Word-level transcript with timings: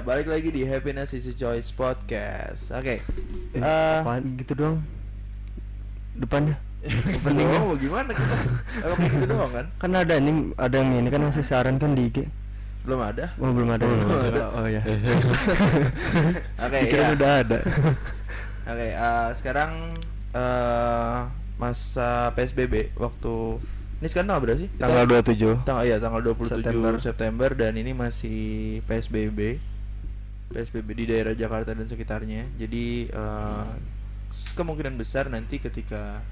Ya, 0.00 0.08
balik 0.08 0.32
lagi 0.32 0.48
di 0.48 0.64
Happiness 0.64 1.12
is 1.12 1.28
a 1.28 1.36
Choice 1.36 1.76
Podcast. 1.76 2.72
Oke. 2.72 3.04
Eh, 3.52 3.60
Eh, 3.60 4.00
apaan 4.00 4.32
gitu 4.40 4.56
doang 4.56 4.80
depannya 6.16 6.56
Opening 7.20 7.44
mau 7.52 7.76
gimana 7.76 8.08
kita? 8.08 8.36
Emang 8.80 8.96
gitu 8.96 9.26
doang 9.28 9.52
kan? 9.52 9.66
kan 9.76 9.90
ada 9.92 10.16
ini 10.16 10.56
ada 10.56 10.72
yang 10.72 11.04
ini 11.04 11.12
kan 11.12 11.20
ngasih 11.20 11.44
saran 11.44 11.76
kan 11.76 11.92
di 11.92 12.08
IG 12.08 12.24
Belum 12.88 13.04
ada. 13.04 13.28
oh 13.36 13.52
belum 13.52 13.76
ada 13.76 13.84
Belum 13.84 14.08
ya? 14.08 14.24
ada. 14.32 14.44
oh 14.56 14.64
ya 14.64 14.80
Oke, 16.64 16.78
Dikira 16.80 17.04
ya. 17.04 17.10
udah 17.12 17.32
ada 17.44 17.58
Oke, 18.72 18.86
eh, 18.96 19.28
sekarang 19.36 19.70
eh 20.32 21.18
masa 21.60 22.32
PSBB 22.32 22.96
waktu 22.96 23.60
ini 24.00 24.08
sekarang 24.08 24.32
tanggal 24.32 24.42
berapa 24.48 24.60
sih? 24.64 24.68
Tanggal 24.80 25.04
27 25.04 25.68
tanggal 25.68 25.84
ya 25.84 25.96
tanggal 26.00 26.20
27 26.24 26.48
September. 26.56 26.92
September. 26.96 27.50
dan 27.52 27.76
ini 27.76 27.92
masih 27.92 28.40
PSBB. 28.88 29.60
PSBB 30.50 30.88
di 30.94 31.04
daerah 31.06 31.32
Jakarta 31.32 31.72
dan 31.72 31.86
sekitarnya. 31.86 32.50
Jadi 32.54 33.06
s- 34.30 34.50
kemungkinan 34.52 34.94
besar 34.94 35.26
nanti 35.26 35.58
ketika 35.58 36.22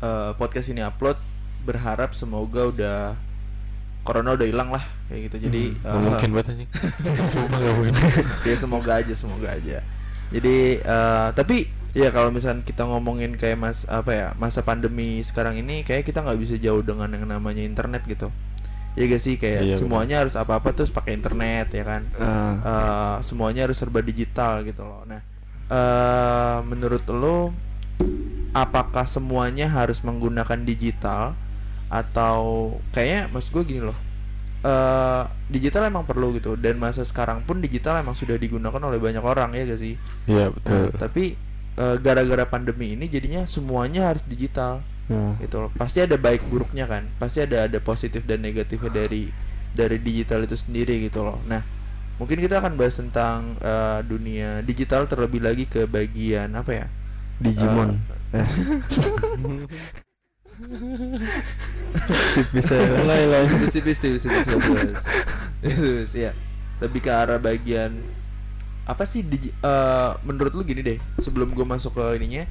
eh, 0.00 0.30
podcast 0.36 0.68
ini 0.68 0.80
upload 0.80 1.16
berharap 1.60 2.16
semoga 2.16 2.72
udah 2.72 2.98
corona 4.00 4.32
udah 4.32 4.48
hilang 4.48 4.72
lah 4.72 4.84
kayak 5.08 5.28
gitu. 5.28 5.36
Jadi 5.48 5.62
Gak 5.76 5.92
eh, 5.92 6.00
mungkin 6.00 6.30
banget 6.32 6.46
anjing 6.56 6.70
Sumpah 7.32 7.58
gak 7.60 7.74
mungkin 7.76 7.94
ya 8.48 8.56
semoga 8.56 8.92
aja 8.96 9.12
semoga 9.12 9.48
aja 9.52 9.84
jadi 10.30 10.56
eh, 10.80 11.28
tapi 11.36 11.66
ya 11.90 12.08
kalau 12.14 12.30
misalnya 12.30 12.62
kita 12.62 12.86
ngomongin 12.86 13.34
kayak 13.34 13.58
mas 13.58 13.82
apa 13.90 14.10
ya 14.14 14.26
masa 14.38 14.62
pandemi 14.62 15.18
sekarang 15.20 15.58
ini 15.58 15.82
kayak 15.82 16.06
kita 16.06 16.22
nggak 16.22 16.38
bisa 16.38 16.54
jauh 16.54 16.86
dengan 16.86 17.10
yang 17.10 17.26
namanya 17.26 17.60
internet 17.60 18.06
gitu 18.06 18.30
ya 18.94 19.04
gak 19.06 19.22
sih? 19.22 19.34
Kayak 19.38 19.62
Iya, 19.64 19.76
semuanya 19.78 20.16
harus 20.26 20.34
apa 20.34 20.58
apa 20.58 20.74
terus 20.74 20.90
pakai 20.90 21.14
internet 21.14 21.70
ya 21.70 21.84
kan? 21.86 22.02
Ah, 22.18 22.54
Eh, 22.60 23.16
semuanya 23.22 23.66
harus 23.66 23.78
serba 23.78 24.00
digital 24.00 24.62
gitu 24.62 24.82
loh. 24.82 25.06
Nah 25.06 25.22
eh 25.70 26.58
menurut 26.66 27.06
lo 27.06 27.54
apakah 28.50 29.06
semuanya 29.06 29.70
harus 29.70 30.02
menggunakan 30.02 30.58
digital? 30.66 31.38
Atau 31.90 32.38
kayaknya 32.94 33.30
mas 33.34 33.50
gue 33.50 33.62
gini 33.66 33.82
loh 33.82 33.98
eh 34.60 35.22
digital 35.48 35.88
emang 35.88 36.04
perlu 36.04 36.36
gitu. 36.36 36.52
Dan 36.58 36.76
masa 36.76 37.00
sekarang 37.00 37.46
pun 37.48 37.62
digital 37.64 37.96
emang 37.96 38.12
sudah 38.12 38.36
digunakan 38.36 38.76
oleh 38.82 39.00
banyak 39.00 39.22
orang 39.24 39.56
ya 39.56 39.64
gak 39.64 39.80
sih? 39.80 39.94
Iya 40.28 40.52
betul. 40.52 40.92
Tapi 40.94 41.24
eh, 41.78 41.96
gara-gara 42.02 42.44
pandemi 42.44 42.92
ini 42.92 43.08
jadinya 43.08 43.46
semuanya 43.48 44.12
harus 44.12 44.20
digital 44.26 44.84
hmm. 45.10 45.42
gitu 45.42 45.66
loh. 45.66 45.70
Pasti 45.74 45.98
ada 46.00 46.14
baik 46.14 46.46
buruknya 46.46 46.86
kan. 46.86 47.10
Pasti 47.18 47.42
ada 47.42 47.66
ada 47.66 47.78
positif 47.82 48.22
dan 48.24 48.40
negatifnya 48.40 48.88
dari 48.88 49.28
dari 49.74 49.98
digital 49.98 50.46
itu 50.46 50.54
sendiri 50.54 51.02
gitu 51.02 51.26
loh. 51.26 51.42
Nah 51.50 51.60
mungkin 52.22 52.38
kita 52.38 52.62
akan 52.62 52.78
bahas 52.78 52.94
tentang 52.96 53.58
eh, 53.58 54.00
dunia 54.06 54.62
digital 54.62 55.10
terlebih 55.10 55.42
lagi 55.42 55.66
ke 55.66 55.90
bagian 55.90 56.54
apa 56.54 56.86
ya? 56.86 56.86
Digimon. 57.42 57.98
Eh. 58.30 58.46
bisa 62.54 62.76
Mulai 63.00 63.24
lah. 63.26 63.42
Tipis 63.74 63.98
tipis 63.98 64.22
tipis 64.22 64.22
tipis 64.22 64.44
tipis. 64.46 65.02
Tipis 65.60 66.12
ya 66.14 66.32
lebih 66.80 67.04
ke 67.04 67.12
arah 67.12 67.36
bagian 67.36 67.92
apa 68.88 69.04
sih 69.04 69.22
digi- 69.22 69.54
eh, 69.54 70.10
menurut 70.24 70.50
lu 70.56 70.64
gini 70.64 70.80
deh 70.82 70.98
sebelum 71.20 71.52
gue 71.52 71.62
masuk 71.62 71.94
ke 71.94 72.04
ininya 72.18 72.48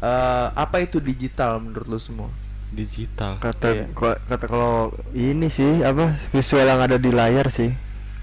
eh, 0.00 0.46
apa 0.50 0.76
itu 0.78 0.98
digital 0.98 1.58
menurut 1.58 1.88
lu 1.88 1.98
semua? 1.98 2.28
Digital. 2.68 3.40
Kata 3.40 3.68
Iya. 3.72 3.84
ko- 3.92 4.20
kata 4.22 4.44
kalau 4.44 4.92
ini 5.10 5.48
sih 5.48 5.80
apa 5.80 6.12
visual 6.28 6.62
yang 6.62 6.78
ada 6.78 6.96
di 6.96 7.08
layar 7.08 7.48
sih 7.48 7.72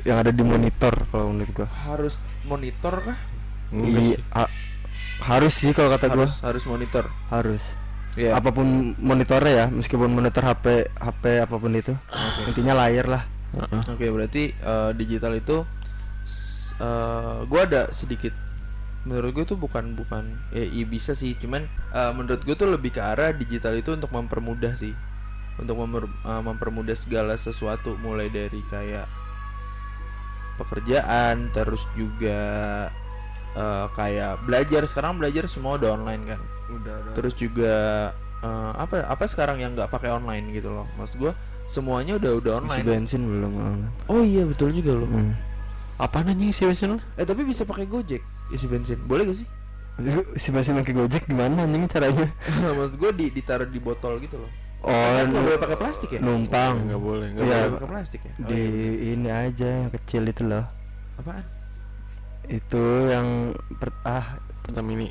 yang 0.05 0.21
ada 0.21 0.29
di 0.29 0.41
monitor 0.41 0.93
kalau 1.09 1.33
menurut 1.33 1.53
gua. 1.55 1.67
Harus 1.67 2.21
monitor 2.43 3.01
kah? 3.01 3.17
Iya, 3.73 4.21
ha- 4.31 4.53
harus 5.19 5.51
sih 5.51 5.73
kalau 5.73 5.89
kata 5.89 6.07
gua. 6.07 6.29
Harus 6.29 6.39
harus 6.39 6.63
monitor? 6.65 7.09
Harus. 7.27 7.63
Ya 8.15 8.31
apa 8.31 8.47
pun 8.49 8.93
monitornya 8.95 9.51
ya 9.51 9.65
meskipun 9.67 10.07
monitor 10.07 10.45
HP 10.45 10.87
HP 10.93 11.23
apa 11.41 11.55
pun 11.57 11.73
itu. 11.73 11.91
Intinya 12.45 12.77
layar 12.77 13.09
lah. 13.09 13.23
Heeh. 13.51 13.81
Oke, 13.89 14.07
berarti 14.07 14.43
eh, 14.53 14.91
digital 14.93 15.33
itu 15.33 15.65
eh 16.75 17.37
gua 17.47 17.61
ada 17.63 17.89
sedikit 17.89 18.31
menurut 19.05 19.37
gue 19.37 19.45
tuh 19.45 19.57
bukan 19.61 19.93
bukan 19.93 20.33
ya 20.49 20.65
iya 20.65 20.85
bisa 20.85 21.13
sih, 21.13 21.37
cuman 21.37 21.69
eh, 21.93 22.11
menurut 22.11 22.41
gue 22.41 22.57
tuh 22.57 22.65
lebih 22.65 22.89
ke 22.97 23.01
arah 23.01 23.29
digital 23.31 23.77
itu 23.77 23.93
untuk 23.93 24.09
mempermudah 24.09 24.73
sih. 24.73 24.97
Untuk 25.61 25.77
memper- 25.77 26.09
eh, 26.09 26.41
mempermudah 26.41 26.97
segala 26.97 27.37
sesuatu 27.37 27.95
mulai 28.01 28.27
dari 28.33 28.59
kayak 28.67 29.05
pekerjaan, 30.57 31.53
terus 31.53 31.85
juga 31.93 32.39
eh, 33.55 33.85
kayak 33.93 34.43
belajar. 34.43 34.83
Sekarang 34.89 35.21
belajar 35.21 35.45
semua 35.45 35.77
udah 35.77 35.95
online 35.95 36.35
kan. 36.35 36.41
udah 36.73 37.13
Terus 37.13 37.37
juga 37.37 37.75
eh, 38.41 38.71
apa 38.73 39.05
apa 39.05 39.23
sekarang 39.29 39.61
yang 39.61 39.77
nggak 39.77 39.93
pakai 39.93 40.11
online 40.11 40.49
gitu 40.49 40.73
loh. 40.73 40.89
Maksud 40.97 41.21
gua 41.21 41.37
semuanya 41.69 42.17
udah 42.17 42.31
udah 42.41 42.53
isi 42.65 42.81
online. 42.81 42.85
bensin 42.85 43.21
belum 43.25 43.53
ah. 43.61 43.73
Oh 44.09 44.25
iya 44.25 44.43
betul 44.49 44.73
juga 44.73 44.97
loh. 44.97 45.09
hmm. 45.09 45.33
Apaan 46.01 46.27
anjing 46.27 46.51
sih 46.51 46.65
bensin? 46.67 46.99
Eh 47.15 47.23
tapi 47.23 47.45
bisa 47.47 47.63
pakai 47.63 47.85
Gojek 47.85 48.34
isi 48.49 48.65
bensin. 48.65 48.99
Boleh 49.05 49.25
gak 49.25 49.37
sih? 49.41 49.47
Lu 49.95 50.21
isi 50.35 50.49
bensin 50.51 50.75
pakai 50.75 50.91
gojek 50.91 51.23
gimana 51.23 51.63
anjing 51.63 51.87
caranya 51.87 52.27
Maksud 52.77 52.99
gue 52.99 53.11
di 53.15 53.25
ditaruh 53.31 53.63
di 53.63 53.79
botol 53.79 54.19
gitu 54.19 54.35
loh. 54.37 54.51
oh 54.83 54.91
Kan 54.91 55.31
nggak 55.31 55.43
boleh 55.47 55.59
pakai 55.59 55.77
plastik 55.79 56.09
ya? 56.11 56.19
numpang 56.19 56.83
Nggak 56.85 56.99
boleh 57.01 57.27
nggak 57.31 57.45
Iya. 57.47 57.57
Boleh 57.63 57.73
pakai 57.79 57.89
plastik 57.89 58.21
ya? 58.21 58.33
Oh, 58.35 58.43
di 58.45 58.59
iya. 58.59 59.15
ini 59.15 59.29
aja 59.31 59.67
yang 59.81 59.89
kecil 59.89 60.23
itu 60.27 60.43
loh 60.43 60.65
Apaan? 61.15 61.41
itu 62.45 62.83
yang 63.09 63.55
per, 63.79 63.89
ah 64.03 64.35
Pertamini 64.61 65.09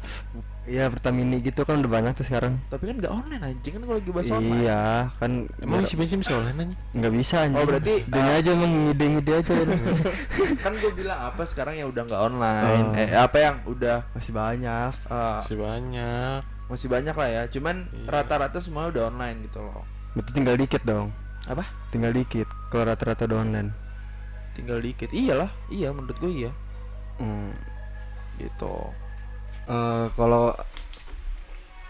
ya 0.66 0.88
Pertamini 0.88 1.38
gitu 1.38 1.60
kan 1.62 1.76
udah 1.76 1.92
banyak 1.92 2.12
tuh 2.12 2.25
sekarang 2.25 2.56
Tapi 2.66 2.88
kan 2.88 2.97
nggak 2.97 3.12
online 3.12 3.42
anjing 3.44 3.72
kan 3.75 3.82
kalau 3.82 3.97
lagi 3.97 4.10
bahas 4.10 4.28
online. 4.28 4.56
iya 4.58 4.82
kan 5.14 5.32
Emang 5.58 5.80
isi 5.80 5.94
bensin 5.94 6.19
bisa 6.19 6.32
online 6.34 6.58
anjing? 6.58 6.80
nggak 6.94 7.12
bisa 7.12 7.36
anjing 7.42 7.58
Oh, 7.58 7.66
berarti, 7.66 7.94
Dini 8.02 8.25
ah, 8.26 8.38
aja 8.38 8.50
emang 8.50 8.72
ngide-ngide 8.82 9.32
aja 9.34 9.53
kan 10.64 10.72
gue 10.72 10.92
bilang 10.94 11.19
apa 11.22 11.42
sekarang 11.44 11.74
yang 11.76 11.88
udah 11.88 12.03
nggak 12.03 12.22
online. 12.22 12.86
Oh. 12.86 12.97
Eh 12.97 13.08
apa 13.12 13.36
yang 13.38 13.56
udah 13.66 13.97
masih 14.10 14.32
banyak 14.32 14.92
eh, 15.04 15.36
Masih 15.38 15.56
banyak 15.56 16.41
masih 16.64 16.88
banyak 16.88 17.12
lah 17.14 17.28
ya. 17.30 17.42
Cuman 17.47 17.76
Iya. 17.86 18.08
rata-rata 18.08 18.56
semua 18.56 18.88
udah 18.88 19.08
online 19.08 19.44
gitu 19.44 19.60
loh. 19.60 19.84
berarti 20.12 20.30
tinggal 20.32 20.54
dikit 20.54 20.80
dong 20.80 21.12
Apa? 21.44 21.66
tinggal 21.91 22.10
dikit 22.10 22.48
kalau 22.70 22.86
rata-rata 22.86 23.26
udah 23.26 23.38
online 23.38 23.69
Tinggal 24.54 24.78
dikit. 24.78 25.10
Iyalah, 25.10 25.50
iya 25.69 25.91
menurut 25.91 26.16
gue 26.16 26.32
iya. 26.32 26.53
hmm. 27.19 27.53
Gitu. 28.36 28.74
Eh, 29.64 30.06
kalau 30.12 30.52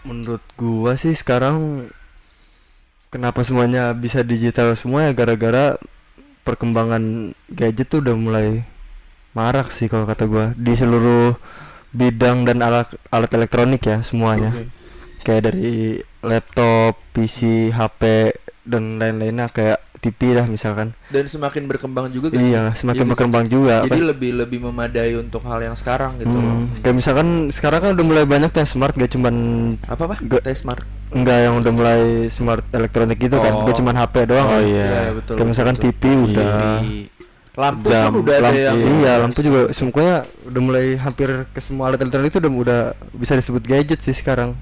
menurut 0.07 0.43
gua 0.55 0.95
sih 0.95 1.11
sekarang 1.11 1.89
kenapa 3.11 3.43
semuanya 3.43 3.91
bisa 3.91 4.23
digital 4.23 4.71
semua 4.79 5.09
ya 5.09 5.11
gara-gara 5.11 5.75
perkembangan 6.47 7.33
gadget 7.51 7.89
tuh 7.89 7.99
udah 8.05 8.15
mulai 8.15 8.63
marak 9.35 9.73
sih 9.73 9.91
kalau 9.91 10.07
kata 10.07 10.23
gua 10.29 10.45
di 10.55 10.71
seluruh 10.71 11.35
bidang 11.91 12.47
dan 12.47 12.63
alat 12.63 12.87
alat 13.11 13.31
elektronik 13.35 13.83
ya 13.83 13.99
semuanya 14.05 14.55
Oke. 14.55 14.71
kayak 15.27 15.43
dari 15.51 15.99
laptop, 16.23 16.95
PC, 17.11 17.71
HP 17.75 18.31
dan 18.63 19.01
lain-lainnya 19.01 19.51
kayak 19.51 19.83
TV 19.97 20.19
lah 20.31 20.45
misalkan 20.45 20.91
Dan 21.07 21.25
semakin 21.25 21.65
berkembang 21.65 22.07
juga 22.07 22.29
kan? 22.29 22.37
iya 22.37 22.63
semakin 22.71 23.01
Iya, 23.01 23.11
berkembang 23.11 23.45
juga 23.45 23.75
Jadi 23.83 23.91
Pas- 23.95 24.09
lebih 24.09 24.31
lebih 24.35 24.59
memadai 24.61 25.15
untuk 25.15 25.41
hal 25.41 25.59
yang 25.61 25.73
sekarang 25.73 26.17
gitu 26.17 26.31
loh. 26.31 26.45
Hmm, 26.61 26.69
kayak 26.77 26.95
misalkan 26.95 27.27
sekarang 27.49 27.79
kan 27.79 27.89
udah 27.93 28.05
mulai 28.05 28.23
banyak 28.23 28.49
tuh 28.49 28.59
yang 28.59 28.69
smart 28.69 28.93
gak 28.93 29.09
cuman 29.09 29.35
Apa 29.83 30.01
apa? 30.03 30.15
Gak- 30.21 30.43
Tes 30.43 30.57
smart. 30.57 30.83
enggak 31.07 31.37
yang 31.39 31.53
udah 31.57 31.71
mulai 31.71 32.01
smart 32.27 32.65
elektronik 32.69 33.17
gitu 33.17 33.37
kan 33.37 33.51
Oh. 33.51 33.63
gak 33.63 33.75
cuman 33.75 33.95
HP 33.95 34.15
doang 34.25 34.45
Oh 34.45 34.51
kan. 34.51 34.63
iya. 34.63 35.09
betul. 35.11 35.35
kayak 35.35 35.47
misalkan 35.47 35.75
betul. 35.75 35.91
TV 35.91 36.03
udah 36.27 36.53
TV. 36.81 36.87
Lampu 37.55 37.87
jam 37.87 38.11
pun 38.11 38.19
udah 38.19 38.35
ada 38.35 38.45
lampu, 38.45 38.59
yang 38.59 38.77
iya 38.99 39.13
lampu 39.17 39.39
juga 39.39 39.59
semuanya 39.71 40.15
udah 40.43 40.61
mulai 40.61 40.85
hampir 40.97 41.29
ke 41.49 41.59
semua 41.59 41.87
alat 41.87 41.97
elektronik 41.97 42.27
itu 42.27 42.37
udah 42.37 42.51
udah 42.51 42.79
bisa 43.15 43.31
disebut 43.33 43.63
gadget 43.63 43.97
sih 43.97 44.11
sekarang 44.11 44.59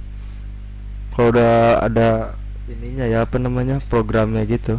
kalau 1.09 1.29
udah 1.29 1.53
ada 1.81 2.37
ininya 2.65 3.03
ya 3.03 3.19
apa 3.21 3.37
namanya 3.37 3.81
programnya 3.83 4.45
gitu 4.45 4.77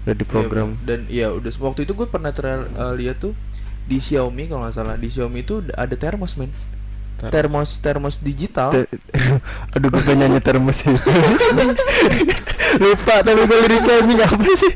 udah 0.00 0.14
di 0.14 0.24
Iya, 0.24 0.30
program 0.30 0.68
bener. 0.74 0.84
dan 0.86 1.00
iya 1.08 1.26
udah 1.28 1.52
waktu 1.60 1.84
itu 1.84 1.92
gue 1.92 2.08
pernah 2.08 2.32
ter 2.32 2.48
eh, 2.48 2.60
lihat 2.96 3.20
tuh 3.20 3.36
di 3.84 3.98
Xiaomi 3.98 4.46
kalau 4.46 4.64
nggak 4.64 4.74
salah. 4.74 4.94
Di 4.94 5.10
Xiaomi 5.10 5.42
itu 5.42 5.60
ada 5.74 5.94
termos 5.94 6.38
men. 6.38 6.48
Ter- 7.18 7.28
termos 7.28 7.82
termos 7.82 8.14
digital. 8.16 8.70
Te- 8.72 8.88
aduh 9.76 9.90
gue 9.90 10.14
nyanyi 10.14 10.40
termos 10.40 10.86
itu 10.86 10.96
lupa 12.80 13.18
tapi 13.20 13.40
gue 13.44 13.58
liriknya 13.66 14.24
apa 14.24 14.46
sih? 14.54 14.72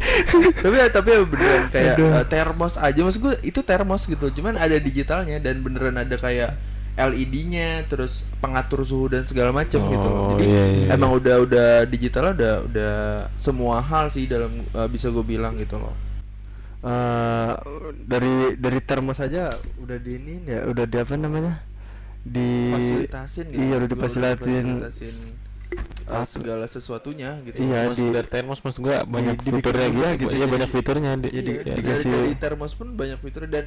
Tapi 0.60 0.76
tapi 0.90 1.10
beneran 1.24 1.70
kayak 1.70 1.94
Aduh. 1.94 2.10
eh, 2.20 2.26
termos 2.26 2.74
aja. 2.74 3.00
Maksud 3.00 3.20
gue 3.22 3.34
itu 3.46 3.60
termos 3.62 4.02
gitu. 4.04 4.26
Cuman 4.34 4.58
ada 4.58 4.74
digitalnya 4.76 5.38
dan 5.38 5.62
beneran 5.62 5.94
ada 5.96 6.18
kayak 6.18 6.58
LED-nya 6.94 7.82
terus 7.84 8.22
pengatur 8.38 8.86
suhu 8.86 9.10
dan 9.10 9.26
segala 9.26 9.50
macam 9.50 9.82
gitu 9.82 10.06
loh. 10.06 10.20
Oh, 10.24 10.38
jadi 10.38 10.46
iya, 10.46 10.64
iya, 10.70 10.86
emang 10.94 11.10
udah 11.12 11.36
udah 11.42 11.68
digitalnya 11.84 12.32
udah 12.32 12.54
udah 12.64 12.94
semua 13.34 13.82
hal 13.82 14.06
sih 14.06 14.24
dalam 14.24 14.50
eh, 14.62 14.88
bisa 14.88 15.10
gue 15.10 15.22
bilang 15.22 15.58
gitu 15.58 15.74
loh 15.76 15.90
eh 16.84 17.52
dari 17.98 18.54
dari 18.54 18.76
termos 18.78 19.16
aja 19.16 19.56
udah 19.80 19.96
di 19.96 20.12
ini 20.14 20.44
ya 20.44 20.68
udah 20.68 20.84
di 20.84 20.96
apa 21.00 21.16
namanya 21.16 21.64
di 22.20 22.68
fasilitasin 22.70 23.44
gitu 23.48 23.58
iya 23.58 23.74
udah 23.74 23.88
difasilitasin 23.88 24.64
difasilitasin, 24.68 25.16
uh, 26.06 26.26
segala 26.28 26.68
sesuatunya 26.68 27.40
gitu 27.42 27.56
Iya, 27.58 27.88
Mas 27.88 27.96
di- 27.96 28.12
dari 28.12 28.28
termos 28.28 28.60
maksud 28.60 28.80
gua 28.80 29.00
banyak 29.02 29.32
dibikin 29.34 29.54
fiturnya 29.58 29.88
juga 29.88 30.08
gitu. 30.12 30.20
gitu, 30.20 30.28
Iya 30.30 30.38
jadi- 30.38 30.52
banyak 30.52 30.70
fiturnya 30.70 31.10
di, 31.16 31.28
Iya, 31.28 31.40
di- 31.40 31.40
Iya, 31.40 31.56
ya. 31.56 31.64
dari, 31.64 31.76
dikasih- 31.80 32.12
dari 32.12 32.34
termos 32.36 32.72
pun 32.74 32.88
banyak 32.92 33.18
fitur 33.18 33.42
dan 33.48 33.64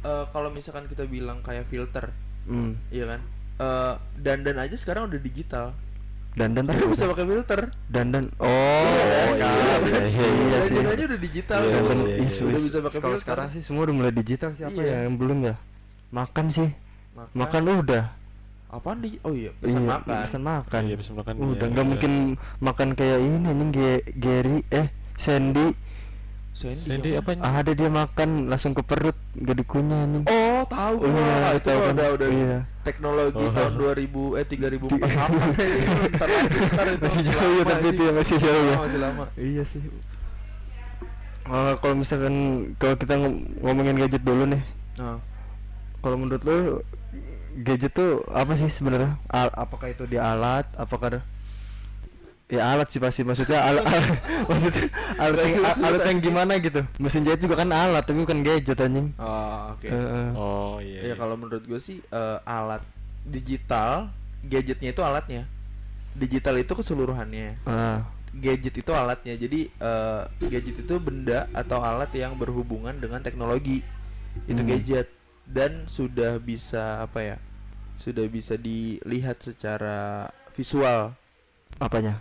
uh, 0.00 0.24
kalau 0.30 0.48
misalkan 0.48 0.86
kita 0.86 1.04
bilang 1.04 1.42
kayak 1.42 1.66
filter 1.66 2.14
hmm. 2.50 2.72
iya 2.90 3.04
kan? 3.06 3.20
Uh, 3.60 3.94
dandan 4.18 4.56
aja 4.58 4.74
sekarang 4.74 5.06
udah 5.06 5.20
digital. 5.20 5.66
Dandan 6.30 6.62
tapi 6.62 6.78
tuh 6.78 6.90
bisa 6.94 7.04
pakai 7.10 7.26
filter. 7.26 7.60
Dandan 7.86 8.24
oh 8.38 8.86
Iya, 8.86 9.34
kan. 9.34 9.82
iya, 9.82 9.82
iya, 9.82 10.00
iya, 10.06 10.26
iya 10.30 10.58
sih 10.62 10.74
dandan 10.78 10.94
aja 10.94 11.04
udah 11.10 11.20
digital. 11.20 11.60
Iya, 11.62 11.78
kan? 11.82 11.98
Iya, 12.02 12.14
iya. 12.14 12.26
isu 12.26 12.42
udah 12.46 12.60
bisa 12.60 12.78
pakai 12.80 13.00
filter. 13.02 13.20
sekarang 13.22 13.46
sih 13.50 13.60
semua 13.62 13.82
udah 13.86 13.94
mulai 13.94 14.12
digital 14.14 14.50
siapa 14.54 14.78
Iya. 14.78 14.90
ya 14.90 14.98
yang 15.06 15.14
belum 15.18 15.38
ya? 15.46 15.54
Makan 16.10 16.46
sih. 16.50 16.68
Makan, 17.14 17.32
makan 17.34 17.62
udah. 17.82 18.04
Apaan 18.70 19.02
di 19.02 19.18
oh 19.26 19.34
iya 19.34 19.50
pesan 19.58 19.82
Iya, 19.82 19.90
makan. 19.90 20.16
pesan 20.22 20.42
makan. 20.46 20.82
Iya, 20.86 20.96
pesan 21.02 21.14
makan, 21.18 21.34
udah 21.42 21.58
iya, 21.58 21.72
nggak 21.74 21.84
iya. 21.84 21.90
mungkin 21.90 22.12
makan 22.62 22.88
kayak 22.94 23.18
ini 23.18 23.46
anjing 23.50 23.70
Gary 24.14 24.58
eh 24.70 24.86
Sandy 25.18 25.74
Sandy, 26.60 26.84
Sandy 26.84 27.10
apa? 27.14 27.30
apa? 27.32 27.48
ada 27.56 27.72
dia 27.72 27.88
makan 27.88 28.28
langsung 28.46 28.72
ke 28.72 28.82
perut 28.82 29.16
gak 29.34 29.56
dikunyah 29.56 30.04
anjing 30.04 30.24
Oh, 30.26 30.60
tahu 30.66 30.94
Oh, 30.98 31.08
gua. 31.08 31.16
iya, 31.16 31.48
itu 31.54 31.64
tahu 31.66 31.80
kan? 31.80 31.92
udah 31.94 32.08
udah 32.12 32.28
Iya. 32.28 32.58
teknologi 32.82 33.40
Oh. 33.40 33.50
tahun 33.50 33.72
2000 33.74 33.96
eh 34.34 34.44
3048 34.44 35.00
Bentar 36.04 36.28
lagi, 36.28 36.56
itu 36.92 37.00
masih 37.00 37.22
jauh 37.24 37.40
ya 37.50 37.56
lama, 37.56 37.70
tapi 37.70 37.86
itu 37.88 38.02
ya 38.02 38.12
masih 38.12 38.36
jauh 38.38 38.64
ya 38.66 38.76
masih 38.78 39.00
lama. 39.00 39.24
iya 39.34 39.62
sih 39.64 39.82
Oh, 41.44 41.72
kalau 41.76 41.94
misalkan 41.96 42.34
kalau 42.76 42.94
kita 42.94 43.16
ngom- 43.16 43.42
ngomongin 43.58 43.96
gadget 43.98 44.22
dulu 44.22 44.44
nih 44.46 44.62
Nah, 44.96 45.16
kalau 45.98 46.14
menurut 46.14 46.42
lo 46.42 46.84
gadget 47.58 47.90
tuh 47.90 48.22
apa 48.28 48.52
sih 48.52 48.68
sebenarnya 48.68 49.16
apakah 49.50 49.88
itu 49.88 50.04
dia 50.04 50.28
alat 50.28 50.68
apakah 50.76 51.06
ada- 51.10 51.26
ya 52.50 52.74
alat 52.74 52.90
sih 52.90 52.98
pasti 52.98 53.22
maksudnya 53.22 53.62
alat 53.62 53.86
maksudnya 54.50 54.90
alat 55.16 55.38
yang, 55.46 55.62
alat 55.86 56.02
yang 56.02 56.18
gimana 56.18 56.52
gitu 56.58 56.82
mesin 56.98 57.22
jahit 57.22 57.38
juga 57.38 57.62
kan 57.62 57.70
alat 57.70 58.02
tapi 58.02 58.18
bukan 58.20 58.42
gadget 58.42 58.78
anjing 58.82 59.14
oh, 59.16 59.74
oke. 59.78 59.86
Heeh. 59.86 60.28
Oh 60.34 60.76
iya. 60.82 61.00
Ya 61.10 61.14
kalau 61.14 61.38
menurut 61.38 61.62
gue 61.62 61.78
sih 61.78 62.02
eh, 62.02 62.38
alat 62.42 62.82
digital, 63.22 64.10
gadgetnya 64.42 64.90
itu 64.90 65.02
alatnya. 65.04 65.42
Digital 66.16 66.58
itu 66.58 66.72
keseluruhannya. 66.74 67.62
Ah, 67.68 68.02
Gadget 68.34 68.82
itu 68.82 68.90
alatnya. 68.90 69.34
Jadi 69.38 69.70
eh, 69.70 70.22
gadget 70.42 70.82
itu 70.82 70.94
benda 70.98 71.46
atau 71.54 71.78
alat 71.84 72.10
yang 72.16 72.34
berhubungan 72.34 72.96
dengan 72.98 73.22
teknologi. 73.22 73.84
Itu 74.50 74.62
Hmm. 74.62 74.70
gadget 74.74 75.06
dan 75.46 75.86
sudah 75.86 76.38
bisa 76.42 77.04
apa 77.04 77.22
ya? 77.22 77.36
Sudah 78.00 78.24
bisa 78.26 78.58
dilihat 78.58 79.38
secara 79.38 80.26
visual. 80.56 81.14
apanya 81.78 82.20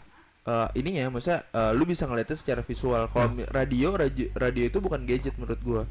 Eh 0.49 0.67
ininya 0.75 1.13
maksudnya 1.13 1.45
eh, 1.47 1.71
lu 1.71 1.85
bisa 1.85 2.03
ngeliatnya 2.03 2.33
secara 2.33 2.61
visual. 2.61 3.05
Kalau 3.07 3.29
mi- 3.29 3.45
radio, 3.45 3.93
radio 3.93 4.25
radio 4.33 4.63
itu 4.65 4.77
bukan 4.77 5.05
gadget 5.05 5.37
menurut 5.37 5.61
gua. 5.61 5.83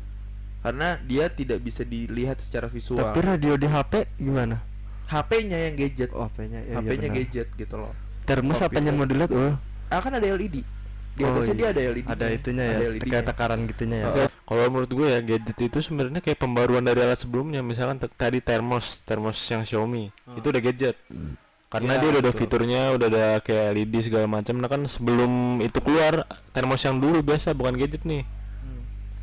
Karena 0.58 0.99
dia 1.00 1.31
tidak 1.31 1.62
bisa 1.62 1.87
dilihat 1.87 2.38
secara 2.38 2.66
visual. 2.66 2.99
tapi 2.99 3.22
radio 3.22 3.55
di 3.55 3.64
HP 3.64 4.19
gimana 4.19 4.58
HP-nya 5.06 5.56
yang 5.62 5.75
gadget. 5.75 6.10
oh 6.10 6.26
HP-nya 6.26 6.58
ya, 6.60 6.69
iya 6.69 6.76
HP-nya 6.76 7.08
benar. 7.08 7.19
gadget 7.22 7.49
gitu 7.55 7.75
loh. 7.78 7.94
termos 8.25 8.58
Komputer. 8.58 8.75
apanya 8.75 8.90
mau 8.93 9.06
dilihat 9.06 9.31
oh 9.31 9.55
Ah 9.88 10.00
kan 10.02 10.12
ada 10.12 10.26
LED. 10.26 10.66
Di 11.14 11.22
Oh, 11.22 11.32
atasnya 11.32 11.49
iya. 11.49 11.56
dia 11.56 11.69
ada 11.69 11.81
LED. 11.88 12.06
ada 12.06 12.26
itunya 12.28 12.62
ya 12.62 12.75
Ada 12.75 12.87
LED 12.88 13.00
-nya. 13.00 13.08
kayak 13.08 13.25
takaran 13.26 13.60
gitunya 13.64 13.96
ya 13.96 14.06
Heeh. 14.10 14.28
Kalau 14.43 14.64
menurut 14.66 14.90
gue 14.90 15.08
ya 15.08 15.20
gadget 15.20 15.58
itu 15.62 15.78
sebenarnya 15.78 16.20
kayak 16.20 16.38
pembaruan 16.38 16.81
dari 16.81 17.00
alat 17.00 17.19
sebelumnya. 17.19 17.60
Misalkan 17.60 17.96
tadi 18.10 18.38
termos, 18.40 19.00
termos 19.02 19.38
yang 19.46 19.62
Xiaomi 19.62 20.10
Hmm. 20.25 20.37
itu 20.37 20.46
udah 20.46 20.60
gadget. 20.60 20.96
Karena 21.69 21.93
Ya, 21.93 22.00
dia 22.00 22.09
udah 22.11 22.23
ada 22.23 22.32
fiturnya, 22.32 22.82
udah 22.91 23.06
ada 23.06 23.26
kayak 23.38 23.67
LED 23.75 23.94
segala 24.03 24.25
macam. 24.25 24.56
Nah 24.56 24.67
kan 24.67 24.81
sebelum 24.85 25.32
itu 25.61 25.79
keluar 25.79 26.25
termos 26.50 26.81
yang 26.81 26.97
dulu 26.97 27.20
biasa 27.20 27.53
bukan 27.53 27.76
gadget 27.76 28.03
nih. 28.03 28.25
Hmm. 28.25 28.81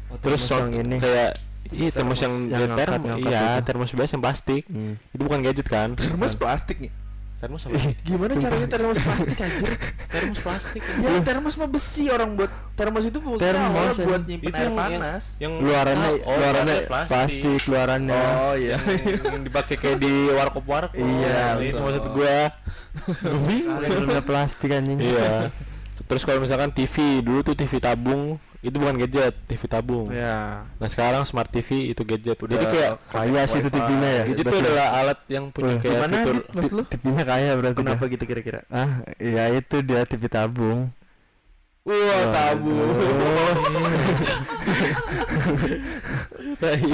Oh, 0.08 0.18
Terus 0.20 0.42
termos 0.42 0.54
yang 0.54 0.70
ini 0.80 0.98
kayak 1.00 1.32
iya 1.68 1.90
termos 1.90 2.20
yang, 2.20 2.34
yang 2.46 2.50
dari 2.52 2.70
ngangkat- 2.70 2.86
termo- 2.92 3.08
ngangkat 3.10 3.32
iya 3.32 3.42
itu. 3.52 3.66
termos 3.66 3.90
biasa 3.92 4.12
yang 4.12 4.24
plastik. 4.24 4.64
Hmm. 4.68 4.94
Itu 5.10 5.22
bukan 5.22 5.40
gadget 5.42 5.66
kan? 5.66 5.90
Termos 5.96 6.34
plastik 6.36 6.78
nih. 6.80 6.92
Termos 7.36 7.62
apa? 7.62 7.76
sih? 7.78 7.94
Gimana 8.02 8.32
Sumpah. 8.32 8.44
caranya 8.44 8.68
termos 8.68 8.98
plastik 8.98 9.38
anjir? 9.38 9.72
termos 10.08 10.40
plastik. 10.40 10.82
ya 10.82 11.12
termos 11.22 11.54
mah 11.56 11.68
besi 11.68 12.04
orang 12.08 12.30
buat 12.34 12.48
termos 12.74 13.04
itu 13.04 13.18
fungsinya 13.18 13.46
Termos, 13.46 13.96
buat 14.00 14.22
nyimpen 14.24 14.48
Itu 14.48 14.56
air 14.56 14.66
yang- 14.66 14.78
panas. 14.78 15.24
Yang 15.38 15.54
luarannya 15.60 16.10
ah, 16.10 16.26
oh, 16.26 16.36
luarannya 16.36 16.76
plastik. 16.86 17.10
plastik 17.10 17.62
luarannya 17.66 18.22
Oh 18.40 18.56
iya. 18.56 18.78
yang, 18.80 19.20
yang 19.30 19.44
dipakai 19.44 19.76
kayak 19.76 19.98
di 19.98 20.14
warkop 20.32 20.66
warkop 20.66 20.96
Iya, 20.96 21.60
itu 21.60 21.72
betul. 21.72 21.82
maksud 21.82 22.06
gua 22.10 22.38
Luarannya 23.22 24.24
plastik 24.24 24.70
anjing 24.72 25.00
iya 25.02 25.52
terus 26.06 26.22
kalau 26.22 26.38
misalkan 26.38 26.70
TV 26.70 26.96
dulu 27.20 27.42
tuh 27.42 27.54
TV 27.54 27.80
tabung 27.80 28.38
itu 28.66 28.76
bukan 28.76 28.96
gadget 28.98 29.34
TV 29.46 29.62
tabung 29.66 30.10
Ya. 30.10 30.66
nah 30.76 30.88
sekarang 30.88 31.22
smart 31.22 31.48
TV 31.48 31.70
itu 31.90 32.02
gadget 32.02 32.36
Udah 32.36 32.52
jadi 32.52 32.66
kayak 32.66 32.92
kaya 33.08 33.42
sih 33.46 33.60
itu. 33.60 33.70
TV-nya 33.70 34.10
ya 34.12 34.24
gadget 34.26 34.42
itu 34.42 34.50
berarti. 34.50 34.66
adalah 34.66 34.88
alat 34.96 35.20
yang 35.28 35.46
punya 35.50 35.74
kayak 35.78 35.94
Gimana 35.96 36.16
fitur 36.18 36.36
lu? 36.72 36.82
TV-nya 36.86 37.24
kaya 37.24 37.52
berarti 37.54 37.80
Kenapa 37.80 38.04
dia. 38.04 38.14
gitu 38.14 38.24
kira-kira? 38.26 38.60
ah 38.68 38.90
ya 39.16 39.44
itu 39.52 39.76
dia 39.80 40.02
TV 40.04 40.24
tabung 40.26 40.90
Wah, 41.86 42.24
tabung. 42.34 42.82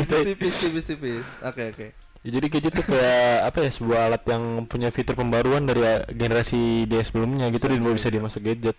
itu 0.04 0.16
tipis 0.28 0.54
tipis 0.60 0.84
tipis. 0.84 1.26
Oke 1.42 1.72
oke. 1.72 1.86
Ya, 2.22 2.30
jadi 2.30 2.48
gadget 2.48 2.74
tuh 2.76 2.86
kayak 2.86 3.50
apa 3.50 3.58
ya 3.64 3.72
sebuah 3.72 4.00
alat 4.06 4.24
yang 4.28 4.44
punya 4.68 4.92
fitur 4.92 5.16
pembaruan 5.16 5.64
dari 5.64 5.82
uh, 5.82 6.06
generasi 6.06 6.86
dia 6.86 7.02
sebelumnya 7.02 7.50
gitu 7.50 7.66
dan 7.66 7.82
bisa 7.82 8.12
dimasuk 8.12 8.44
gadget 8.44 8.78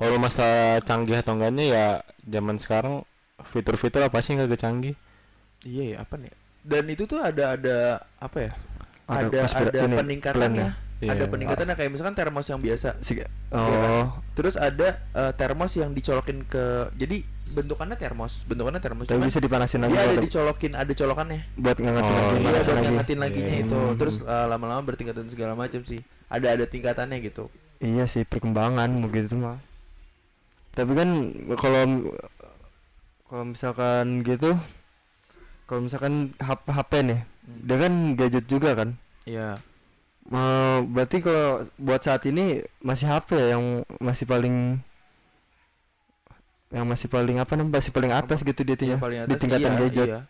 kalau 0.00 0.16
masa 0.16 0.48
canggih 0.80 1.20
atau 1.20 1.36
enggaknya 1.36 1.64
ya 1.66 1.84
zaman 2.24 2.56
sekarang 2.56 3.04
fitur-fitur 3.38 4.00
apa 4.00 4.18
sih 4.18 4.32
yang 4.32 4.44
agak 4.44 4.58
canggih 4.58 4.96
Iya 5.60 5.84
ya 5.92 5.96
apa 6.00 6.16
nih? 6.16 6.32
Dan 6.62 6.88
itu 6.88 7.04
tuh 7.04 7.20
ada 7.20 7.52
ada 7.52 7.76
apa 8.16 8.38
ya? 8.40 8.52
Ada 9.04 9.28
Ada 9.28 9.40
ada, 9.68 9.80
ini, 9.84 9.96
peningkatannya. 9.96 10.68
Iya. 11.00 11.12
Ada 11.12 11.24
peningkatannya 11.28 11.74
kayak 11.74 11.90
misalkan 11.90 12.16
termos 12.16 12.48
yang 12.48 12.60
biasa. 12.60 12.96
Si- 13.00 13.20
Iya 13.20 13.28
oh 13.52 14.08
Terus 14.32 14.56
ada 14.56 14.96
eh, 15.12 15.32
termos 15.36 15.76
yang 15.76 15.92
dicolokin 15.92 16.44
ke 16.44 16.64
jadi 16.96 17.20
bentukannya 17.50 17.98
termos, 17.98 18.46
bentukannya 18.46 18.78
termos. 18.78 19.04
tapi 19.04 19.18
cuman 19.18 19.26
bisa 19.26 19.42
dipanasin 19.42 19.82
lagi 19.82 19.96
ada 19.98 20.16
dicolokin, 20.16 20.72
ada 20.72 20.92
colokannya. 20.94 21.40
buat 21.58 21.76
ngangetin 21.76 22.08
Oh, 22.08 22.16
lagi 22.16 22.30
iya, 22.30 22.40
Iya, 22.40 22.44
buat 22.46 22.68
lagi 22.70 22.86
ngangetin 22.86 23.18
laginya 23.18 23.52
Iya. 23.52 23.64
itu. 23.66 23.78
Hmm. 23.82 23.96
Terus 23.98 24.16
eh, 24.22 24.46
lama-lama 24.46 24.82
bertingkatan 24.86 25.26
segala 25.28 25.52
macam 25.52 25.80
sih. 25.82 26.00
Ada 26.28 26.56
ada 26.56 26.64
tingkatannya 26.64 27.20
gitu. 27.20 27.52
iya 27.80 28.04
sih 28.04 28.24
perkembangan 28.24 28.92
begitu 29.02 29.34
mah 29.34 29.56
tapi 30.72 30.92
kan 30.92 31.08
kalau 31.54 31.82
kalau 33.24 33.44
misalkan 33.46 34.22
gitu 34.22 34.54
kalau 35.64 35.80
misalkan 35.80 36.14
HP, 36.36 36.64
HP 36.68 36.92
nih 37.04 37.20
Hmm. 37.40 37.56
dia 37.64 37.76
kan 37.78 37.92
gadget 38.14 38.44
juga 38.46 38.70
kan 38.74 38.88
Iya. 39.24 39.56
Eh, 40.28 40.78
berarti 40.86 41.18
kalau 41.18 41.64
buat 41.76 41.98
saat 41.98 42.22
ini 42.24 42.60
masih 42.78 43.08
HP 43.08 43.32
ya 43.34 43.56
yang 43.56 43.64
masih 43.96 44.22
paling 44.22 44.76
yang 46.70 46.86
masih 46.86 47.10
paling 47.10 47.36
apa 47.36 47.56
namanya 47.56 47.80
masih 47.80 47.90
paling 47.90 48.12
atas 48.12 48.38
gitu 48.40 48.60
dia 48.62 48.76
tuh 48.76 48.86
Yang 48.86 48.94
ya 48.94 49.02
paling 49.02 49.18
di 49.24 49.34
tingkatan 49.34 49.72
iya, 49.72 49.80
gadget 49.80 50.06
iya. 50.06 50.20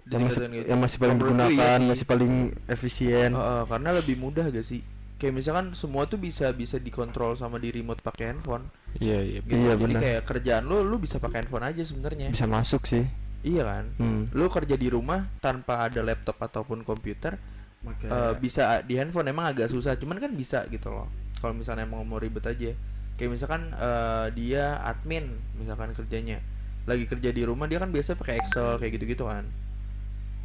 Di 0.00 0.12
yang 0.12 0.22
masih 0.22 0.40
gadget. 0.40 0.64
yang 0.64 0.78
masih 0.78 0.96
paling 0.96 1.16
Menurut 1.16 1.26
gue 1.26 1.34
iya 1.34 1.48
digunakan 1.48 1.78
sih. 1.80 1.88
masih 1.90 2.04
paling 2.06 2.32
efisien 2.68 3.30
Heeh, 3.32 3.62
karena 3.66 3.88
lebih 3.90 4.16
mudah 4.16 4.44
gak 4.46 4.62
sih? 4.62 4.80
Kayak 5.16 5.34
misalkan 5.34 5.66
semua 5.72 6.02
tuh 6.04 6.16
bisa 6.16 6.46
bisa 6.52 6.76
dikontrol 6.76 7.34
sama 7.34 7.56
di 7.56 7.68
remote 7.68 8.00
pakai 8.00 8.30
handphone. 8.30 8.68
Iya 8.98 9.18
iya 9.20 9.38
Gitu. 9.40 9.54
Iya, 9.54 9.72
Jadi 9.74 9.84
benar. 9.86 10.00
kayak 10.02 10.22
kerjaan 10.24 10.62
lu 10.64 10.82
lu 10.82 10.96
bisa 10.98 11.16
pakai 11.16 11.44
handphone 11.44 11.62
aja 11.64 11.82
sebenarnya. 11.82 12.28
bisa 12.30 12.46
masuk 12.46 12.82
sih 12.84 13.06
Iya 13.40 13.64
kan? 13.64 13.84
hmm. 13.96 14.36
Lu 14.36 14.48
kerja 14.48 14.74
di 14.74 14.88
rumah 14.88 15.24
tanpa 15.38 15.86
ada 15.86 16.02
laptop 16.02 16.36
ataupun 16.36 16.82
komputer 16.82 17.40
Oke. 17.80 18.04
eh, 18.04 18.34
bisa 18.36 18.82
di 18.82 18.96
handphone 18.96 19.30
emang 19.30 19.48
agak 19.48 19.68
susah, 19.68 19.96
cuman 19.96 20.20
kan 20.20 20.28
bisa 20.34 20.68
gitu 20.68 20.92
loh. 20.92 21.08
Kalau 21.40 21.56
misalnya 21.56 21.88
emang 21.88 22.04
mau 22.04 22.20
ribet 22.20 22.44
aja. 22.44 22.76
Kayak 23.16 23.30
misalkan 23.32 23.72
eh, 23.72 24.26
dia 24.34 24.76
admin 24.80 25.24
misalkan 25.56 25.92
kerjanya 25.92 26.40
lagi 26.84 27.04
kerja 27.04 27.28
di 27.30 27.40
rumah 27.40 27.64
dia 27.64 27.76
kan 27.76 27.88
biasa 27.88 28.12
pakai 28.12 28.40
Excel 28.40 28.76
kayak 28.76 28.92
gitu-gitu 28.96 29.24
kan. 29.24 29.48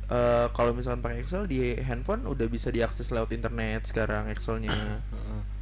Eh 0.05 0.47
kalau 0.51 0.71
misalkan 0.71 1.01
pakai 1.01 1.17
Excel 1.19 1.45
di 1.45 1.74
handphone 1.75 2.24
udah 2.24 2.45
bisa 2.45 2.69
diakses 2.69 3.09
lewat 3.09 3.31
internet 3.31 3.85
sekarang 3.85 4.29
Excelnya. 4.29 5.01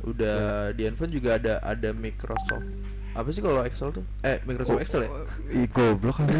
Udah 0.01 0.69
di 0.71 0.83
handphone 0.83 1.09
juga 1.09 1.39
ada 1.39 1.59
ada 1.59 1.89
Microsoft 1.91 2.67
apa 3.13 3.29
sih 3.29 3.39
kalau 3.39 3.61
Excel 3.61 3.93
tuh 3.93 4.01
eh 4.19 4.41
Microsoft 4.41 4.73
Oh, 4.73 4.81
Excel 4.81 5.05
ya 5.05 5.09
Ih, 5.53 5.69
goblok 5.69 6.17
kan 6.17 6.33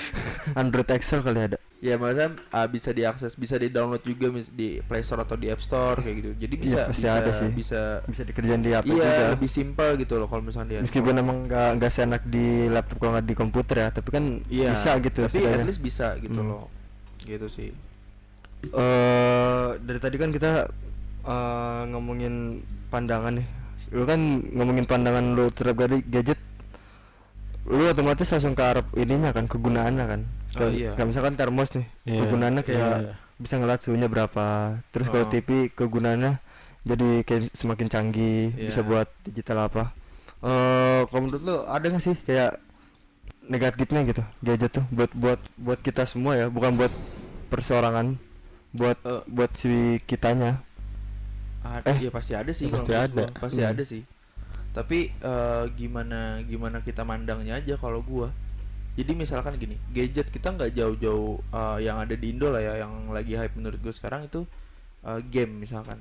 Android 0.56 0.88
Excel 0.88 1.20
kali 1.20 1.36
ada 1.38 1.60
Ya 1.78 2.00
maksudnya 2.00 2.32
ah, 2.48 2.64
bisa 2.64 2.90
diakses, 2.90 3.36
bisa 3.36 3.60
di 3.60 3.68
download 3.68 4.00
juga 4.00 4.32
mis- 4.32 4.48
di 4.48 4.80
Play 4.80 5.04
Store 5.04 5.20
atau 5.20 5.36
di 5.36 5.52
App 5.52 5.60
Store 5.60 6.00
kayak 6.00 6.16
gitu. 6.16 6.30
Jadi 6.40 6.54
bisa 6.56 6.74
Iya, 6.74 6.84
pasti 6.88 6.96
bisa 6.96 7.12
ada 7.12 7.32
sih. 7.36 7.50
bisa 7.52 7.80
bisa 8.02 8.22
dikerjain 8.24 8.62
di 8.64 8.72
HP 8.72 8.88
iya 8.88 9.04
juga 9.04 9.24
lebih 9.36 9.50
simpel 9.52 9.90
gitu 9.94 10.14
loh 10.16 10.24
kalau 10.24 10.40
misalnya 10.40 10.80
di 10.80 10.88
meskipun 10.88 11.12
emang 11.12 11.44
nggak 11.44 11.70
nggak 11.76 11.90
seenak 11.92 12.22
di 12.24 12.46
laptop 12.66 12.96
kalau 12.96 13.12
nggak 13.12 13.28
di 13.28 13.36
komputer 13.36 13.76
ya 13.78 13.88
tapi 13.92 14.08
kan 14.08 14.24
Iya, 14.48 14.72
bisa 14.72 14.90
gitu 14.98 15.20
Tapi 15.20 15.28
at 15.28 15.44
setidaknya. 15.44 15.64
least 15.68 15.82
bisa 15.84 16.06
gitu 16.16 16.40
Hmm. 16.40 16.50
loh. 16.50 16.66
Gitu 17.24 17.46
sih. 17.48 17.70
eh 18.64 19.68
dari 19.76 20.00
tadi 20.00 20.16
kan 20.16 20.30
kita 20.30 20.68
eh, 21.22 21.82
ngomongin 21.88 22.60
pandangan 22.88 23.36
nih. 23.36 23.46
Lu 23.92 24.04
kan 24.04 24.20
ngomongin 24.50 24.84
pandangan 24.84 25.24
lu 25.32 25.48
terhadap 25.50 25.76
gadget. 26.04 26.40
Lu 27.64 27.84
otomatis 27.86 28.28
langsung 28.28 28.52
ke 28.52 28.60
arah 28.60 28.84
ininya 28.94 29.32
kan 29.32 29.44
kegunaannya 29.44 30.04
kan. 30.04 30.20
Oh, 30.54 30.58
Kayak- 30.64 30.74
iya. 30.74 30.90
kayak 30.94 31.08
misalkan 31.08 31.34
termos 31.34 31.72
nih. 31.72 31.86
Iya, 32.04 32.20
Kegunaannya 32.24 32.62
kayak 32.62 32.96
iya. 33.02 33.12
bisa 33.36 33.54
ngeliat 33.58 33.80
suhunya 33.80 34.06
berapa. 34.06 34.46
Terus 34.88 35.08
kalau 35.08 35.26
Oh. 35.26 35.30
TV 35.32 35.48
kegunaannya 35.68 36.32
jadi 36.84 37.08
kayak 37.24 37.52
semakin 37.52 37.88
canggih, 37.88 38.52
Iya. 38.54 38.68
bisa 38.70 38.80
buat 38.80 39.08
digital 39.24 39.66
apa. 39.66 39.90
Eh 40.40 41.00
kalau 41.04 41.20
menurut 41.20 41.42
lu 41.42 41.56
ada 41.64 41.84
nggak 41.84 42.00
sih 42.00 42.16
kayak 42.22 42.60
negatifnya 43.46 44.00
gitu 44.04 44.22
gadget 44.40 44.72
tuh 44.72 44.84
buat 44.88 45.10
buat 45.12 45.40
buat 45.56 45.80
kita 45.80 46.04
semua 46.04 46.34
ya, 46.34 46.46
bukan 46.48 46.74
buat 46.74 46.92
perseorangan, 47.48 48.16
buat 48.72 48.98
Eh. 49.04 49.22
buat 49.28 49.50
si 49.54 50.00
kitanya. 50.04 50.64
Ada, 51.64 51.96
Eh, 51.96 52.08
ya 52.08 52.10
pasti 52.12 52.32
ada 52.36 52.52
sih 52.52 52.68
ya 52.68 52.72
pasti 52.76 52.92
ada. 52.92 53.08
gua. 53.08 53.26
Pasti 53.40 53.60
Hmm. 53.64 53.70
ada 53.72 53.82
sih. 53.84 54.02
Tapi 54.74 55.12
eh, 55.14 55.64
gimana 55.76 56.42
gimana 56.44 56.82
kita 56.82 57.06
mandangnya 57.06 57.56
aja 57.56 57.76
kalau 57.76 58.02
gua. 58.02 58.28
Jadi 58.94 59.10
misalkan 59.16 59.58
gini, 59.58 59.74
gadget 59.90 60.30
kita 60.30 60.54
nggak 60.54 60.74
jauh-jauh 60.74 61.40
eh, 61.40 61.78
yang 61.82 61.98
ada 61.98 62.14
di 62.14 62.30
Indo 62.30 62.50
lah 62.52 62.62
ya, 62.62 62.84
yang 62.84 63.10
lagi 63.10 63.34
hype 63.34 63.54
menurut 63.58 63.78
gue 63.80 63.90
sekarang 63.90 64.26
itu 64.26 64.44
eh, 65.04 65.20
game 65.24 65.62
misalkan. 65.62 66.00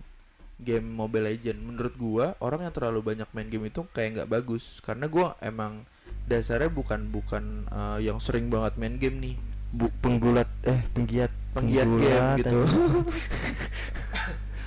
Game 0.61 0.85
Mobile 0.85 1.27
Legend 1.33 1.59
menurut 1.59 1.93
gua 1.97 2.25
orang 2.39 2.63
yang 2.69 2.73
terlalu 2.73 3.01
banyak 3.03 3.27
main 3.33 3.49
game 3.49 3.67
itu 3.67 3.83
kayak 3.91 4.21
nggak 4.21 4.29
bagus 4.31 4.79
karena 4.85 5.09
gua 5.09 5.33
emang 5.41 5.83
dasarnya 6.23 6.71
bukan 6.71 7.11
bukan 7.11 7.67
eh, 7.67 8.07
yang 8.07 8.23
sering 8.23 8.47
banget 8.47 8.79
main 8.79 8.95
game 8.95 9.19
nih. 9.19 9.35
Bu, 9.73 9.89
penggulat 9.99 10.47
eh 10.63 10.79
penggiat 10.93 11.33
Penggiat 11.53 11.85
game 11.85 12.01
penggulat, 12.01 12.37
gitu. 12.41 12.59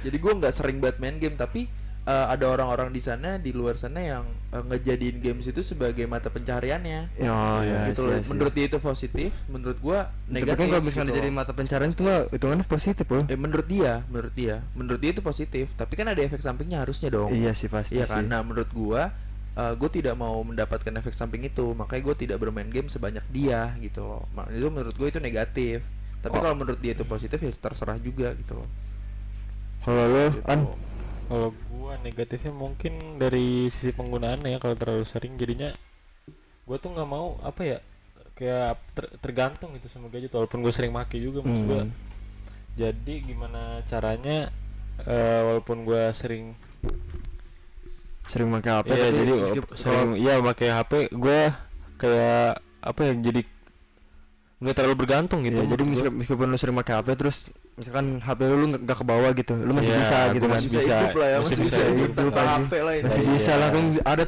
Jadi 0.07 0.17
gua 0.23 0.33
nggak 0.39 0.55
sering 0.55 0.79
banget 0.79 0.97
main 1.03 1.19
game 1.19 1.35
tapi 1.35 1.67
eh, 2.07 2.27
ada 2.31 2.47
orang-orang 2.47 2.95
di 2.95 3.03
sana 3.03 3.43
di 3.43 3.51
luar 3.51 3.75
sana 3.75 3.99
yang 3.99 4.23
eh, 4.55 4.63
ngejadiin 4.63 5.19
games 5.19 5.51
itu 5.51 5.67
sebagai 5.67 6.07
mata 6.07 6.31
pencariannya. 6.31 7.11
oh 7.27 7.61
ya 7.63 7.91
gitu 7.91 8.07
loh. 8.07 8.23
Menurut 8.31 8.53
dia 8.55 8.67
itu 8.71 8.79
positif, 8.79 9.35
menurut 9.51 9.79
gua 9.83 10.15
tapi 10.31 10.47
negatif. 10.47 10.59
kan 10.63 10.67
kalau 10.71 10.85
misalnya 10.87 11.11
gitu 11.11 11.19
jadi 11.19 11.29
mata 11.35 11.53
pencarian 11.55 11.91
itu 11.91 12.03
mah 12.07 12.21
hitungannya 12.31 12.67
positif 12.67 13.07
loh 13.11 13.25
eh 13.27 13.39
menurut 13.39 13.67
dia, 13.67 13.93
menurut 14.07 14.35
dia, 14.35 14.63
menurut 14.79 15.01
dia 15.03 15.11
itu 15.11 15.23
positif, 15.23 15.75
tapi 15.75 15.99
kan 15.99 16.07
ada 16.07 16.23
efek 16.23 16.39
sampingnya 16.39 16.87
harusnya 16.87 17.11
dong. 17.11 17.35
iya 17.35 17.51
sih 17.51 17.67
pasti 17.67 17.99
Iya 17.99 18.07
sih 18.07 18.23
kan? 18.23 18.31
Nah, 18.31 18.47
menurut 18.47 18.71
gua 18.71 19.11
gue 19.73 19.89
tidak 19.89 20.13
mau 20.15 20.37
mendapatkan 20.41 20.93
efek 21.01 21.17
samping 21.17 21.43
itu, 21.43 21.73
makanya 21.73 22.13
gue 22.13 22.17
tidak 22.29 22.37
bermain 22.39 22.69
game 22.69 22.87
sebanyak 22.87 23.25
dia 23.33 23.73
gitu 23.81 24.05
loh. 24.05 24.23
Itu 24.53 24.69
menurut 24.69 24.93
gue 24.93 25.09
itu 25.09 25.17
negatif. 25.17 25.81
Tapi 26.21 26.37
Oh. 26.37 26.43
kalau 26.43 26.57
menurut 26.59 26.77
dia 26.77 26.93
itu 26.93 27.03
positif 27.03 27.39
ya 27.39 27.49
terserah 27.51 27.97
juga 27.97 28.35
gitu 28.35 28.61
loh. 28.61 28.69
kalau 29.81 30.05
lo 30.05 30.25
Gitu. 30.29 30.43
an 30.51 30.61
Kalau 31.27 31.49
gua 31.71 31.95
negatifnya 32.03 32.51
mungkin 32.51 33.19
dari 33.19 33.67
sisi 33.67 33.91
penggunaannya 33.91 34.55
ya 34.55 34.59
kalau 34.59 34.75
terlalu 34.75 35.03
sering 35.03 35.35
jadinya 35.35 35.71
gua 36.63 36.79
tuh 36.79 36.91
nggak 36.91 37.07
mau 37.07 37.35
apa 37.41 37.63
ya 37.63 37.79
kayak 38.35 38.79
ter- 38.95 39.15
tergantung 39.19 39.71
gitu 39.75 39.87
sama 39.87 40.07
gadget 40.07 40.31
walaupun 40.31 40.59
gue 40.61 40.71
sering 40.71 40.91
make 40.91 41.15
juga 41.17 41.43
maksud 41.43 41.65
gua. 41.65 41.83
Hmm. 41.83 41.95
Jadi 42.75 43.15
gimana 43.25 43.81
caranya 43.87 44.51
eh, 45.03 45.41
walaupun 45.47 45.83
gua 45.83 46.11
sering 46.11 46.55
sering 48.37 48.53
pakai 48.53 48.71
HP 48.77 48.89
Iya, 48.93 48.97
tapi 49.01 49.17
jadi 49.17 49.33
sering. 49.73 50.11
iya 50.21 50.35
pakai 50.45 50.69
HP 50.69 50.93
gua 51.17 51.41
kayak 51.97 52.61
apa 52.85 53.01
ya 53.01 53.13
jadi 53.17 53.41
nggak 54.57 54.73
terlalu 54.77 54.97
bergantung 54.97 55.41
gitu. 55.45 55.57
Iya, 55.61 55.69
jadi 55.73 55.83
gua. 55.85 56.13
meskipun, 56.17 56.47
lu 56.53 56.57
sering 56.61 56.77
pakai 56.77 56.95
HP 57.01 57.09
terus 57.17 57.37
misalkan 57.77 58.21
HP 58.21 58.41
lu 58.45 58.55
lu 58.61 58.67
nggak 58.77 58.97
ke 59.01 59.05
bawah 59.09 59.31
gitu 59.33 59.53
lu 59.57 59.73
masih 59.73 59.93
Iya, 59.93 60.01
bisa 60.05 60.17
gitu 60.37 60.45
gua 60.45 60.53
kan. 60.53 60.57
masih 60.61 60.69
bisa, 60.69 60.81
bisa, 60.81 60.97
hidup 61.01 61.17
lah 61.17 61.29
ya, 61.29 61.37
masih 61.37 61.45
masih, 61.45 61.57
bisa 61.65 61.77
bisa 61.77 61.81
hidup 61.89 61.97
hidup 61.97 62.33
masih 62.37 63.25
bisa 63.33 63.53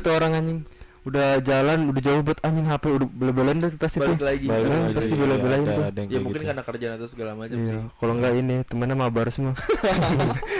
tuh 0.00 0.12
orang 0.16 0.32
anjing 0.36 0.60
udah 1.08 1.28
jalan 1.40 1.78
udah 1.88 2.02
jauh 2.02 2.20
buat 2.20 2.38
anjing 2.40 2.64
HP 2.64 2.84
udah 2.90 3.08
bela-belain 3.08 3.56
deh 3.58 3.72
pasti 3.74 3.96
Balik 3.98 4.12
tuh 4.12 4.24
lagi. 4.24 4.46
Balik 4.46 4.68
lagi, 4.68 4.92
pasti 4.92 5.10
iya, 5.10 5.20
bela-belain 5.20 5.62
tuh. 5.64 5.82
ada 5.82 6.00
Ya 6.04 6.18
mungkin 6.18 6.36
gitu. 6.36 6.48
karena 6.48 6.62
kerjaan 6.62 6.92
atau 6.94 7.08
segala 7.08 7.30
macam 7.32 7.56
sih. 7.58 7.70
iya 7.70 7.80
kalau 7.94 8.12
nggak 8.14 8.32
ini 8.36 8.54
temennya 8.62 8.96
mabar 8.96 9.26
semua 9.28 9.52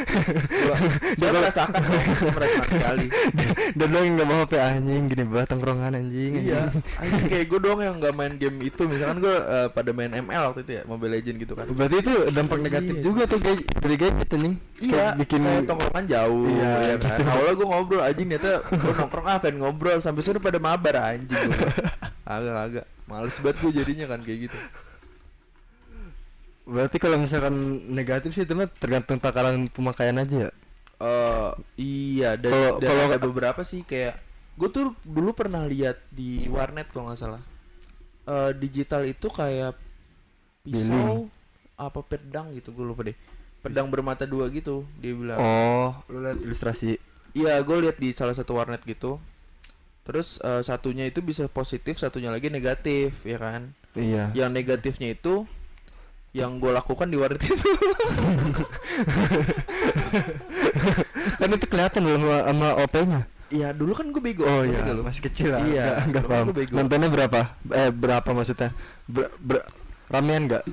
Saya 1.19 1.31
merasakan, 1.31 1.81
dong, 1.81 2.05
saya 2.15 2.33
merasakan 2.33 2.69
sekali. 2.71 3.07
dan 3.79 3.89
lo 3.89 3.99
yang 3.99 4.15
nggak 4.15 4.29
bawa 4.29 4.41
HP 4.41 4.53
anjing 4.57 5.03
gini 5.07 5.25
banget 5.25 5.49
tongkrongan 5.49 5.93
anjing 5.95 6.33
Iya, 6.41 6.61
anjing. 6.97 7.27
kayak 7.29 7.47
gue 7.47 7.61
doang 7.61 7.81
yang 7.81 7.97
nggak 7.99 8.15
main 8.15 8.35
game 8.37 8.57
itu. 8.63 8.83
Misalkan 8.85 9.19
gue 9.19 9.35
eh, 9.35 9.69
pada 9.69 9.91
main 9.91 10.11
ML 10.11 10.43
waktu 10.47 10.61
itu 10.63 10.73
ya, 10.75 10.83
Mobile 10.85 11.13
Legend 11.13 11.37
gitu 11.39 11.53
kan. 11.53 11.67
berarti 11.69 11.97
itu 12.01 12.13
dampak 12.31 12.59
negatif 12.59 12.95
Iya. 12.95 13.03
juga 13.03 13.23
tuh 13.25 13.39
kayak 13.39 13.59
dari 13.77 13.97
gadget 13.97 14.29
anjing 14.31 14.55
Iya, 14.79 15.11
bikin 15.13 15.43
kayak 15.43 15.67
tongkrongan 15.67 16.05
jauh 16.07 16.47
Iya, 16.47 16.73
ya 16.85 16.97
kan. 16.97 17.19
gitu. 17.19 17.27
Awalnya 17.27 17.55
gue 17.55 17.67
ngobrol 17.67 18.03
anjing 18.03 18.29
ternyata 18.29 18.51
gue 18.63 18.93
nongkrong 18.95 19.27
ah 19.27 19.39
pengen 19.39 19.57
ngobrol 19.59 19.99
sampai 19.99 20.23
sore 20.23 20.39
pada 20.39 20.59
mabar 20.59 20.95
anjing 21.11 21.35
gue. 21.35 21.71
Agak 22.23 22.55
agak 22.55 22.87
males 23.05 23.35
banget 23.39 23.57
gue 23.59 23.73
jadinya 23.75 24.07
kan 24.07 24.21
kayak 24.21 24.47
gitu. 24.47 24.59
berarti 26.63 27.01
kalau 27.01 27.17
misalkan 27.17 27.55
negatif 27.89 28.31
sih 28.31 28.45
itu 28.45 28.53
mah 28.53 28.69
tergantung 28.69 29.17
takaran 29.17 29.67
pemakaian 29.69 30.21
aja 30.21 30.37
ya 30.45 30.51
Eh 30.99 31.51
iya 31.79 32.31
dan, 32.35 32.53
Kalau- 32.53 32.77
dan 32.77 32.89
kalau- 32.93 33.07
ada 33.09 33.19
beberapa 33.23 33.61
sih 33.63 33.81
kayak 33.83 34.19
gue 34.53 34.69
tuh 34.69 34.85
dulu 35.01 35.31
pernah 35.33 35.63
lihat 35.63 36.03
di 36.11 36.45
warnet 36.45 36.91
kalau 36.91 37.09
nggak 37.09 37.17
salah. 37.17 37.39
Eh 38.27 38.51
digital 38.53 39.07
itu 39.07 39.31
kayak 39.31 39.79
pisau 40.61 41.31
apa 41.73 42.03
pedang 42.03 42.51
gitu 42.53 42.75
gue 42.75 42.83
lupa 42.83 43.07
deh. 43.07 43.15
Pedang 43.59 43.91
bermata 43.91 44.23
dua 44.25 44.47
gitu 44.55 44.87
dia 45.03 45.13
bilang. 45.13 45.39
oh 45.39 45.91
lu 46.07 46.23
lihat 46.23 46.39
ilustrasi 46.41 46.99
Iya, 47.37 47.61
gue 47.63 47.77
lihat 47.87 47.97
di 48.01 48.11
salah 48.17 48.33
satu 48.35 48.57
warnet 48.57 48.83
gitu. 48.83 49.21
Terus 50.03 50.41
eh, 50.41 50.65
satunya 50.65 51.05
itu 51.05 51.21
bisa 51.21 51.45
positif, 51.47 52.01
satunya 52.01 52.33
lagi 52.33 52.49
negatif, 52.49 53.13
ya 53.23 53.37
kan? 53.37 53.77
iya 53.99 54.31
Yang 54.33 54.51
negatifnya 54.53 55.09
itu 55.13 55.45
yang 56.33 56.61
gue 56.61 56.73
lakukan 56.73 57.09
di 57.09 57.17
warnet 57.21 57.41
itu. 57.45 57.57
kan 61.41 61.49
itu 61.53 61.67
kelihatan 61.69 62.01
loh 62.05 62.17
sama, 62.17 62.37
sama 62.49 62.69
OP-nya. 62.85 63.21
Iya, 63.49 63.73
dulu 63.73 63.93
kan 63.97 64.13
gue 64.13 64.21
bego. 64.21 64.45
Oh 64.45 64.61
iya, 64.65 64.85
nggak 64.85 64.97
lu? 64.97 65.03
masih 65.05 65.23
kecil 65.25 65.57
lah. 65.57 65.65
Iya, 65.65 66.05
dulu 66.05 66.13
kan 66.13 66.25
paham. 66.29 66.47
Nontonnya 66.73 67.09
berapa? 67.09 67.41
Eh 67.73 67.91
berapa 67.93 68.29
maksudnya? 68.33 68.73
Ber, 69.09 69.33
ber, 69.41 69.65
ramean 70.13 70.49
nggak? 70.49 70.65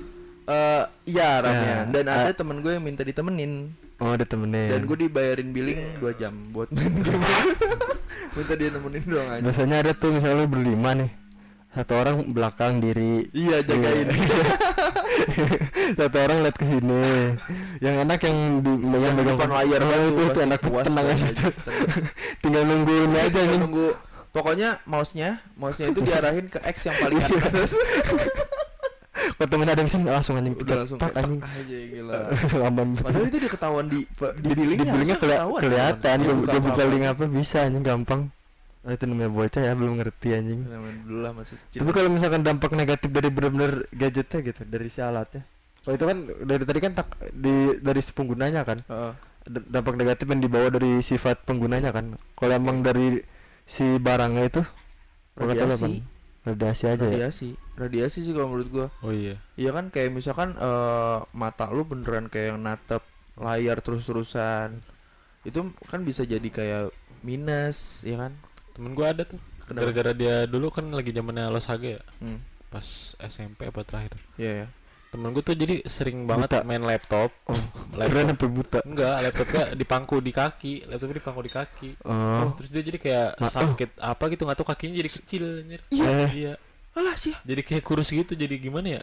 Eh, 0.46 0.84
iya 1.10 1.42
ramean. 1.42 1.90
Ya, 1.90 1.92
Dan 1.92 2.06
ada 2.06 2.30
ah. 2.30 2.36
temen 2.36 2.62
gue 2.62 2.72
yang 2.72 2.84
minta 2.84 3.02
ditemenin. 3.02 3.74
Oh 3.98 4.12
ada 4.12 4.22
temennya. 4.24 4.76
Dan 4.76 4.86
gue 4.86 4.98
dibayarin 5.08 5.50
billing 5.50 5.82
2 5.98 6.20
jam 6.20 6.34
buat 6.52 6.70
main 6.70 6.92
game. 7.02 7.24
minta 8.38 8.54
dia 8.54 8.70
nemenin 8.70 9.04
doang 9.04 9.30
aja. 9.32 9.42
Biasanya 9.42 9.76
ada 9.82 9.92
tuh 9.92 10.12
misalnya 10.12 10.38
lu 10.38 10.48
berlima 10.48 10.94
nih. 10.94 11.12
Satu 11.72 11.94
orang 11.96 12.30
belakang 12.30 12.80
diri. 12.80 13.28
Iya, 13.32 13.60
jagain. 13.60 14.08
Iya. 14.08 14.38
Satu 16.00 16.18
orang 16.20 16.38
lihat 16.44 16.56
ke 16.56 16.66
sini. 16.66 17.04
Yang 17.80 17.96
enak 18.06 18.20
yang 18.22 18.38
di 18.64 18.72
yang 18.80 19.02
Yang 19.02 19.16
megang 19.28 19.52
layar 19.52 19.82
oh, 19.82 19.88
banget 19.88 20.06
itu, 20.06 20.12
tuh, 20.12 20.24
itu 20.24 20.30
pasti 20.30 20.42
enak 20.46 20.60
puas 20.62 20.86
tenang 20.86 21.08
aja 21.08 21.16
aja. 21.26 21.28
tuh. 21.36 21.52
Tinggal 22.40 22.64
nungguin 22.64 23.12
aja 23.12 23.28
Tinggal 23.28 23.46
nih. 23.50 23.60
nunggu 23.60 23.88
pokoknya 24.32 24.70
mouse-nya 24.84 25.30
mouse-nya 25.56 25.88
itu 25.90 26.00
diarahin 26.00 26.48
ke 26.48 26.60
X 26.60 26.76
yang 26.86 26.96
paling 27.00 27.18
Iya. 27.18 27.40
atas 27.40 27.72
Kalau 29.16 29.48
temen 29.48 29.68
ada 29.72 29.80
yang 29.80 29.92
sini 29.92 30.12
langsung 30.12 30.36
anjing. 30.36 30.56
Pecat, 30.60 30.78
langsung 30.84 31.00
tak, 31.00 31.16
kayak 31.16 31.24
anjing. 31.24 31.40
aja 31.40 31.78
gila. 31.88 32.16
Langsung 32.36 32.62
aman. 32.68 32.88
padahal 33.00 33.26
itu 33.32 33.38
dia 33.40 33.52
ketahuan 33.52 33.86
di 33.88 34.00
di 34.04 34.28
di 34.44 34.50
billingnya 34.52 34.92
harusnya 34.92 35.18
keli- 35.18 35.42
kelihatan. 35.64 36.18
Dia, 36.20 36.60
buka 36.60 36.84
link 36.84 37.04
apa? 37.08 37.24
Bisa 37.32 37.58
anjing. 37.64 37.84
Gampang. 37.84 38.22
Oh, 38.86 38.94
itu 38.94 39.04
namanya 39.10 39.32
bocah 39.34 39.62
ya 39.66 39.74
belum 39.74 39.94
ngerti 39.98 40.28
anjing. 40.36 40.62
Zaman 40.68 40.94
dulu 41.08 41.20
lah 41.26 41.32
masih 41.34 41.56
kecil. 41.58 41.80
Tapi 41.82 41.92
kalau 41.96 42.10
misalkan 42.12 42.42
dampak 42.46 42.72
negatif 42.78 43.10
dari 43.10 43.30
benar-benar 43.34 43.72
gadgetnya 43.90 44.40
gitu 44.46 44.62
dari 44.68 44.88
si 44.94 45.00
alatnya. 45.02 45.42
Oh 45.86 45.94
itu 45.94 46.06
kan 46.06 46.18
dari 46.46 46.64
tadi 46.66 46.80
kan 46.82 46.92
tak 46.94 47.08
di 47.34 47.82
dari 47.82 48.02
si 48.04 48.12
penggunanya 48.14 48.62
kan. 48.62 48.78
Dampak 49.46 49.98
negatif 49.98 50.26
yang 50.30 50.42
dibawa 50.42 50.70
dari 50.70 51.02
sifat 51.02 51.46
penggunanya 51.50 51.90
kan. 51.94 52.14
Kalau 52.38 52.54
emang 52.54 52.86
dari 52.86 53.22
si 53.66 53.98
barangnya 53.98 54.44
itu 54.54 54.62
kalau 55.34 55.50
kata 55.50 55.66
lu 55.66 56.02
Radiasi. 56.46 56.84
aja 56.86 57.04
ya 57.04 57.10
radiasi 57.10 57.50
radiasi 57.74 58.20
sih 58.22 58.32
kalau 58.32 58.54
menurut 58.54 58.70
gua 58.70 58.88
Oh 59.02 59.10
iya. 59.10 59.42
iya 59.58 59.74
kan 59.74 59.90
kayak 59.90 60.14
misalkan 60.14 60.54
eh, 60.54 61.18
mata 61.34 61.68
lu 61.74 61.84
beneran 61.84 62.30
kayak 62.30 62.54
yang 62.54 62.62
natep 62.62 63.02
layar 63.36 63.82
terus-terusan 63.82 64.78
itu 65.44 65.60
kan 65.86 66.02
bisa 66.02 66.22
jadi 66.24 66.46
kayak 66.48 66.94
minus 67.22 68.06
ya 68.06 68.22
kan 68.22 68.34
Temen 68.76 68.92
gua 68.92 69.16
ada 69.16 69.24
tuh. 69.24 69.40
Gara-gara 69.66 70.12
dia 70.12 70.44
dulu 70.46 70.68
kan 70.68 70.86
lagi 70.92 71.10
zamannya 71.10 71.48
Losaga 71.50 71.98
ya. 71.98 72.04
hmm. 72.22 72.40
Pas 72.70 73.16
SMP 73.18 73.66
apa 73.66 73.82
terakhir. 73.82 74.14
Iya 74.38 74.52
ya 74.64 74.68
temen 75.16 75.32
gue 75.32 75.44
tuh 75.44 75.56
jadi 75.56 75.76
sering 75.88 76.28
banget 76.28 76.60
Buta. 76.60 76.68
main 76.68 76.84
laptop. 76.84 77.32
Oh, 77.48 77.56
keren 77.96 78.36
sampai 78.36 78.50
buta. 78.52 78.80
enggak 78.84 79.16
laptopnya 79.24 79.64
dipangku 79.72 80.16
di 80.20 80.32
kaki. 80.36 80.74
Laptopnya 80.92 81.16
dipangku 81.24 81.42
di 81.48 81.52
kaki. 81.56 81.90
Oh. 82.04 82.52
terus 82.60 82.70
dia 82.76 82.84
jadi 82.84 83.00
kayak 83.00 83.30
Ma- 83.40 83.48
sakit 83.50 83.90
apa 83.96 84.24
gitu 84.36 84.44
nggak 84.44 84.58
tahu 84.60 84.68
kakinya 84.68 84.96
jadi 85.00 85.10
kecil 85.10 85.42
anjir. 85.64 85.82
Iya. 85.90 86.18
iya. 86.36 86.54
Alah 86.96 87.16
sih 87.16 87.32
jadi 87.48 87.64
kayak 87.64 87.84
kurus 87.88 88.12
gitu 88.12 88.36
jadi 88.36 88.60
gimana 88.60 89.00
ya? 89.00 89.02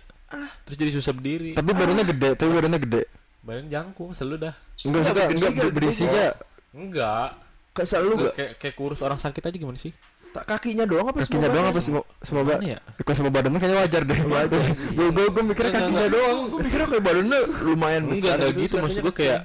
Terus 0.69 0.76
jadi 0.76 0.90
susah 0.92 1.12
berdiri. 1.16 1.57
Tapi 1.57 1.71
badannya 1.73 2.04
gede, 2.09 2.31
tapi 2.37 2.50
badannya 2.52 2.81
gede. 2.85 3.02
badan 3.42 3.66
jangkung 3.66 4.14
selalu 4.14 4.49
dah. 4.49 4.54
Enggak 4.87 5.02
enggak 5.35 5.50
gak? 5.57 5.73
berisi 5.75 6.04
gak? 6.07 6.38
enggak? 6.76 7.31
kayak 7.73 7.88
selalu 7.88 8.12
gak 8.28 8.35
kayak 8.37 8.52
kayak 8.61 8.75
kurus 8.76 9.00
orang 9.00 9.16
sakit 9.16 9.40
aja 9.49 9.57
gimana 9.57 9.81
sih 9.81 9.92
tak 10.33 10.45
kakinya 10.47 10.85
doang 10.85 11.07
apa 11.07 11.19
Kakinya 11.21 11.45
semua 11.45 11.53
doang 11.53 11.67
apa 11.69 11.81
semua 11.81 12.03
Gimana 12.43 12.65
ya? 12.67 12.79
Kalau 12.99 13.15
semua 13.15 13.33
badannya 13.33 13.59
kayaknya 13.59 13.79
wajar 13.79 14.03
deh. 14.03 14.19
Wajar. 14.25 14.61
Gue 14.91 15.07
gue 15.09 15.25
gue 15.29 15.43
mikirnya 15.45 15.69
Enggak, 15.69 15.83
kakinya 15.83 16.01
enggak. 16.01 16.11
doang. 16.11 16.39
gue 16.43 16.59
mikirnya 16.59 16.87
kayak 16.89 17.05
badannya 17.05 17.39
lumayan 17.62 18.03
besar 18.07 18.37
enggak 18.37 18.53
gitu 18.57 18.75
maksud 18.79 19.01
gue 19.03 19.15
kayak 19.15 19.41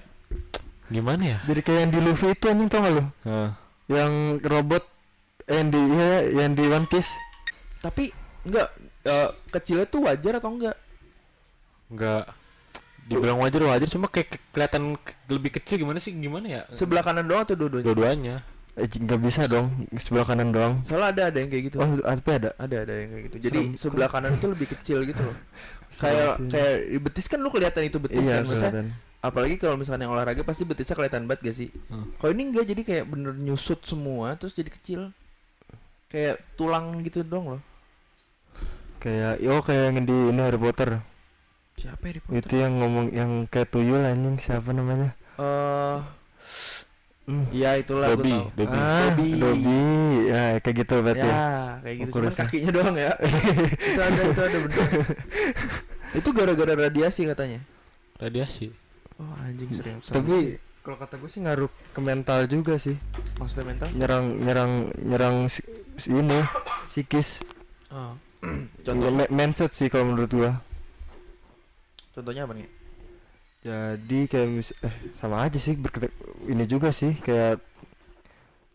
gimana 0.88 1.24
ya 1.28 1.38
Jadi 1.44 1.60
kayak 1.62 1.80
yang 1.82 1.92
di 1.92 2.00
Luffy 2.00 2.28
itu 2.30 2.46
anjing 2.46 2.68
tau 2.68 2.80
gak 2.80 2.94
lu? 2.94 3.04
Heeh. 3.22 3.50
Yang 3.90 4.12
robot 4.46 4.84
yang 5.46 5.68
di 5.68 5.82
iya, 5.90 6.08
yang 6.34 6.52
di 6.54 6.64
One 6.66 6.86
Piece. 6.86 7.12
tapi 7.78 8.12
enggak 8.42 8.68
eh, 9.04 9.30
kecilnya 9.50 9.86
tuh 9.86 10.04
wajar 10.04 10.34
atau 10.36 10.50
enggak 10.50 10.76
enggak 11.88 12.24
dibilang 13.06 13.40
wajar 13.40 13.64
wajar 13.66 13.88
cuma 13.88 14.08
kayak 14.08 14.28
ke- 14.30 14.44
kelihatan 14.50 14.84
ke- 14.98 15.16
lebih 15.30 15.52
kecil 15.54 15.78
gimana 15.78 15.96
sih 15.98 16.12
gimana 16.12 16.44
ya 16.44 16.62
sebelah 16.70 17.00
kanan 17.00 17.24
doang 17.24 17.44
atau 17.44 17.56
dua-duanya 17.56 17.86
dua-duanya 17.86 18.36
nggak 18.78 19.20
bisa 19.20 19.42
dong 19.46 19.68
sebelah 19.94 20.22
kanan 20.24 20.50
doang. 20.50 20.78
soalnya 20.82 21.10
ada 21.10 21.24
ada 21.28 21.38
yang 21.38 21.50
kayak 21.50 21.64
gitu 21.66 21.78
Oh, 21.78 21.90
apa 22.00 22.30
ada? 22.32 22.50
ada 22.56 22.76
ada 22.80 22.94
yang 22.94 23.10
kayak 23.10 23.24
gitu 23.26 23.38
jadi 23.44 23.60
Serem. 23.66 23.74
sebelah 23.76 24.06
kanan 24.08 24.32
itu 24.32 24.48
lebih 24.48 24.68
kecil 24.70 25.02
gitu 25.04 25.22
loh 25.24 25.38
Serem 25.90 25.98
kayak 26.06 26.30
sih. 26.38 26.50
kayak 26.50 26.76
di 26.86 27.00
betis 27.00 27.26
kan 27.26 27.40
lu 27.40 27.50
kelihatan 27.50 27.84
itu 27.84 27.98
betis 27.98 28.22
Iya, 28.22 28.30
kan 28.32 28.42
maksudnya 28.44 28.62
kelihatan. 28.70 28.88
apalagi 29.20 29.56
kalau 29.56 29.76
misalnya 29.76 30.04
yang 30.04 30.14
olahraga 30.14 30.42
pasti 30.42 30.62
betisnya 30.62 30.94
kelihatan 30.94 31.26
banget 31.26 31.42
gak 31.44 31.58
sih 31.58 31.70
Hmm. 31.90 32.06
kalau 32.16 32.32
ini 32.32 32.44
enggak 32.46 32.66
jadi 32.66 32.82
kayak 32.84 33.06
bener 33.08 33.34
nyusut 33.34 33.82
semua 33.82 34.34
terus 34.34 34.54
jadi 34.54 34.70
kecil 34.70 35.02
kayak 36.08 36.38
tulang 36.54 37.02
gitu 37.02 37.22
dong 37.22 37.52
loh 37.52 37.62
Kayak 38.98 39.38
oh 39.48 39.62
kayak 39.62 39.84
yang 39.88 40.04
di 40.04 40.18
ini 40.28 40.42
Harry 40.42 40.58
Potter. 40.58 41.02
siapa 41.76 42.02
ya 42.04 42.18
di 42.18 42.20
Itu 42.36 42.54
yang 42.58 42.74
ngomong 42.76 43.06
yang 43.12 43.32
kayak 43.46 43.70
tuyul 43.70 44.02
anjing 44.02 44.38
siapa 44.38 44.70
namanya? 44.72 45.14
eh 45.36 45.46
Hmm. 45.96 46.02
Iya 47.52 47.76
itulah 47.76 48.08
gue 48.10 48.16
Dobby 48.18 48.32
tahu 48.32 48.46
Dobby 48.56 48.78
Ah, 48.78 49.00
Dobby. 49.10 49.30
Dobby. 49.36 49.80
Ya, 50.26 50.44
kayak 50.58 50.76
gitu 50.78 50.96
berarti. 51.00 51.28
ya 51.28 51.36
kayak 51.78 51.96
gitu 52.00 52.12
Cuman 52.14 52.26
ya. 52.26 52.40
kakinya 52.40 52.72
doang 52.72 52.96
ya 52.96 53.12
itu 53.88 54.00
ada 54.00 54.22
itu 54.24 54.42
ada 54.42 54.58
bener 54.64 54.86
itu 56.14 56.30
gara-gara 56.32 56.74
radiasi 56.80 57.22
katanya 57.26 57.60
radiasi 58.16 58.72
oh 59.18 59.34
anjing 59.40 59.70
sering 59.70 59.98
Tapi 60.00 60.56
kalau 60.80 60.96
kata 60.96 61.16
gue 61.16 61.28
sih 61.28 61.42
ngaruh 61.42 61.68
ke 61.68 62.00
mental 62.00 62.48
juga 62.48 62.80
sih. 62.80 62.96
maksudnya 63.36 63.66
mental 63.68 63.88
Nyerang 63.92 64.26
nyerang 64.40 64.72
nyerang 64.98 65.36
si, 65.46 65.60
si 65.96 66.12
ini 66.12 66.40
psikis. 66.88 67.44
oh. 67.90 68.16
Contoh 68.86 69.10
contoh 69.10 69.28
mindset 69.28 69.74
sih 69.74 69.88
kalau 69.88 70.08
menurut 70.08 70.32
gua. 70.32 70.64
contohnya 72.10 72.46
apa 72.46 72.56
nih 72.56 72.68
Jadi 73.60 74.20
kayak 74.26 74.48
mis 74.48 74.72
eh 74.80 74.96
sama 75.12 75.44
aja 75.44 75.58
sih 75.58 75.76
berkata 75.76 76.08
ini 76.46 76.64
juga 76.64 76.92
sih 76.92 77.16
kayak 77.18 77.60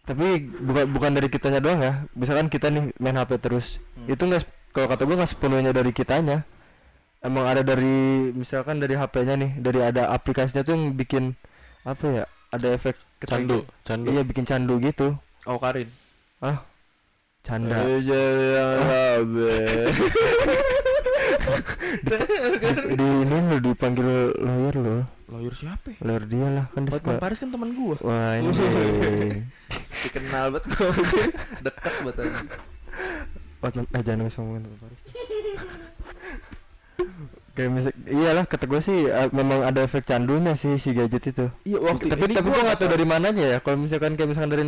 tapi 0.02 0.50
bukan 0.50 0.84
bukan 0.90 1.10
dari 1.14 1.30
kitanya 1.30 1.62
doang 1.62 1.78
ya. 1.78 2.02
Misalkan 2.12 2.50
kita 2.50 2.68
nih 2.68 2.90
main 2.98 3.14
HP 3.14 3.38
terus. 3.38 3.78
Hmm. 3.94 4.10
Itu 4.10 4.26
nggak 4.26 4.42
kalau 4.74 4.90
kata 4.90 5.06
gua 5.06 5.22
nggak 5.22 5.30
sepenuhnya 5.30 5.70
dari 5.70 5.94
kitanya. 5.94 6.42
Emang 7.22 7.46
ada 7.46 7.62
dari 7.62 8.34
misalkan 8.34 8.82
dari 8.82 8.98
HP-nya 8.98 9.38
nih, 9.38 9.50
dari 9.62 9.78
ada 9.78 10.10
aplikasinya 10.10 10.66
tuh 10.66 10.74
yang 10.74 10.84
bikin 10.92 11.38
apa 11.86 12.04
ya? 12.10 12.24
Ada 12.50 12.74
efek 12.74 12.98
kita- 13.22 13.38
candu 13.38 13.62
candu 13.86 14.10
Iya 14.10 14.22
bikin 14.26 14.42
candu 14.42 14.82
gitu. 14.82 15.14
oh 15.46 15.56
Karin 15.56 15.88
Ah. 16.42 16.66
Canda. 17.42 17.82
Di 22.98 23.08
ini 23.26 23.36
lo 23.50 23.56
dipanggil 23.58 24.08
lawyer 24.38 24.74
lo. 24.78 24.96
lawyer 25.32 25.54
siapa 25.56 25.96
ya? 25.96 25.98
Lawyer 26.04 26.24
dia 26.28 26.46
lah 26.52 26.64
kan 26.70 26.84
dia 26.86 26.92
suka. 26.98 27.18
Paris 27.18 27.38
kan 27.40 27.48
teman 27.50 27.72
gua 27.72 27.96
Wah 28.04 28.36
ini. 28.38 28.52
dikenal 30.04 30.52
banget 30.52 30.64
gua 30.76 30.92
dekat 31.66 31.94
banget. 32.04 32.46
Hotman 33.62 33.84
eh 33.94 34.02
jangan 34.02 34.26
ngomongin 34.28 34.62
Hotman 34.66 34.78
Paris. 34.82 35.00
Kayak 37.52 37.68
misal, 37.68 37.92
iyalah 38.08 38.44
kata 38.48 38.64
gue 38.64 38.80
sih 38.80 38.98
eh, 39.12 39.28
memang 39.28 39.60
ada 39.60 39.84
efek 39.84 40.08
candunya 40.08 40.56
sih 40.56 40.80
si 40.80 40.96
gadget 40.96 41.36
itu. 41.36 41.52
iya 41.68 41.84
waktu 41.84 42.08
tapi 42.08 42.32
tapi 42.32 42.48
gue 42.48 42.62
nggak 42.64 42.80
tahu 42.80 42.88
dari 42.88 43.04
mananya 43.04 43.44
ya. 43.44 43.58
Kalau 43.60 43.76
misalkan 43.76 44.16
kayak 44.16 44.32
misalkan 44.32 44.50
dari 44.56 44.64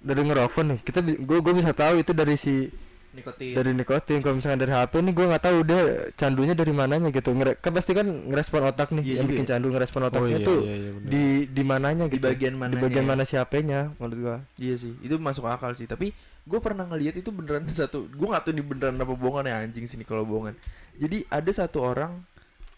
dari 0.00 0.20
ngerokok 0.24 0.62
nih, 0.64 0.78
kita 0.80 1.04
gue 1.04 1.38
gue 1.44 1.52
bisa 1.52 1.76
tahu 1.76 2.00
itu 2.00 2.16
dari 2.16 2.40
si 2.40 2.72
nikotin 3.16 3.52
dari 3.56 3.70
nikotin. 3.72 4.18
Kalau 4.20 4.34
misalkan 4.36 4.60
dari 4.60 4.72
HP 4.76 4.92
nih 5.00 5.12
gue 5.16 5.26
nggak 5.26 5.42
tahu 5.42 5.58
dia 5.64 5.80
candunya 6.14 6.52
dari 6.52 6.72
mananya 6.76 7.08
gitu. 7.08 7.32
Ngere, 7.32 7.56
kan 7.56 7.72
pasti 7.72 7.96
kan 7.96 8.04
ngerespon 8.04 8.62
otak 8.68 8.92
nih, 8.92 9.02
Iya 9.02 9.14
yang 9.18 9.26
juga 9.26 9.32
bikin 9.32 9.44
ya. 9.44 9.50
candu 9.56 9.66
ngerespon 9.72 10.00
oh 10.04 10.08
otaknya 10.12 10.38
iya 10.38 10.46
tuh 10.46 10.60
iya 10.62 10.74
iya 10.76 10.90
bener. 10.92 11.08
di 11.08 11.22
di 11.48 11.62
mananya 11.64 12.04
Di 12.06 12.12
gitu. 12.20 12.26
bagian 12.28 12.54
Di 12.60 12.76
bagian 12.76 13.04
ya. 13.04 13.08
mana 13.08 13.22
si 13.24 13.34
HP-nya 13.34 13.80
menurut 13.96 14.18
gua. 14.20 14.36
Iya 14.60 14.74
sih, 14.76 14.92
itu 15.00 15.14
masuk 15.16 15.48
akal 15.48 15.72
sih. 15.72 15.88
Tapi 15.88 16.12
gue 16.46 16.58
pernah 16.62 16.86
ngeliat 16.86 17.16
itu 17.16 17.32
beneran 17.32 17.64
satu. 17.72 18.06
Gue 18.12 18.26
nggak 18.28 18.44
tahu 18.44 18.52
ini 18.52 18.62
beneran 18.62 18.94
apa 19.00 19.14
bohongan 19.16 19.48
ya 19.48 19.56
anjing 19.64 19.88
sini 19.88 20.04
kalau 20.04 20.22
bohongan. 20.22 20.52
Jadi 21.00 21.24
ada 21.26 21.50
satu 21.50 21.80
orang, 21.82 22.20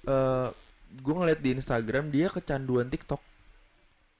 eh 0.07 0.48
gue 0.88 1.14
ngeliat 1.14 1.40
di 1.42 1.53
Instagram 1.53 2.09
dia 2.09 2.33
kecanduan 2.33 2.88
TikTok. 2.88 3.20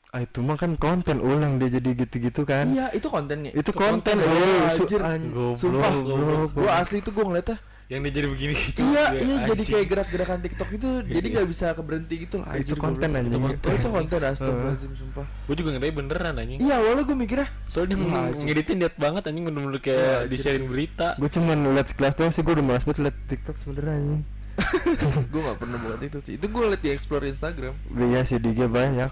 Ah 0.09 0.21
itu 0.21 0.41
mah 0.41 0.57
kan 0.57 0.73
konten 0.75 1.21
ulang 1.21 1.57
dia 1.57 1.69
jadi 1.71 1.93
gitu-gitu 1.95 2.43
kan. 2.43 2.65
Iya, 2.67 2.89
itu 2.91 3.07
kontennya. 3.07 3.53
Itu 3.53 3.71
konten 3.71 4.17
oh, 4.17 4.25
lu 4.25 4.49
su- 4.67 4.83
anjir. 4.83 5.01
an- 5.01 5.29
Goblok, 5.29 5.57
Sumpah, 5.59 5.93
goblok. 5.93 6.49
gue 6.55 6.71
asli 6.71 6.97
itu 6.99 7.11
gue 7.11 7.25
ngeliatnya. 7.25 7.59
yang 7.89 8.05
dia 8.05 8.13
jadi 8.15 8.29
begini 8.29 8.53
gitu 8.53 8.85
Iya, 8.85 9.05
Dia 9.07 9.17
iya 9.19 9.37
jadi 9.43 9.49
anjing. 9.49 9.69
kayak 9.71 9.87
gerak-gerakan 9.89 10.39
TikTok 10.45 10.69
itu, 10.71 10.89
jadi 11.09 11.27
nggak 11.31 11.47
bisa 11.49 11.67
keberhenti 11.73 12.15
gitu 12.21 12.37
lah. 12.39 12.53
Itu 12.53 12.77
anjir, 12.77 12.77
konten, 12.79 13.09
anjing. 13.11 13.33
Itu 13.33 13.41
konten, 13.41 13.71
itu 13.73 13.89
konten 13.97 14.19
astagfirullahaladzim 14.23 14.93
sumpah. 14.95 15.25
gue 15.25 15.55
juga 15.57 15.69
ngedai 15.73 15.93
beneran 15.93 16.35
anjing 16.37 16.59
Iya, 16.59 16.75
awalnya 16.79 17.03
gue 17.03 17.17
mikirnya 17.17 17.49
soalnya 17.65 17.89
dia 17.91 18.05
anjing. 18.29 18.45
ngeditin 18.45 18.77
liat 18.79 18.95
banget 18.95 19.23
anjing 19.25 19.41
bener-bener 19.43 19.81
kayak 19.81 20.05
anjir 20.05 20.29
di 20.29 20.37
sharing 20.37 20.67
berita 20.69 21.09
Gue 21.17 21.31
cuma 21.31 21.53
liat 21.57 21.87
sekelas 21.89 22.13
doang 22.15 22.29
sih 22.29 22.43
gue 22.43 22.53
udah 22.55 22.65
malas 22.67 22.85
banget 22.85 23.01
liat 23.05 23.17
TikTok 23.25 23.57
sebenernya 23.57 23.95
anjing. 23.95 24.23
gue 25.33 25.41
nggak 25.41 25.57
pernah 25.57 25.79
buat 25.79 26.01
itu 26.03 26.19
sih. 26.21 26.33
Itu 26.35 26.45
gue 26.47 26.63
liat 26.67 26.83
di 26.83 26.91
explore 26.91 27.25
Instagram. 27.25 27.73
Iya 27.95 28.21
sih 28.21 28.37
di 28.37 28.53
banyak. 28.53 29.09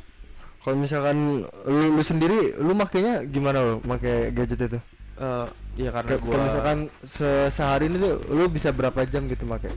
Kalau 0.66 0.76
misalkan 0.76 1.46
lu, 1.64 1.94
lu 1.94 2.02
sendiri 2.02 2.58
lu 2.58 2.74
makainya 2.74 3.22
gimana 3.24 3.62
lo 3.62 3.74
pakai 3.78 4.34
gadget 4.34 4.66
itu? 4.66 4.78
Eh, 5.16 5.46
ya 5.78 5.94
karena 5.94 6.18
gue 6.18 6.26
Kalau 6.26 6.42
misalkan 6.44 6.78
se- 7.00 7.48
sehari 7.48 7.86
ini 7.86 7.96
tuh 7.96 8.18
lu 8.28 8.50
bisa 8.50 8.68
berapa 8.70 9.06
jam 9.06 9.24
gitu 9.26 9.46
pakai? 9.46 9.70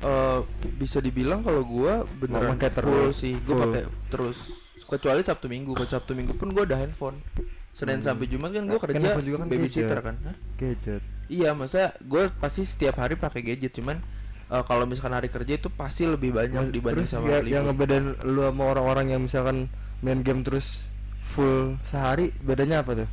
eh 0.00 0.40
bisa 0.80 0.96
dibilang 0.96 1.44
kalau 1.44 1.60
gua 1.60 2.08
beneran 2.08 2.56
Pakai 2.56 2.72
full 2.72 2.80
terus, 3.04 3.20
sih 3.20 3.36
gua 3.44 3.68
pakai 3.68 3.84
terus 4.08 4.48
kecuali 4.80 5.20
sabtu 5.20 5.44
minggu 5.44 5.76
kalau 5.76 5.84
sabtu 5.86 6.16
minggu 6.16 6.32
pun 6.32 6.48
gua 6.50 6.64
ada 6.64 6.80
handphone 6.80 7.20
senin 7.70 8.00
Hmm. 8.00 8.08
sampai 8.08 8.24
jumat 8.24 8.48
kan 8.48 8.64
gua 8.64 8.80
Kan 8.80 8.84
kerja 8.86 8.96
handphone 8.96 9.26
juga 9.28 9.36
kan 9.36 9.48
babysitter 9.52 9.92
gadget. 9.92 10.08
kan 10.08 10.14
Hah? 10.24 10.36
Gadget. 10.56 11.02
iya 11.28 11.52
masa 11.52 11.92
gua 12.00 12.32
pasti 12.32 12.64
setiap 12.64 12.96
hari 12.96 13.12
pakai 13.14 13.44
gadget 13.44 13.76
cuman 13.76 14.00
eh, 14.48 14.62
kalau 14.64 14.88
misalkan 14.88 15.12
hari 15.12 15.28
kerja 15.28 15.52
itu 15.54 15.68
pasti 15.68 16.08
lebih 16.08 16.32
banyak 16.32 16.72
dibanding 16.72 17.04
Terus 17.04 17.12
sama 17.12 17.28
ya- 17.28 17.44
yang 17.44 17.68
ngebedain 17.68 18.16
lu 18.24 18.40
sama 18.40 18.72
orang-orang 18.72 19.12
yang 19.12 19.20
misalkan 19.20 19.68
main 20.00 20.20
game 20.20 20.40
terus 20.40 20.88
full 21.20 21.76
sehari 21.84 22.32
bedanya 22.40 22.80
apa 22.80 23.04
tuh? 23.04 23.08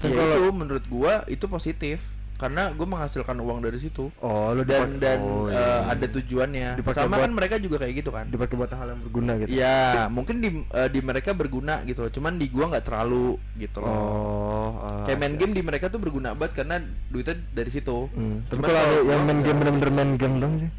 Kan 0.00 0.08
Ya 0.10 0.16
kalau 0.16 0.36
itu 0.38 0.50
menurut 0.52 0.84
gua 0.88 1.24
itu 1.26 1.44
positif 1.44 2.00
karena 2.40 2.72
gue 2.72 2.88
menghasilkan 2.88 3.36
uang 3.36 3.60
dari 3.60 3.76
situ 3.76 4.08
oh 4.16 4.56
lu 4.56 4.64
dan 4.64 4.96
dipak- 4.96 4.96
dan 4.96 5.20
oh, 5.20 5.52
eh, 5.52 5.60
iya. 5.60 5.92
ada 5.92 6.06
tujuannya 6.08 6.68
Dipakai 6.80 7.04
sama 7.04 7.20
buat- 7.20 7.24
kan 7.28 7.32
mereka 7.36 7.54
juga 7.60 7.76
kayak 7.84 7.94
gitu 8.00 8.10
kan 8.16 8.32
dipakai 8.32 8.56
buat 8.56 8.72
hal 8.72 8.96
yang 8.96 9.00
berguna 9.04 9.32
gitu. 9.36 9.48
Iya, 9.52 10.08
mungkin 10.08 10.40
di 10.40 10.48
eh, 10.64 10.88
di 10.88 11.00
mereka 11.04 11.36
berguna 11.36 11.84
gitu 11.84 12.00
loh. 12.00 12.08
Cuman 12.08 12.40
di 12.40 12.48
gua 12.48 12.72
nggak 12.72 12.84
terlalu 12.88 13.36
gitu 13.60 13.84
loh. 13.84 13.92
Oh, 13.92 14.70
ah, 14.80 15.04
Kayak 15.04 15.20
main 15.20 15.34
game 15.36 15.52
di 15.52 15.60
mereka 15.60 15.92
tuh 15.92 16.00
berguna 16.00 16.32
banget 16.32 16.64
karena 16.64 16.80
duitnya 17.12 17.36
dari 17.52 17.68
situ. 17.68 18.08
Hmm, 18.08 18.40
Tapi 18.48 18.60
kalau 18.64 18.80
yang 18.88 19.04
gua 19.04 19.18
main 19.20 19.40
game 19.44 19.58
bener-bener 19.60 19.90
main 19.92 20.10
game 20.16 20.36
dong 20.40 20.54
sih. 20.64 20.70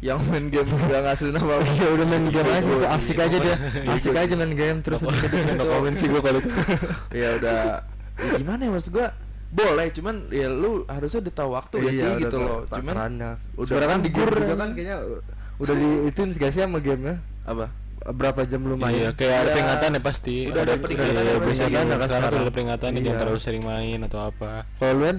Yang 0.00 0.18
main 0.24 0.46
game 0.48 0.66
gak 0.90 1.00
ngasilin 1.02 1.34
apa 1.34 1.52
apa. 1.54 1.64
Ya 1.74 1.88
udah 1.90 2.06
main 2.06 2.24
game 2.26 2.46
aja 2.46 2.60
Iya, 2.60 2.74
itu 2.74 2.86
asik 2.88 3.18
aja 3.18 3.36
dia. 3.38 3.56
Asik 3.88 4.14
aja 4.14 4.34
main 4.34 4.52
game 4.52 4.78
terus 4.80 5.00
no 5.00 5.12
comment 5.62 5.94
sih 5.94 6.06
gue 6.06 6.18
kalau 6.18 6.38
itu 6.38 6.50
ya 7.22 7.28
udah 7.36 7.60
gimana 8.34 8.60
ya 8.62 8.70
maksud 8.70 8.90
gua 8.90 9.10
boleh 9.50 9.86
cuman 9.88 10.14
ya 10.28 10.46
lu 10.46 10.82
harusnya 10.84 11.22
udah 11.22 11.34
tahu 11.34 11.50
waktu 11.52 11.74
ya 11.78 11.90
sih 11.90 11.96
Iya, 11.96 12.08
udah 12.08 12.20
gitu 12.20 12.36
loh. 12.38 12.58
Cuman 12.66 12.94
udah 13.54 13.64
Sekarang 13.64 13.88
kan 13.88 13.98
di 13.98 14.10
game 14.10 14.22
nganggur, 14.24 14.40
juga 14.40 14.56
kan 14.56 14.68
kayaknya 14.72 14.96
udah 15.54 15.74
di 15.74 15.88
itu 16.04 16.20
gak 16.34 16.50
sih 16.50 16.60
sama 16.60 16.78
gamenya 16.78 17.16
apa? 17.44 17.66
berapa 18.04 18.44
jam 18.44 18.60
lu 18.60 18.76
main? 18.76 18.92
Iya, 18.92 19.10
kayak 19.16 19.32
ada 19.32 19.40
Udah- 19.40 19.54
peringatan 19.54 19.88
ya 19.88 20.00
pasti. 20.04 20.36
udah 20.44 20.60
ada 20.60 20.74
peringatan 20.76 21.08
iya, 21.08 21.22
ya, 21.24 21.34
biasanya 21.40 21.40
peringatan 21.40 21.72
kan 21.72 21.88
kan 21.88 22.04
sekarang 22.04 22.04
tuh 22.04 22.12
sekarang. 22.28 22.42
ada 22.44 22.52
peringatan 22.52 22.84
nih 22.84 22.92
Iya. 22.92 23.04
jangan 23.06 23.20
terlalu 23.24 23.40
sering 23.40 23.64
main 23.64 23.98
atau 24.04 24.20
apa. 24.20 24.50
Kalau 24.76 24.92
lu 24.92 25.02
kan 25.08 25.16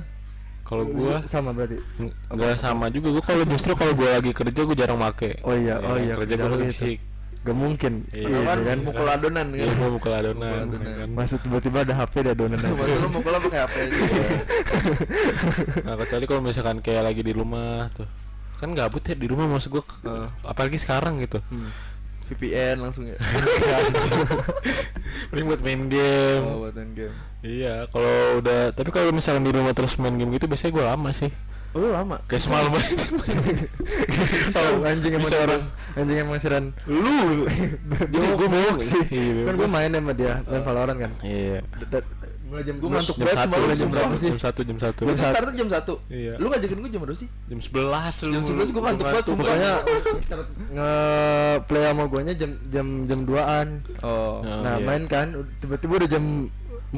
Kalau 0.65 0.83
gua 0.83 1.21
sama 1.23 1.53
berarti. 1.53 1.77
Ng- 2.01 2.11
nggak 2.27 2.57
sama 2.57 2.89
juga 2.89 3.13
gue 3.13 3.21
kalau 3.21 3.43
justru 3.45 3.71
kalau 3.71 3.93
gue 3.93 4.07
lagi 4.07 4.33
kerja 4.33 4.59
gue 4.59 4.73
jarang 4.73 4.97
make 4.97 5.37
Oh 5.41 5.53
iya, 5.53 5.77
oh 5.77 5.95
iya, 5.95 6.15
kerja 6.15 6.27
gue 6.27 6.35
jarang 6.35 6.51
lagi 6.57 6.65
itu. 6.65 6.71
fisik 6.75 6.99
Gak 7.45 7.53
mungkin. 7.53 8.01
Iya, 8.09 8.25
Lu 8.25 8.41
kan 8.41 8.57
kan. 8.59 8.77
mukul 8.81 9.05
adonan 9.05 9.45
kan 9.45 9.47
iya 9.53 9.69
gue 9.69 9.87
mukul 9.87 10.11
adonan 10.11 10.65
kan. 10.73 11.07
Maksud 11.13 11.39
tiba-tiba 11.39 11.77
ada 11.85 11.93
HP 11.95 12.13
ada 12.19 12.31
adonan. 12.33 12.57
Maksud 12.57 12.97
lu 12.97 13.07
mukul 13.13 13.31
apa 13.31 13.45
aja 13.45 13.69
nah 15.85 15.93
kecuali 15.95 16.25
kalau 16.25 16.41
misalkan 16.41 16.81
kayak 16.81 17.05
lagi 17.05 17.21
di 17.21 17.29
rumah 17.29 17.85
tuh 17.91 18.07
kan 18.55 18.71
gabut 18.71 19.01
ya 19.01 19.13
di 19.13 19.27
rumah 19.27 19.45
maksud 19.45 19.69
gue 19.69 19.83
Heeh. 20.01 20.27
apalagi 20.41 20.79
sekarang 20.79 21.19
gitu 21.19 21.37
Hmm. 21.45 21.69
VPN 22.25 22.81
langsung 22.81 23.05
ya. 23.05 23.15
Mending 25.29 25.45
buat 25.45 25.61
main 25.61 25.81
game. 25.87 26.41
Oh 26.41 26.65
buatan 26.65 26.89
game. 26.93 27.15
Iya 27.45 27.85
kalau 27.89 28.41
udah 28.41 28.73
tapi 28.73 28.89
kalau 28.89 29.13
misalkan 29.13 29.45
di 29.45 29.53
rumah 29.53 29.71
terus 29.71 29.97
main 30.01 30.13
game 30.13 30.33
gitu 30.33 30.49
biasanya 30.49 30.73
gue 30.73 30.85
lama 30.85 31.09
sih. 31.13 31.29
Oh 31.75 31.83
lu 31.83 31.91
lama? 31.91 32.17
Kayak 32.25 32.47
semalam 32.47 32.71
Oh, 32.71 32.79
anjing 34.89 35.19
emang 35.19 35.27
orang. 35.27 35.63
anjing 35.93 36.17
emang 36.23 36.39
siran 36.39 36.65
lu. 36.87 37.43
Dia 38.15 38.31
gue 38.31 38.49
mau 38.49 38.79
sih. 38.79 39.03
Kan 39.43 39.59
gue 39.59 39.67
main 39.67 39.91
sama 39.91 40.13
dia 40.15 40.39
main 40.47 40.63
Valorant 40.63 40.97
kan. 40.97 41.11
Iya 41.21 41.61
mulai 42.45 42.61
jam 42.61 42.75
Gua 42.75 42.83
dua- 42.83 42.93
ngantuk 42.95 43.15
jam 43.15 43.25
banget 43.25 43.35
satu 43.35 43.49
semalam, 43.51 43.75
jam 43.75 43.89
berapa 43.89 44.13
sih 44.15 44.27
jam 44.27 44.39
satu 44.39 44.61
jam 44.61 44.77
satu 44.77 45.01
Jam 45.01 45.15
satu. 45.15 45.25
start 45.27 45.45
tuh 45.45 45.55
jam 45.55 45.67
1 45.67 45.93
Iya. 46.07 46.33
Lu 46.35 46.45
ngajakin 46.47 46.77
gue 46.77 46.89
jam 46.89 47.01
berapa 47.01 47.17
sih? 47.17 47.29
jam 47.43 47.59
sebelas 47.59 48.15
lu 48.19 48.31
Jam 48.31 48.43
11 48.45 48.69
gua 48.69 48.81
ngantuk 48.83 49.05
banget, 49.05 49.23
sumpah. 49.23 49.43
pokoknya 49.43 49.71
start 50.25 50.47
nge-play 50.71 51.83
sama 51.83 52.03
guanya 52.05 52.33
jam 52.33 52.51
jam 52.65 52.87
jam 53.03 53.19
2-an 53.23 53.67
Oh 54.01 54.39
Oh, 54.39 54.61
nah 54.61 54.75
iya. 54.75 54.85
main 54.85 55.03
kan 55.05 55.27
tiba-tiba 55.57 55.93
udah 55.97 56.09
Jam 56.09 56.25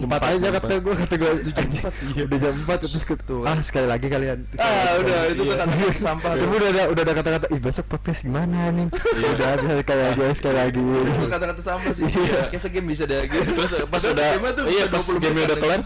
empat 0.04 0.22
aja 0.28 0.48
kata 0.60 0.74
gue 0.78 0.94
kata 0.94 1.16
gue 1.18 1.32
udah 2.28 2.38
jam 2.38 2.54
empat 2.62 2.78
terus 2.86 3.04
ke 3.08 3.14
ah 3.48 3.58
sekali 3.64 3.88
lagi 3.90 4.08
kalian. 4.12 4.40
Ah 4.60 4.98
udah 5.02 5.20
itu 5.32 5.44
Iya. 5.48 5.56
kan 5.58 5.68
kata 5.72 5.98
sampah 5.98 6.32
tapi 6.36 6.44
tuh. 6.44 6.58
udah 6.60 6.70
ada 6.70 6.84
udah 6.92 7.02
ada 7.04 7.14
kata-kata 7.18 7.46
ih 7.54 7.60
besok 7.62 7.86
podcast 7.90 8.20
gimana 8.22 8.70
nih 8.74 8.88
udah 9.34 9.48
ada 9.58 9.70
sekali 9.82 10.02
lagi 10.06 10.22
sekali 10.36 10.56
lagi. 10.58 10.82
Itu 10.84 11.28
kata-kata 11.30 11.62
sampah 11.62 11.92
sih. 11.96 12.04
Iya. 12.06 12.42
Kayak 12.52 12.62
segame 12.62 12.88
bisa 12.94 13.04
deh 13.08 13.22
gitu. 13.26 13.50
Terus 13.58 13.72
pas 13.88 14.02
udah 14.04 14.30
iya 14.70 14.84
pas 14.92 15.04
20 15.04 15.24
game 15.24 15.38
udah 15.48 15.58
kelar 15.58 15.82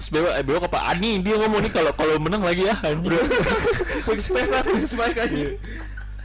terus 0.00 0.08
bewok 0.16 0.32
eh 0.32 0.44
bewok 0.48 0.64
apa? 0.72 0.78
Ani 0.96 1.20
dia 1.20 1.36
ngomong 1.36 1.60
nih 1.60 1.72
kalau 1.76 1.92
kalau 1.92 2.16
menang 2.16 2.40
lagi 2.40 2.64
ya 2.64 2.72
anjir 2.88 3.20
Quick 4.08 4.24
space 4.24 4.48
lah 4.48 4.64
Quick 4.64 4.88
aja 4.96 5.28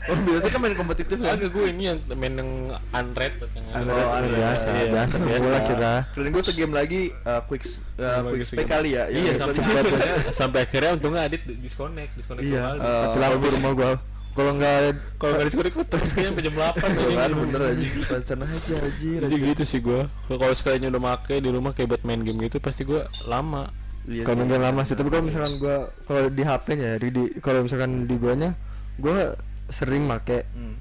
Oh 0.06 0.16
biasanya 0.22 0.52
kan 0.54 0.60
main 0.62 0.76
kompetitif 0.78 1.16
kan 1.18 1.34
agak 1.34 1.50
gue 1.50 1.64
ini 1.70 1.82
yang 1.90 1.98
main 2.14 2.34
yang 2.38 2.50
unrated 2.94 3.48
yang 3.54 3.66
Unrated, 3.74 4.06
Oh, 4.06 4.22
biasa, 4.30 4.36
biasa, 4.36 4.66
Iya, 4.70 4.86
biasa, 4.92 5.14
bola 5.18 5.60
kita. 5.66 5.92
Keren 6.14 6.28
gue 6.30 6.42
segame 6.46 6.74
lagi 6.74 7.00
uh, 7.26 7.40
quick 7.46 7.62
uh, 7.98 8.20
quick 8.30 8.46
spike 8.46 8.70
kali 8.70 8.94
ya 8.94 9.04
iya 9.10 9.32
sampai 9.34 9.58
akhirnya 9.58 10.14
sampai 10.40 10.58
akhirnya 10.62 10.90
untungnya 10.94 11.22
adit 11.26 11.42
disconnect 11.46 12.12
disconnect 12.14 12.46
iya 12.46 12.76
kembali. 12.78 13.02
mati 13.02 13.18
lampu 13.18 13.46
rumah 13.58 13.72
gua. 13.74 13.92
Kalau 14.36 14.52
nggak 14.52 14.76
kalau 15.16 15.32
nggak 15.32 15.46
disconnect 15.48 15.74
terus 15.88 16.10
kayaknya 16.12 16.30
sampai 16.30 16.44
jam 16.44 16.54
8 16.54 16.76
Tuh 16.76 17.10
kan 17.16 17.30
bener 17.32 17.60
aja. 17.66 17.86
Pantesan 18.06 18.38
aja 18.44 18.74
anjir 18.84 19.20
jadi 19.24 19.36
gitu 19.54 19.62
sih 19.64 19.80
gue 19.80 20.00
kalau 20.28 20.54
sekalinya 20.54 20.88
udah 20.92 21.02
make 21.02 21.34
di 21.40 21.50
rumah 21.50 21.72
kayak 21.72 21.88
buat 21.96 22.02
main 22.04 22.20
game 22.20 22.38
gitu 22.46 22.60
pasti 22.60 22.84
gue 22.84 23.00
lama. 23.26 23.72
Iya 24.06 24.22
kalau 24.22 24.46
lama 24.46 24.86
sih 24.86 24.94
tapi 24.94 25.10
kalau 25.10 25.26
misalkan 25.26 25.58
gua 25.58 25.90
kalau 26.06 26.30
di 26.30 26.42
HP-nya 26.46 26.94
di, 27.02 27.08
di 27.10 27.22
kalau 27.42 27.66
misalkan 27.66 28.06
di 28.06 28.14
guanya 28.14 28.54
gua 29.02 29.34
sering 29.68 30.04
make. 30.04 30.46
Hmm. 30.50 30.74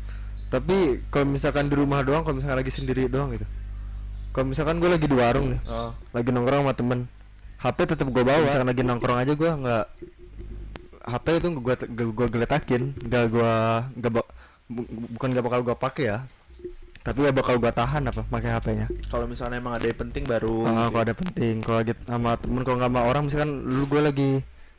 tapi 0.46 1.02
kalau 1.10 1.26
misalkan 1.28 1.68
di 1.68 1.76
rumah 1.76 2.00
doang 2.00 2.22
kalau 2.22 2.38
misalkan 2.38 2.60
lagi 2.60 2.70
sendiri 2.70 3.06
doang 3.06 3.32
gitu. 3.32 3.44
Kalau 4.30 4.46
misalkan 4.46 4.78
gua 4.78 4.94
lagi 4.94 5.04
di 5.04 5.16
warung 5.16 5.48
nih 5.50 5.60
Oh. 5.66 5.90
lagi 6.12 6.30
nongkrong 6.30 6.62
sama 6.62 6.74
temen 6.74 7.00
HP 7.58 7.78
tetap 7.88 8.08
gua 8.08 8.24
bawa. 8.24 8.46
Misalkan 8.46 8.68
lagi 8.68 8.82
nongkrong 8.82 9.18
aja 9.18 9.34
gua 9.34 9.52
nggak 9.56 9.86
HP 11.06 11.26
itu 11.36 11.48
gua, 11.56 11.76
gua 12.12 12.28
geletakin 12.28 12.82
nggak 13.00 13.26
ba- 14.12 14.30
bu- 14.66 14.90
bukan 15.12 15.28
nggak 15.30 15.46
bakal 15.46 15.60
gua 15.62 15.76
pakai 15.76 16.06
ya. 16.06 16.18
Tapi 17.00 17.22
gak 17.22 17.38
bakal 17.38 17.62
gua 17.62 17.70
tahan 17.70 18.02
apa 18.02 18.26
pakai 18.26 18.50
HP-nya 18.50 18.90
Kalau 19.08 19.30
misalnya 19.30 19.62
emang 19.62 19.78
ada 19.78 19.86
yang 19.86 20.00
penting 20.00 20.26
baru 20.26 20.66
Ah, 20.66 20.90
kalau 20.90 21.04
ada 21.04 21.14
penting, 21.14 21.62
kalau 21.62 21.78
lagi 21.78 21.94
sama 22.02 22.34
temen, 22.34 22.62
kalau 22.62 22.78
nggak 22.82 22.90
sama 22.90 23.02
orang, 23.04 23.24
misalkan 23.30 23.52
lu 23.62 23.86
gue 23.86 24.02
lagi 24.02 24.30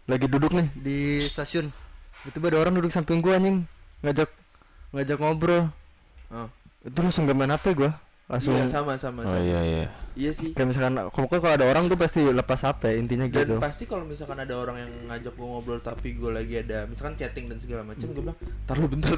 lagi 0.05 0.27
duduk 0.27 0.51
nih 0.51 0.67
di 0.75 0.99
stasiun, 1.23 1.71
itu 2.25 2.37
ada 2.41 2.59
orang 2.59 2.75
duduk 2.75 2.91
samping 2.91 3.23
gua 3.23 3.39
anjing, 3.39 3.63
ngajak 4.07 4.31
ngajak 4.93 5.19
ngobrol, 5.19 5.67
Oh. 6.27 6.47
itu 6.81 6.95
langsung 6.97 7.23
gak 7.23 7.35
main 7.35 7.51
HP 7.51 7.75
gua, 7.75 7.91
langsung 8.27 8.55
Iya 8.55 8.67
sama 8.67 8.95
sama 8.95 9.23
oh 9.23 9.29
sama. 9.29 9.39
iya 9.39 9.61
iya 9.61 9.87
Iya 10.15 10.31
sih 10.33 10.51
kayak 10.51 10.69
misalkan, 10.69 10.95
pokoknya 11.09 11.39
kalau 11.41 11.55
ada 11.55 11.67
orang 11.67 11.85
tuh 11.87 11.95
pasti 11.95 12.25
lepas 12.25 12.61
HP 12.61 12.83
intinya 12.97 13.27
dan 13.27 13.35
gitu. 13.37 13.55
pasti 13.59 13.85
kalau 13.85 14.03
misalkan 14.03 14.35
ada 14.37 14.55
orang 14.55 14.81
yang 14.81 14.93
ngajak 15.07 15.31
gue 15.31 15.45
ngobrol 15.45 15.79
tapi 15.79 16.15
gue 16.15 16.31
lagi 16.31 16.55
ada 16.59 16.87
misalkan 16.87 17.15
chatting 17.15 17.47
dan 17.47 17.59
segala 17.59 17.83
macam 17.83 18.07
gue 18.09 18.23
bilang 18.23 18.39
tar 18.65 18.75
lu 18.75 18.87
bentar 18.87 19.15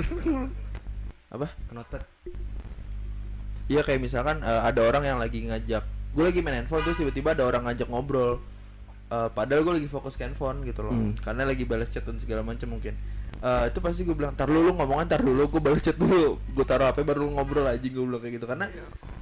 apa 1.35 1.46
Notepad. 1.70 2.03
Iya 3.66 3.81
kayak 3.83 4.01
misalkan 4.01 4.40
eh, 4.40 4.61
ada 4.62 4.81
orang 4.83 5.05
yang 5.05 5.18
lagi 5.18 5.44
ngajak 5.44 5.85
gue 6.09 6.24
lagi 6.24 6.40
main 6.40 6.57
handphone 6.59 6.83
terus 6.83 6.96
tiba-tiba 6.96 7.33
ada 7.33 7.44
orang 7.44 7.64
ngajak 7.64 7.87
ngobrol 7.87 8.40
Eh, 9.09 9.29
padahal 9.33 9.64
gue 9.64 9.81
lagi 9.81 9.88
fokus 9.88 10.12
ke 10.14 10.24
handphone 10.24 10.61
gitu 10.62 10.85
loh 10.85 10.92
Hmm. 10.92 11.16
karena 11.16 11.48
lagi 11.48 11.64
balas 11.64 11.88
chat 11.88 12.05
dan 12.05 12.20
segala 12.20 12.44
macam 12.44 12.68
mungkin 12.68 12.92
Eh, 13.38 13.64
itu 13.70 13.79
pasti 13.79 14.03
gue 14.03 14.12
bilang 14.12 14.35
tar 14.35 14.46
lu 14.46 14.61
lu 14.61 14.74
ngomongan 14.74 15.07
tar 15.07 15.22
dulu 15.22 15.46
gue 15.46 15.61
balas 15.61 15.79
chat 15.79 15.94
dulu. 15.94 16.42
Gue 16.51 16.64
taruh 16.64 16.90
HP 16.90 17.03
baru 17.03 17.22
lu 17.22 17.31
ngobrol 17.33 17.64
aja 17.64 17.79
gue 17.79 18.01
bilang 18.01 18.18
kayak 18.18 18.35
gitu. 18.35 18.46
Karena 18.46 18.66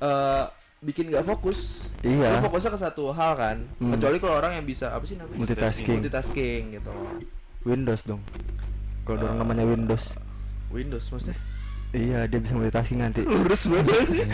eh, 0.00 0.44
bikin 0.78 1.08
gak 1.08 1.22
fokus. 1.22 1.84
Iya. 2.00 2.40
Lu 2.40 2.48
fokusnya 2.48 2.70
ke 2.72 2.80
satu 2.80 3.10
hal 3.10 3.32
kan. 3.34 3.56
Hmm. 3.76 3.92
kecuali 3.92 4.16
kalau 4.16 4.34
orang 4.36 4.52
yang 4.54 4.64
bisa 4.64 4.90
apa 4.90 5.04
sih 5.04 5.14
namanya? 5.14 5.36
Multitasking. 5.36 5.96
multitasking 5.98 6.62
gitu. 6.74 6.88
Loh 6.88 7.20
Windows 7.62 8.02
dong. 8.02 8.22
Kalau 9.02 9.16
ada 9.16 9.24
orang 9.26 9.36
Eh, 9.36 9.40
namanya 9.42 9.64
Windows, 9.64 10.04
Windows 10.68 11.04
maksudnya? 11.08 11.36
Iya 11.90 12.24
dia 12.24 12.38
bisa 12.38 12.52
multitasking 12.52 12.98
nanti. 12.98 13.20
lurus 13.22 13.68
banget. 13.68 13.94
Aja 13.94 14.24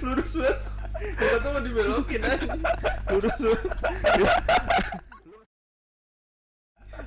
lurus 0.00 0.32
banget. 0.34 0.58
Kita 1.00 1.36
tuh 1.38 1.50
mau 1.50 1.62
dibelokin 1.62 2.20
aja 2.20 2.52
lurus 3.08 3.38
banget 3.40 3.72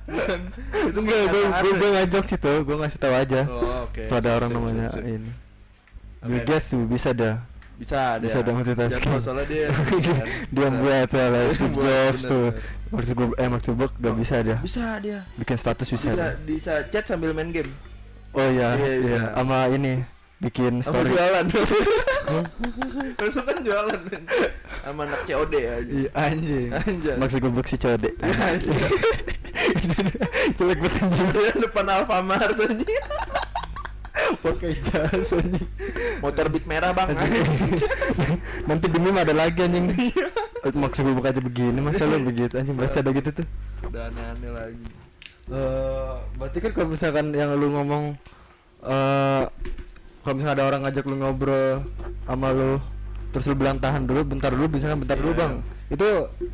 itu 0.90 0.98
Gue 1.00 1.18
gue 1.24 1.42
gue 1.44 1.72
gue 1.74 1.90
ngajak 1.96 2.24
sih 2.26 2.38
tuh, 2.38 2.60
gue 2.62 2.76
ngasih 2.76 2.98
tahu 3.00 3.14
aja. 3.14 3.40
oh, 3.48 3.86
Kalau 3.88 4.18
ada 4.20 4.30
Sip, 4.30 4.38
orang 4.38 4.50
sip, 4.50 4.56
namanya 4.58 4.86
sip, 4.90 4.96
sip. 5.00 5.04
ini. 5.10 5.30
Oke. 6.20 6.28
Bill 6.28 6.42
Gates 6.44 6.66
tuh 6.72 6.82
bisa 6.84 7.10
dah. 7.12 7.36
bisa 7.74 8.00
dia 8.16 8.26
Bisa 8.30 8.38
dong 8.40 8.56
multitasking. 8.56 9.18
Soalnya 9.18 9.44
dia 9.50 9.66
kan, 9.68 10.26
dia 10.48 10.68
buat 10.70 11.08
ya 11.10 11.26
lah 11.26 11.42
Steve 11.52 11.74
Jobs 11.74 12.22
tuh. 12.22 12.46
Mark 12.94 13.04
Zuckerberg 13.04 13.34
eh 13.34 13.48
Mark 13.50 13.62
Zuckerberg 13.66 13.92
gak 13.98 14.14
bisa 14.14 14.36
dia 14.38 14.56
bisa 14.62 14.84
dia 15.02 15.26
bikin 15.34 15.58
status 15.58 15.90
bisa, 15.90 16.06
bisa 16.14 16.26
bisa 16.46 16.72
chat 16.86 17.02
sambil 17.02 17.34
main 17.34 17.50
game 17.50 17.66
oh 18.30 18.46
iya 18.46 18.78
Iya, 18.78 18.86
iya 19.02 19.18
bisa. 19.18 19.28
sama 19.34 19.58
ini 19.74 19.94
bikin 20.44 20.84
story. 20.84 21.10
jualan? 21.10 21.44
Terus 23.18 23.34
kan 23.40 23.58
jualan 23.64 24.00
sama 24.84 25.02
anak 25.08 25.20
COD 25.24 25.54
aja 25.64 25.80
iya 25.92 26.10
anjing. 26.12 26.68
Anjay. 26.72 27.16
Mark 27.16 27.30
Zuckerberg 27.32 27.66
si 27.68 27.76
Anjay. 27.80 28.12
jelek 30.60 30.78
banget 30.80 31.02
anjing. 31.04 31.28
Dia 31.32 31.52
depan 31.56 31.86
Alfamart 31.88 32.58
aja 32.60 32.96
pakai 34.44 34.76
jas 34.84 35.32
anjing. 35.32 35.68
Motor 36.20 36.46
bit 36.52 36.64
merah 36.68 36.92
bang. 36.92 37.08
Nanti 38.68 38.86
demi 38.92 39.08
ada 39.16 39.32
lagi 39.32 39.64
anjing. 39.64 39.88
Iya. 39.92 40.26
Mark 40.76 40.92
Zuckerberg 40.96 41.32
aja 41.32 41.40
begini 41.40 41.80
masa 41.80 42.04
lu 42.04 42.20
begitu 42.24 42.56
anjing? 42.60 42.76
Pasti 42.76 43.00
ada 43.00 43.10
gitu 43.12 43.30
tuh. 43.42 43.46
Udah 43.88 44.12
aneh-aneh 44.12 44.52
lagi. 44.52 44.88
Eh, 45.44 46.14
berarti 46.40 46.58
kan 46.64 46.70
kalau 46.72 46.88
misalkan 46.88 47.36
yang 47.36 47.52
lu 47.52 47.68
ngomong 47.68 48.16
eh 48.84 49.44
kalau 50.24 50.34
misalkan 50.34 50.56
ada 50.56 50.64
orang 50.64 50.80
ngajak 50.82 51.04
lu 51.04 51.16
ngobrol 51.16 51.84
sama 52.24 52.48
lu 52.50 52.80
terus 53.28 53.44
lu 53.44 53.54
bilang 53.54 53.76
tahan 53.76 54.02
dulu 54.02 54.24
bentar 54.24 54.48
dulu 54.48 54.66
bisa 54.68 54.86
kan? 54.86 54.96
Bentar 54.96 55.14
dulu 55.14 55.30
Iya. 55.30 55.40
bang. 55.42 55.54
Itu 55.86 56.06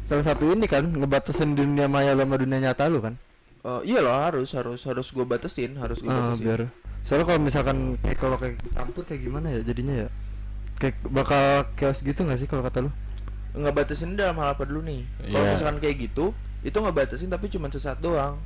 salah 0.02 0.24
satu 0.24 0.50
ini 0.50 0.66
kan 0.66 0.82
ngebatasin 0.82 1.54
dunia 1.54 1.86
maya 1.86 2.12
sama 2.12 2.34
dunia 2.34 2.58
nyata 2.60 2.88
lu 2.88 2.98
kan? 2.98 3.14
Oh 3.60 3.80
iya 3.80 4.00
loh 4.00 4.10
harus 4.10 4.48
harus 4.50 4.80
harus 4.82 5.06
gue 5.06 5.22
batasin 5.22 5.76
harus 5.76 6.00
gue 6.00 6.08
Ah, 6.08 6.32
batasin. 6.32 6.42
biar. 6.42 6.60
Soalnya 7.00 7.26
kalau 7.26 7.40
misalkan 7.40 7.76
kayak 7.98 8.18
kalau 8.18 8.36
kayak 8.36 8.56
campur 8.70 9.04
kayak 9.04 9.20
gimana 9.20 9.46
ya 9.50 9.60
jadinya 9.62 9.94
ya? 9.94 10.08
Kayak 10.76 10.96
bakal 11.06 11.44
chaos 11.74 12.00
gitu 12.00 12.20
nggak 12.20 12.36
sih 12.36 12.48
kalau 12.48 12.60
kata 12.60 12.82
lu? 12.82 12.90
Ngebatasin 13.52 14.14
dalam 14.14 14.38
hal 14.38 14.54
apa 14.54 14.64
dulu 14.64 14.80
nih? 14.80 15.04
Kalau 15.26 15.44
Iya. 15.44 15.52
misalkan 15.52 15.76
kayak 15.78 15.96
gitu 16.00 16.24
itu 16.60 16.76
ngebatasin 16.76 17.28
tapi 17.28 17.46
cuma 17.46 17.68
sesaat 17.68 17.98
doang. 17.98 18.40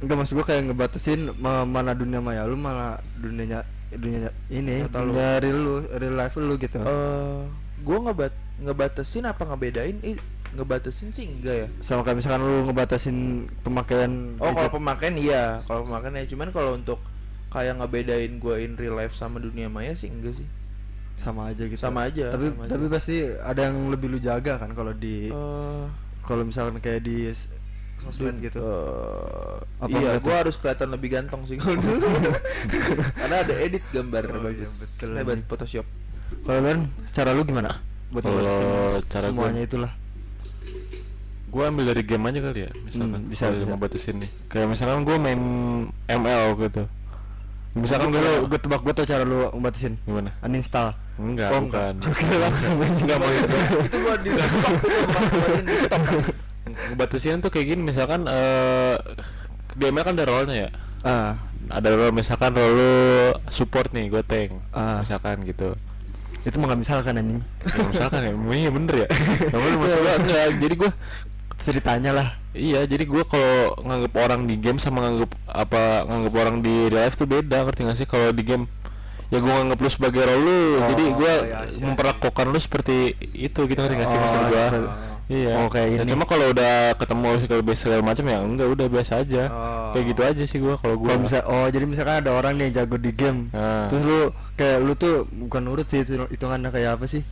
Enggak 0.00 0.16
maksud 0.16 0.34
gua 0.34 0.46
kayak 0.46 0.62
ngebatasin 0.66 1.36
ma- 1.36 1.64
mana 1.64 1.92
dunia 1.92 2.18
maya 2.18 2.42
lu 2.44 2.56
malah 2.56 2.96
dunia 3.14 3.44
nya- 3.46 3.68
dunia 3.96 4.30
ini 4.50 4.84
lu. 4.86 5.12
dunia 5.12 5.38
real 5.40 5.58
lu 5.58 5.74
real 5.98 6.16
life 6.16 6.34
lu 6.36 6.54
gitu. 6.58 6.80
Eh 6.82 7.42
gue 7.84 7.98
ngebat 8.00 8.32
ngebatasin 8.64 9.28
apa 9.28 9.44
ngebedain? 9.44 9.98
Ih, 10.00 10.16
ngebatasin 10.56 11.12
sih 11.12 11.28
enggak 11.28 11.56
ya. 11.64 11.68
Sama 11.84 12.00
kayak 12.06 12.22
misalkan 12.22 12.42
lu 12.42 12.64
ngebatasin 12.70 13.48
pemakaian 13.60 14.38
oh 14.40 14.50
kalau 14.54 14.70
gadget. 14.70 14.76
pemakaian 14.78 15.14
iya 15.20 15.44
kalau 15.68 15.84
pemakaian 15.84 16.14
ya 16.16 16.26
cuman 16.30 16.48
kalau 16.54 16.72
untuk 16.78 17.00
kayak 17.52 17.78
ngebedain 17.78 18.32
gue 18.40 18.54
in 18.62 18.74
real 18.74 18.98
life 18.98 19.14
sama 19.14 19.38
dunia 19.38 19.68
maya 19.68 19.92
sih 19.94 20.08
enggak 20.10 20.38
sih. 20.38 20.48
Sama 21.14 21.54
aja 21.54 21.62
gitu. 21.70 21.78
Sama 21.78 22.10
aja, 22.10 22.34
tapi 22.34 22.50
sama 22.50 22.66
aja. 22.66 22.70
tapi 22.74 22.84
pasti 22.90 23.16
ada 23.22 23.70
yang 23.70 23.86
lebih 23.86 24.10
lu 24.10 24.18
jaga 24.18 24.58
kan 24.58 24.74
kalau 24.74 24.90
di 24.90 25.30
Eh, 25.30 25.86
kalau 26.24 26.42
misalkan 26.42 26.80
kayak 26.80 27.04
di 27.06 27.30
sosmed 28.04 28.36
gitu 28.38 28.60
Eh, 28.60 29.56
Apa 29.80 29.96
iya, 29.96 30.10
gua 30.14 30.22
tuh? 30.22 30.34
harus 30.38 30.54
kelihatan 30.56 30.88
lebih 30.90 31.08
ganteng 31.10 31.40
sih 31.44 31.56
kalau 31.56 31.76
dulu. 31.76 32.06
Karena 33.18 33.36
ada 33.40 33.54
edit 33.56 33.84
gambar 33.88 34.22
Oh, 34.24 34.32
iya, 34.32 34.42
bagus. 34.46 34.70
betul, 34.78 35.10
Hebat 35.14 35.32
anjing. 35.34 35.46
Photoshop. 35.46 35.86
kalau 36.40 36.60
Len 36.60 36.78
cara 37.10 37.30
lu 37.30 37.42
gimana 37.42 37.70
buat 38.10 38.22
Kalau 38.22 38.36
ngebatasin 38.36 38.68
cara 39.06 39.26
gua- 39.26 39.48
semuanya 39.48 39.62
itulah 39.62 39.92
Gua 41.46 41.64
ambil 41.68 41.84
dari 41.86 42.02
game 42.02 42.24
aja 42.24 42.40
kali 42.40 42.60
ya, 42.60 42.70
misalkan 42.80 43.14
Hmm, 43.16 43.30
bisa, 43.30 43.44
bisa. 43.48 43.62
mau 43.64 43.78
batasin 43.78 44.16
nih. 44.18 44.30
Kayak 44.48 44.68
misalkan 44.68 45.00
gua 45.02 45.16
main 45.16 45.40
ML 46.04 46.58
gitu. 46.60 46.82
Misalkan 47.74 48.08
gue 48.08 48.18
gua 48.18 48.34
gue 48.44 48.58
tebak 48.60 48.80
gue 48.80 48.90
tau 48.92 49.02
cara 49.02 49.22
lu 49.22 49.50
ngebatasin 49.50 49.94
gimana? 50.00 50.30
uninstall 50.40 50.94
Enggak, 51.14 51.50
Oh, 51.52 51.62
bukan. 51.62 51.94
enggak. 51.94 52.06
Gua 52.06 52.14
kira 52.16 52.36
langsung. 52.40 52.76
Enggak 52.78 53.18
mau 53.18 53.30
itu. 53.30 53.54
itu 53.80 53.96
gua 54.00 54.14
di 54.16 54.30
stop 54.30 54.74
itu 54.74 54.88
buatin 55.30 55.62
di 55.62 55.74
stop. 55.76 56.02
Ngebatasin 56.64 57.38
tuh 57.38 57.48
kayak 57.48 57.66
gini 57.70 57.82
misalkan 57.82 58.24
eh 58.24 58.96
di 59.74 59.84
ML 59.84 60.02
kan 60.02 60.14
ada 60.14 60.24
role-nya 60.24 60.56
ya. 60.56 60.70
ah 61.02 61.32
Ada 61.64 61.92
role 61.92 62.12
misalkan 62.12 62.52
role 62.52 62.72
lu 62.72 62.92
support 63.48 63.88
nih, 63.90 64.08
gue 64.08 64.22
tank. 64.22 64.52
Ah. 64.70 65.00
Misalkan 65.00 65.44
gitu. 65.44 65.76
itu 66.44 66.60
mah 66.60 66.68
nggak 66.68 66.80
misalkan 66.82 67.16
anjing 67.16 67.40
Ya, 67.64 67.82
misalkan 67.88 68.20
ya, 68.20 68.32
iya 68.52 68.68
bener 68.68 68.94
ya. 68.94 69.08
Namun 69.52 69.80
maksud 69.80 69.96
gua 69.98 70.12
enggak, 70.14 70.44
jadi 70.58 70.74
gua 70.76 70.90
ceritanya 71.56 72.10
lah 72.12 72.28
Iya, 72.52 72.84
jadi 72.84 73.04
gua 73.04 73.24
kalau 73.24 73.54
nganggep 73.80 74.12
orang 74.14 74.44
di 74.44 74.54
game 74.56 74.76
sama 74.76 75.02
nganggep 75.02 75.32
apa 75.46 76.04
nganggep 76.04 76.34
orang 76.36 76.56
di 76.60 76.74
real 76.86 77.02
life 77.02 77.16
tuh 77.16 77.24
beda, 77.24 77.64
ngerti 77.64 77.80
gak 77.82 77.96
sih? 77.96 78.04
Kalau 78.04 78.28
di 78.30 78.44
game 78.44 78.68
ya 79.26 79.40
gua 79.40 79.56
nganggep 79.58 79.80
lu 79.80 79.88
sebagai 79.88 80.20
role 80.20 80.36
lu, 80.38 80.58
Oh, 80.76 80.86
jadi 80.86 81.04
gua 81.10 81.32
iya, 81.40 81.58
iya. 81.64 81.80
memperlakukan 81.82 82.46
lu 82.46 82.58
seperti 82.58 82.96
itu 83.32 83.60
gitu 83.64 83.80
ngerti 83.80 83.94
gak 83.96 84.06
sih 84.06 84.18
maksud 84.18 84.38
Oh, 84.38 84.46
gua? 84.46 84.64
seperti- 84.68 84.92
Iya. 85.24 85.56
Oh, 85.56 85.68
kayak 85.68 85.88
Ya, 85.88 85.96
ini. 85.98 86.10
cuma 86.10 86.24
kalau 86.24 86.52
udah 86.52 86.72
ketemu 86.94 87.28
segala 87.38 87.62
segala 87.74 88.02
macam 88.02 88.24
ya 88.24 88.38
enggak 88.38 88.68
udah 88.70 88.86
biasa 88.86 89.12
aja. 89.18 89.42
Oh. 89.48 89.88
Kayak 89.90 90.04
gitu 90.06 90.20
aja 90.22 90.42
sih 90.44 90.58
gua 90.58 90.74
kalau 90.74 90.94
gua. 90.94 91.08
kalau 91.08 91.20
bisa 91.22 91.38
oh 91.44 91.66
jadi 91.66 91.84
misalkan 91.84 92.16
ada 92.18 92.30
orang 92.30 92.52
nih 92.54 92.68
yang 92.68 92.74
jago 92.78 92.96
di 92.96 93.08
game 93.10 93.48
Nah. 93.48 93.88
terus 93.88 94.02
lu 94.02 94.20
kayak 94.54 94.78
lu 94.78 94.92
tuh 94.94 95.14
bukan 95.26 95.60
nurut 95.60 95.86
sih 95.86 96.00
itu 96.00 96.20
hitungannya 96.26 96.68
kayak 96.68 96.98
apa 96.98 97.06
sih 97.06 97.24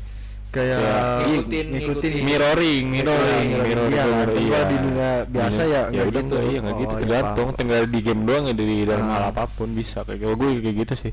kayak 0.48 0.78
Ya, 0.78 0.96
ngikutin- 1.22 1.68
ngikutin. 1.70 2.12
mirroring, 2.22 2.85
mirroring, 2.87 3.46
Mirroring, 3.46 3.48
mirroring, 3.62 3.88
iya 3.90 4.05
lah. 4.05 4.16
mirroring, 4.22 4.46
kalau 4.46 4.64
di 4.64 4.76
dunia 4.78 5.11
biasa 5.26 5.61
ya 5.62 5.68
ya 5.68 5.81
nggak 5.83 5.92
udah 6.02 6.12
gitu. 6.14 6.20
enggak, 6.22 6.42
iya 6.44 6.59
nggak 6.61 6.72
Oh, 6.72 6.81
gitu 6.81 6.92
iya, 6.92 7.02
tergantung 7.02 7.46
paham. 7.46 7.59
tinggal 7.59 7.83
di 7.87 8.00
game 8.00 8.22
doang 8.22 8.44
ya 8.44 8.55
dari 8.55 8.76
dalam 8.83 9.05
Ah. 9.05 9.12
hal 9.12 9.24
apa 9.28 9.44
pun 9.48 9.68
bisa 9.70 9.98
kayak 10.02 10.18
kalau 10.18 10.35
gue 10.35 10.48
kayak 10.59 10.76
gitu 10.78 10.94
sih 10.98 11.12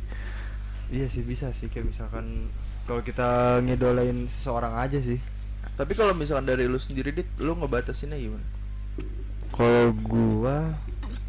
iya 0.89 1.05
sih 1.05 1.23
bisa 1.23 1.47
sih 1.49 1.67
kayak 1.67 1.87
misalkan 1.87 2.25
kalau 2.83 2.99
kita 2.99 3.27
ngidolain 3.61 4.25
seseorang 4.25 4.75
aja 4.75 4.95
sih 4.97 5.19
Tapi 5.79 5.93
kalau 5.93 6.11
misalkan 6.11 6.43
dari 6.43 6.67
lu 6.67 6.75
sendiri 6.75 7.09
dit, 7.13 7.27
lu 7.37 7.55
ngebatasinnya 7.55 8.19
gimana? 8.19 8.43
kalau 9.49 9.91
gua 9.97 10.77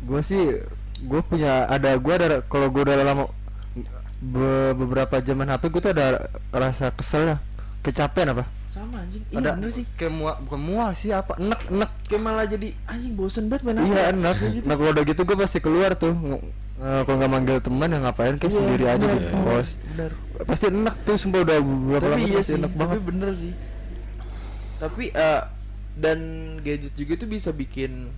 gua 0.02 0.20
sih 0.20 0.60
gua 1.02 1.20
punya 1.20 1.64
ada 1.66 1.96
gua 1.96 2.14
ada 2.14 2.38
kalau 2.44 2.68
gua 2.68 2.84
udah 2.84 2.96
lama 3.00 3.24
be- 4.20 4.74
beberapa 4.76 5.18
zaman 5.18 5.48
HP 5.48 5.62
gua 5.68 5.80
tuh 5.80 5.92
ada 5.92 6.06
rasa 6.50 6.90
kesel 6.90 7.26
ya 7.26 7.36
kecapean 7.80 8.30
apa 8.30 8.44
Sama 8.68 9.00
anjing. 9.00 9.24
Iya 9.26 9.38
ada 9.40 9.50
bener 9.56 9.70
sih. 9.72 9.82
kayak 9.94 10.12
mual 10.12 10.36
bukan 10.42 10.60
mual 10.60 10.90
sih 10.92 11.10
apa 11.10 11.34
enek 11.36 11.60
enek 11.70 11.90
Kayak 12.06 12.22
malah 12.22 12.44
jadi 12.44 12.68
anjing 12.86 13.12
bosen 13.14 13.44
banget 13.46 13.62
main 13.64 13.82
iya 13.82 14.02
HP. 14.04 14.12
enak 14.12 14.36
nah 14.62 14.74
kalau 14.76 14.90
udah 14.92 15.04
gitu 15.04 15.20
gue 15.24 15.36
pasti 15.38 15.58
keluar 15.58 15.90
tuh 15.96 16.12
eh, 16.76 17.00
kalau 17.00 17.16
nggak 17.16 17.32
manggil 17.32 17.56
teman 17.58 17.88
ya 17.88 17.98
ngapain 18.00 18.34
kayak 18.36 18.46
Iya, 18.46 18.58
sendiri 18.60 18.84
aja 18.84 19.00
bener, 19.00 19.16
di 19.16 19.26
bener. 19.26 19.42
pos 19.42 19.68
Bener. 19.88 20.10
pasti 20.44 20.64
enak 20.68 20.94
tuh 21.02 21.16
sumpah 21.16 21.40
udah 21.40 21.56
beberapa 21.58 22.04
tapi 22.04 22.12
lama 22.12 22.20
iya 22.22 22.36
pasti 22.36 22.46
sih, 22.46 22.56
enak 22.56 22.70
tapi 22.70 22.78
banget 22.78 23.00
bener 23.02 23.30
sih. 23.32 23.52
Tapi 24.80 25.12
eh 25.12 25.40
dan 26.00 26.18
gadget 26.64 26.96
juga 26.96 27.20
itu 27.20 27.26
bisa 27.28 27.52
bikin 27.52 28.08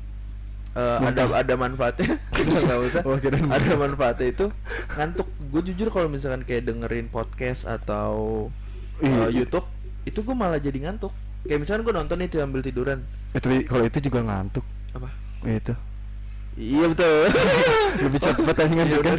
eh, 0.72 0.98
ada 1.02 1.26
ada 1.34 1.54
manfaatnya. 1.58 2.16
Nggak 2.64 2.78
usah. 2.86 3.02
Oh, 3.02 3.18
ada 3.50 3.72
manfaatnya 3.74 4.26
itu 4.30 4.46
ngantuk. 4.94 5.28
Gue 5.50 5.62
jujur 5.66 5.90
kalau 5.90 6.08
misalkan 6.08 6.46
kayak 6.46 6.70
dengerin 6.70 7.10
podcast 7.10 7.66
atau 7.66 8.48
Iya. 9.02 9.34
YouTube 9.34 9.66
itu 10.06 10.22
gue 10.22 10.36
malah 10.36 10.62
jadi 10.62 10.78
ngantuk. 10.78 11.10
Kayak 11.42 11.58
misalkan 11.66 11.82
gue 11.82 11.94
nonton 11.98 12.18
itu 12.22 12.38
ambil 12.38 12.62
tiduran. 12.62 13.02
Eh, 13.34 13.40
tapi 13.42 13.66
kalau 13.66 13.82
itu 13.82 13.98
juga 13.98 14.22
ngantuk 14.22 14.62
Apa? 14.94 15.08
itu 15.42 15.74
Iya 16.52 16.84
betul. 16.84 17.32
lebih 18.04 18.20
cepet 18.20 18.56
aja 18.60 18.74
kan 18.76 18.84
Iya 18.84 18.96
udah. 19.00 19.14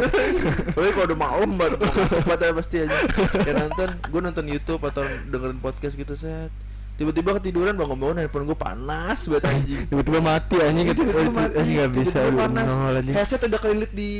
Tapi 0.78 0.88
kalau 0.94 1.06
udah 1.10 1.18
malam 1.18 1.50
baru 1.58 1.74
cepat 2.06 2.38
aja 2.38 2.52
pasti 2.54 2.76
aja. 2.86 2.96
Kayak 3.34 3.56
nonton, 3.66 3.88
gue 3.98 4.20
nonton 4.22 4.44
YouTube 4.46 4.82
atau 4.86 5.02
dengerin 5.26 5.58
podcast 5.58 5.98
gitu 5.98 6.14
set. 6.14 6.54
Tiba-tiba 6.92 7.34
ketiduran 7.40 7.74
bangun-bangun 7.74 8.20
handphone 8.20 8.46
gue 8.46 8.54
panas 8.54 9.26
banget 9.26 9.48
anjing. 9.48 9.80
tiba-tiba 9.90 10.20
mati 10.22 10.56
anjing 10.60 10.86
gitu 10.92 11.02
Tiba-tiba 11.02 11.24
itu 11.24 11.32
mati, 11.34 11.56
anjing 11.58 11.74
nggak 11.80 11.92
bisa 11.98 12.18
lu 12.30 12.36
panas. 12.38 12.70
anjing 12.70 13.14
Headset 13.16 13.40
udah 13.42 13.60
kelilit 13.60 13.90
di 13.90 14.10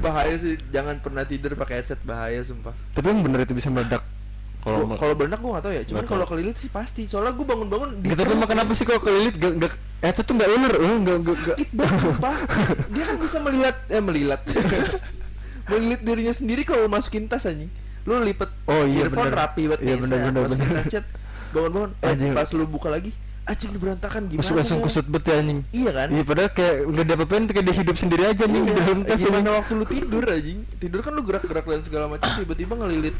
bahaya 0.00 0.34
sih. 0.40 0.54
Jangan 0.70 0.96
pernah 1.04 1.28
tidur 1.28 1.52
pakai 1.58 1.82
headset 1.82 2.00
bahaya 2.06 2.40
sumpah. 2.40 2.72
tapi 2.96 3.10
emang 3.12 3.26
bener 3.26 3.44
itu 3.44 3.52
bisa 3.52 3.68
meledak 3.68 4.00
kalau 4.60 4.78
Kalau 4.96 5.14
berenang 5.16 5.40
gue 5.40 5.50
gak 5.56 5.64
tau 5.64 5.72
ya. 5.72 5.82
Cuman 5.88 6.04
kalau 6.04 6.24
kelilit 6.28 6.56
sih 6.56 6.68
pasti. 6.68 7.08
Soalnya 7.08 7.32
gue 7.32 7.46
bangun-bangun 7.48 7.88
di 8.00 8.12
Gak 8.12 8.18
tapi 8.20 8.30
emang 8.36 8.50
kenapa 8.50 8.72
sih 8.76 8.84
kalau 8.84 9.00
kelilit 9.00 9.34
gak, 9.40 9.52
gak 9.56 9.72
headset 10.04 10.24
tuh 10.28 10.34
gak 10.36 10.50
ular 10.52 10.74
uh, 10.76 10.96
gak, 11.00 11.16
gak, 11.24 11.36
sakit 11.56 11.70
banget 11.72 12.00
sumpah. 12.00 12.36
Dia 12.92 13.04
kan 13.08 13.16
bisa 13.20 13.36
melihat 13.40 13.76
eh 13.88 14.02
melihat. 14.04 14.40
melihat 15.70 16.00
dirinya 16.02 16.34
sendiri 16.34 16.62
kalau 16.68 16.86
masukin 16.86 17.24
tas 17.24 17.48
anjing. 17.48 17.72
Lu 18.04 18.16
lipet 18.20 18.48
Oh, 18.64 18.84
iya, 18.88 19.08
bener. 19.08 19.32
rapi 19.32 19.68
banget 19.68 19.80
Iya, 19.84 19.94
bener, 20.00 20.18
bener, 20.28 20.42
masukin 20.48 20.68
bener. 20.72 20.84
tas, 20.84 21.04
bangun-bangun 21.50 21.90
eh, 22.00 22.32
pas 22.32 22.48
lu 22.54 22.64
buka 22.64 22.88
lagi 22.88 23.10
anjing 23.42 23.74
berantakan 23.74 24.30
gimana 24.30 24.38
Langsung, 24.46 24.56
langsung 24.62 24.78
ya? 24.78 24.84
kusut 24.86 25.06
bet 25.10 25.24
ya 25.26 25.34
anjing 25.42 25.60
iya 25.74 25.90
kan 25.90 26.08
Iya 26.14 26.22
padahal 26.22 26.50
kayak 26.54 26.74
nggak 26.86 27.04
ada 27.04 27.14
apa-apain 27.18 27.42
tuh 27.50 27.54
kayak 27.58 27.66
dia 27.66 27.76
hidup 27.82 27.96
sendiri 27.98 28.22
aja 28.30 28.42
anjing 28.46 28.62
di 28.62 28.74
dalam 28.78 28.98
tas 29.02 29.18
gimana 29.18 29.50
waktu 29.58 29.72
lu 29.74 29.84
tidur 29.90 30.24
anjing 30.30 30.58
tidur 30.78 31.00
kan 31.02 31.12
lu 31.18 31.22
gerak-gerak 31.26 31.64
dan 31.66 31.82
segala 31.82 32.04
macam 32.06 32.28
tiba-tiba 32.30 32.72
ngelilit 32.78 33.16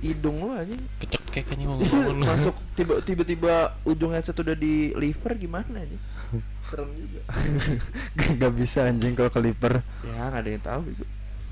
hidung 0.00 0.36
lu 0.44 0.52
anjing. 0.54 0.82
Kecekek 1.02 1.44
kan 1.50 1.58
mau 1.62 1.78
Iya, 1.84 2.12
masuk 2.14 2.54
tiba 2.74 2.94
tiba-tiba 3.02 3.74
ujung 3.84 4.14
headset 4.14 4.38
udah 4.38 4.56
di 4.56 4.94
liver 4.94 5.32
gimana 5.36 5.82
anjing? 5.82 6.02
Serem 6.64 6.90
juga. 6.94 7.20
Gak 8.38 8.52
bisa 8.54 8.86
anjing 8.86 9.16
kalau 9.16 9.32
keliper 9.32 9.80
ya 10.04 10.28
nggak 10.28 10.42
ada 10.44 10.50
yang 10.50 10.64
tahu 10.64 10.82
itu 10.92 11.04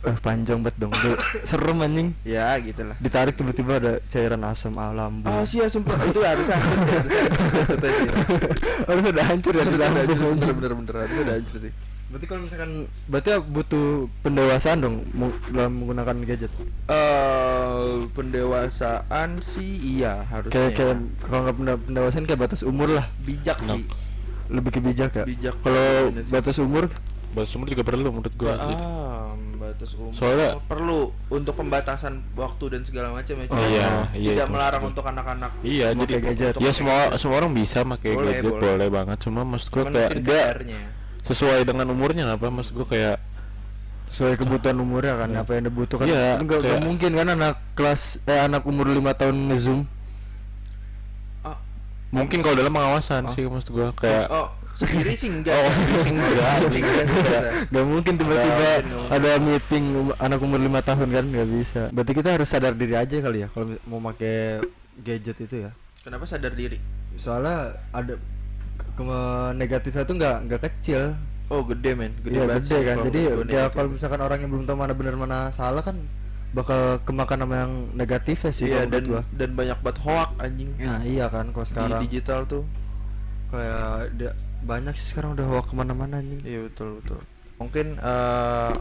Eh 0.07 0.15
panjang 0.23 0.63
banget 0.63 0.77
dong 0.79 0.93
Duh, 0.95 1.19
Serem 1.43 1.83
anjing. 1.83 2.15
Ya 2.23 2.55
gitulah. 2.63 2.95
Ditarik 3.03 3.35
tiba-tiba 3.35 3.83
ada 3.83 3.93
cairan 4.07 4.45
asam 4.47 4.77
alam 4.79 5.25
Ah 5.27 5.43
sih 5.43 5.59
ya 5.59 5.67
sumpah. 5.67 5.99
Itu 6.07 6.23
harus 6.23 6.47
hancur 6.47 6.79
sih 6.79 6.95
harus 6.95 7.13
hancur 7.17 7.91
sih. 7.91 8.09
Harus 8.93 9.05
ada 9.11 9.23
hancur 9.27 9.53
ya 9.57 9.67
harus 9.67 9.75
ada 9.75 9.83
lambung 9.91 10.21
hancur. 10.21 10.55
bener 10.55 10.73
bener 10.73 10.73
bener. 10.79 10.95
Harus 11.03 11.19
ada 11.27 11.33
hancur 11.41 11.57
sih 11.59 11.73
Berarti 12.17 12.27
kalau 12.27 12.43
misalkan 12.43 12.73
Berarti 13.07 13.29
ya 13.29 13.39
butuh 13.39 13.87
pendewasaan 14.23 14.79
dong 14.81 14.97
Dalam 15.53 15.73
menggunakan 15.77 16.17
gadget 16.25 16.49
eh 16.89 18.09
pendewasaan 18.11 19.45
sih 19.45 20.01
iya 20.01 20.25
harusnya 20.25 20.49
Kayak 20.51 20.71
kayak 20.73 20.97
Kalau 21.21 21.41
nggak 21.45 21.57
pende- 21.57 21.83
pendewasaan 21.85 22.25
kayak 22.25 22.41
batas 22.41 22.65
umur 22.65 22.89
lah 22.89 23.05
bijak 23.21 23.61
sih 23.61 23.85
Lebih 24.49 24.71
ke 24.71 24.81
bijak 24.81 25.13
ya 25.13 25.25
Bijak. 25.29 25.61
Kalau 25.61 26.09
Iya 26.09 26.25
batas 26.33 26.57
umur 26.57 26.89
bahas 27.29 27.53
umur 27.53 27.69
juga 27.69 27.85
perlu 27.85 28.09
menurut 28.09 28.33
gua 28.33 28.57
ah, 28.57 29.37
batas 29.61 29.93
umur 29.93 30.09
Soalnya- 30.11 30.57
perlu 30.65 31.13
untuk 31.29 31.53
pembatasan 31.53 32.25
waktu 32.33 32.65
dan 32.73 32.81
segala 32.81 33.13
macam 33.13 33.37
ya 33.37 33.45
Oh, 33.45 33.53
Cuma 33.53 33.61
iya, 33.69 33.89
iya, 34.17 34.31
tidak 34.33 34.47
itu 34.47 34.55
melarang 34.57 34.83
untuk 34.89 35.05
anak-anak 35.05 35.53
Iya, 35.61 35.93
Pakai 35.93 36.01
jadi 36.01 36.15
gadget. 36.25 36.55
ya 36.57 36.71
semua 36.73 37.13
semua 37.21 37.37
orang 37.37 37.53
bisa 37.53 37.85
pakai 37.85 38.17
Boleh, 38.17 38.41
gadget 38.41 38.53
boleh. 38.57 38.65
boleh. 38.73 38.89
banget. 38.89 39.17
Cuma 39.21 39.45
maksud 39.45 39.69
gua 39.69 39.85
kayak 39.85 40.17
dia. 40.17 40.49
Sesuai 41.27 41.67
dengan 41.67 41.91
umurnya 41.91 42.31
apa 42.31 42.47
maksud 42.47 42.73
gua 42.73 42.87
kayak 42.87 43.17
sesuai 44.07 44.39
kebutuhan 44.39 44.79
umurnya 44.79 45.19
kan 45.19 45.31
apa 45.35 45.51
yang 45.53 45.67
dibutuhkan. 45.67 46.07
Iya, 46.07 46.39
Itu 46.39 46.47
nggak 46.47 46.59
nggak 46.59 46.73
kayak- 46.79 46.85
mungkin 46.87 47.11
kan 47.13 47.27
anak 47.29 47.55
kelas 47.75 48.03
eh 48.23 48.39
anak 48.39 48.63
umur 48.63 48.87
lima 48.87 49.11
tahun 49.13 49.51
ngezoom? 49.51 49.83
Ah, 51.43 51.59
mungkin 52.11 52.39
kalau 52.39 52.55
dalam 52.55 52.71
pengawasan 52.71 53.27
sih 53.35 53.43
maksud 53.45 53.71
gua 53.71 53.91
kayak 53.93 54.31
oh 54.31 54.55
sendiri 54.77 55.17
sih 55.17 55.27
enggak. 55.27 55.57
Oh, 55.57 55.73
sendiri 55.73 55.99
sih 55.99 56.13
enggak, 56.13 56.59
sih 56.69 56.81
enggak, 56.85 57.03
enggak. 57.03 57.43
Gak 57.67 57.85
mungkin 57.85 58.13
tiba-tiba 58.15 58.69
Ada- 58.77 58.85
ada 59.11 59.31
meeting 59.41 59.85
um- 59.97 60.17
anak 60.17 60.39
umur 60.39 60.61
lima 60.61 60.81
tahun 60.81 61.09
kan 61.09 61.25
nggak 61.27 61.49
bisa. 61.51 61.83
Berarti 61.91 62.13
kita 62.15 62.29
harus 62.31 62.47
sadar 62.47 62.77
diri 62.77 62.95
aja 62.95 63.17
kali 63.17 63.43
ya 63.43 63.49
kalau 63.49 63.75
mau 63.89 63.99
pakai 64.05 64.63
gadget 65.01 65.41
itu 65.41 65.65
ya. 65.65 65.75
kenapa 65.99 66.23
sadar 66.23 66.55
diri? 66.55 66.79
Soalnya 67.17 67.75
ada 67.91 68.15
negatifnya 69.57 70.03
tuh 70.09 70.15
nggak 70.17 70.37
nggak 70.49 70.61
kecil. 70.65 71.17
oh 71.47 71.63
gede 71.63 71.95
men 71.95 72.11
gede 72.25 72.43
Iya 72.43 72.45
banget 72.49 72.63
gede 72.67 72.79
kan. 72.83 72.97
Jadi 73.07 73.21
ya 73.23 73.33
negatif. 73.39 73.75
kalau 73.77 73.89
misalkan 73.93 74.21
orang 74.25 74.39
yang 74.43 74.51
belum 74.51 74.65
tahu 74.67 74.77
mana 74.81 74.95
benar 74.99 75.15
mana 75.15 75.39
salah 75.55 75.83
kan 75.85 75.95
bakal 76.51 76.99
kemakan 77.05 77.45
sama 77.45 77.55
yang 77.69 77.73
negatifnya 77.93 78.51
sih 78.55 78.67
iya 78.71 78.89
dan 78.89 79.05
gua. 79.05 79.23
dan 79.37 79.53
banyak 79.53 79.77
banget 79.85 79.99
hoax 80.09 80.31
anjing 80.41 80.71
Nah 80.81 81.05
iya 81.05 81.29
kan 81.29 81.53
kalau 81.53 81.67
sekarang 81.69 82.01
di 82.01 82.09
digital 82.09 82.49
tuh 82.49 82.65
kayak 83.53 84.17
dia 84.17 84.33
banyak 84.65 84.95
sih 84.97 85.13
sekarang 85.15 85.37
udah 85.39 85.47
hoax 85.47 85.71
ke 85.71 85.75
mana-mana 85.77 86.19
anjing. 86.19 86.41
Iya 86.43 86.67
betul 86.67 86.99
betul. 87.03 87.21
Mungkin 87.61 87.87
eh 88.01 88.73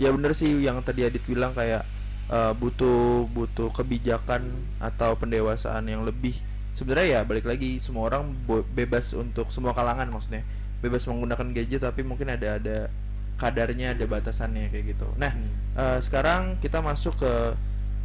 ya 0.00 0.08
bener 0.12 0.32
sih 0.32 0.48
yang 0.62 0.78
tadi 0.84 1.04
Adit 1.04 1.24
bilang 1.26 1.52
kayak 1.56 1.82
eh, 2.30 2.52
butuh 2.54 3.26
butuh 3.34 3.72
kebijakan 3.74 4.46
atau 4.78 5.18
pendewasaan 5.18 5.88
yang 5.90 6.04
lebih 6.06 6.36
sebenarnya 6.76 7.08
ya 7.08 7.20
balik 7.24 7.48
lagi 7.48 7.80
semua 7.80 8.12
orang 8.12 8.36
bebas 8.76 9.16
untuk 9.16 9.48
semua 9.48 9.72
kalangan 9.72 10.06
maksudnya 10.12 10.44
bebas 10.84 11.08
menggunakan 11.08 11.56
gadget 11.56 11.80
tapi 11.80 12.04
mungkin 12.04 12.28
ada 12.28 12.60
ada 12.60 12.92
kadarnya 13.40 13.96
ada 13.96 14.04
batasannya 14.04 14.68
kayak 14.68 14.96
gitu. 14.96 15.08
Nah 15.16 15.32
eh, 15.76 15.98
sekarang 16.04 16.60
kita 16.60 16.84
masuk 16.84 17.16
ke 17.16 17.32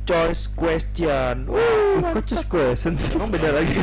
choice 0.07 0.49
question. 0.55 1.45
Ih, 1.45 2.01
kok 2.01 2.25
just 2.25 2.47
question 2.49 2.95
sih? 2.97 3.13
emang 3.13 3.29
beda 3.29 3.53
lagi? 3.53 3.75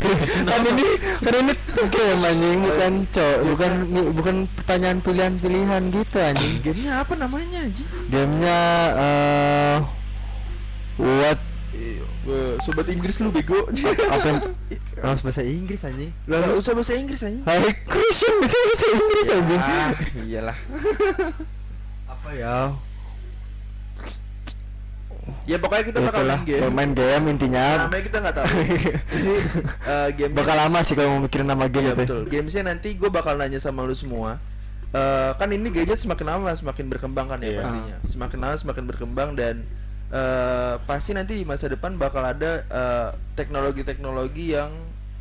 Kan 0.48 0.62
ini 0.64 0.88
kan 1.20 1.34
ini 1.42 1.52
game 1.90 2.22
anjing. 2.22 2.58
Bukan 2.64 2.92
cok 3.12 3.36
bukan 3.54 3.72
bukan 4.14 4.36
pertanyaan 4.56 4.98
pilihan-pilihan 5.02 5.82
gitu 5.92 6.16
anjing. 6.22 6.54
Gamenya 6.62 6.92
apa 7.02 7.14
namanya 7.18 7.58
anjing? 7.66 7.88
Gamenya 8.08 8.58
eh 8.96 9.78
what 10.96 11.40
sobat 12.60 12.86
Inggris 12.86 13.16
lu 13.18 13.30
bego. 13.30 13.66
Apa 14.14 14.52
harus 14.98 15.22
bahasa 15.26 15.42
Inggris 15.42 15.80
anjing. 15.80 16.10
Gak 16.24 16.54
usah 16.54 16.72
bahasa 16.72 16.92
Inggris 16.92 17.20
anjing. 17.20 17.42
Hari 17.42 17.70
question 17.84 18.34
itu 18.40 18.56
bahasa 18.68 18.86
Inggris 18.88 19.26
anjing. 19.28 19.60
Ah 19.60 19.90
iyalah. 20.20 20.58
Apa 22.06 22.30
ya? 22.32 22.56
Ya 25.42 25.58
pokoknya 25.58 25.84
kita 25.84 25.98
Ya 25.98 26.06
bakal 26.06 26.22
main 26.24 26.42
game. 26.44 26.70
main 26.70 26.90
game 26.92 27.24
intinya. 27.28 27.86
Namanya 27.86 28.02
kita 28.04 28.18
nggak 28.18 28.34
tahu. 28.36 28.46
Jadi 28.46 28.78
eh, 29.84 30.08
game 30.16 30.32
bakal 30.32 30.54
lama 30.56 30.78
sih 30.82 30.94
kalau 30.94 31.08
mau 31.12 31.22
mikirin 31.22 31.46
nama 31.46 31.66
game 31.66 31.82
Iya 31.82 31.92
itu 31.92 32.02
betul. 32.02 32.20
Gamesnya 32.26 32.62
nanti 32.64 32.88
gue 32.94 33.10
bakal 33.10 33.34
nanya 33.34 33.58
sama 33.58 33.82
lu 33.82 33.94
semua. 33.94 34.38
Eh 34.90 35.30
kan 35.34 35.50
ini 35.50 35.70
gadget 35.70 35.98
semakin 35.98 36.26
lama 36.28 36.50
semakin 36.52 36.86
berkembang 36.88 37.26
kan 37.26 37.38
ya 37.38 37.46
Iya. 37.48 37.58
pastinya. 37.58 37.96
Semakin 38.06 38.38
lama 38.38 38.54
semakin 38.56 38.84
berkembang 38.86 39.30
dan 39.34 39.54
eh 40.06 40.74
pasti 40.84 41.10
nanti 41.10 41.34
di 41.34 41.44
masa 41.44 41.66
depan 41.66 41.96
bakal 41.96 42.22
ada 42.22 42.62
eh, 42.62 43.10
teknologi-teknologi 43.34 44.54
yang 44.54 44.70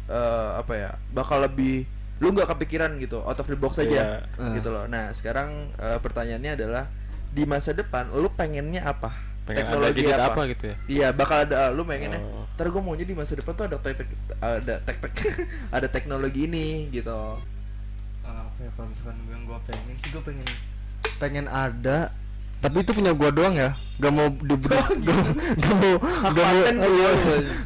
eh, 0.05 0.51
apa 0.55 0.73
ya 0.73 0.91
bakal 1.09 1.41
lebih 1.41 1.89
lu 2.21 2.31
nggak 2.31 2.47
kepikiran 2.47 2.95
gitu 2.97 3.19
out 3.19 3.35
of 3.35 3.43
the 3.43 3.57
box 3.57 3.75
aja 3.77 4.23
Iya. 4.39 4.55
gitu 4.55 4.69
loh. 4.69 4.85
Nah 4.85 5.11
sekarang 5.11 5.73
eh, 5.75 5.97
pertanyaannya 5.97 6.51
adalah 6.53 6.85
di 7.29 7.43
masa 7.43 7.73
depan 7.73 8.07
lu 8.11 8.29
pengennya 8.29 8.85
apa? 8.85 9.11
pengen 9.45 9.69
ada 9.69 9.93
gadget 9.93 10.17
apa? 10.17 10.41
gitu 10.49 10.63
ya 10.65 10.75
Iya, 10.89 11.07
bakal 11.13 11.45
ada 11.45 11.69
lu 11.69 11.85
pengennya. 11.85 12.17
Oh. 12.17 12.49
Ntar 12.57 12.65
gue 12.65 12.81
maunya 12.81 13.05
di 13.05 13.13
masa 13.13 13.37
depan 13.37 13.53
tuh 13.53 13.69
ada 13.69 13.77
tek 13.77 13.93
tek 13.93 14.09
ada 14.41 14.75
tek 14.81 14.97
tek 14.97 15.13
ada 15.75 15.85
teknologi 15.85 16.49
ini 16.49 16.89
gitu. 16.89 17.13
apa 18.25 18.57
ya 18.57 18.71
kalau 18.73 18.89
misalkan 18.89 19.21
gue 19.21 19.33
yang 19.33 19.45
gue 19.45 19.59
pengen 19.67 19.95
sih 19.99 20.09
gue 20.09 20.23
pengen 20.23 20.47
pengen 21.17 21.45
ada 21.45 22.09
tapi 22.59 22.81
itu 22.81 22.91
punya 22.91 23.11
gua 23.11 23.29
doang 23.29 23.53
ya. 23.53 23.73
Gak 23.95 24.11
mau 24.11 24.27
di 24.27 24.55
gak, 24.59 24.83
gak 25.55 25.75
mau 25.79 25.95
gak 26.35 26.45
mau 26.51 26.61
iya, 26.67 27.09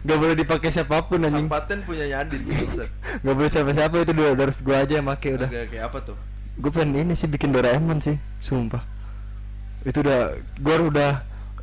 gak 0.06 0.18
boleh 0.22 0.36
dipakai 0.38 0.70
siapa 0.70 1.02
pun 1.02 1.26
Hak 1.26 1.34
anjing. 1.34 1.50
paten 1.50 1.82
punya 1.82 2.06
Adit 2.22 2.38
gitu. 2.46 2.86
gak 3.26 3.34
boleh 3.34 3.50
siapa 3.50 3.74
siapa 3.74 3.98
itu 3.98 4.14
udah 4.14 4.38
harus 4.38 4.62
gua 4.62 4.86
aja 4.86 5.02
yang 5.02 5.10
make 5.10 5.26
udah. 5.26 5.50
Oke, 5.50 5.60
oke, 5.66 5.78
apa 5.82 5.98
tuh? 6.06 6.18
gue 6.60 6.68
pengen 6.70 6.92
ini 7.02 7.14
sih 7.16 7.26
bikin 7.26 7.50
Doraemon 7.50 7.98
sih 7.98 8.20
sumpah. 8.38 8.84
Itu 9.82 10.04
udah 10.06 10.36
gua 10.60 10.76
udah 10.86 11.12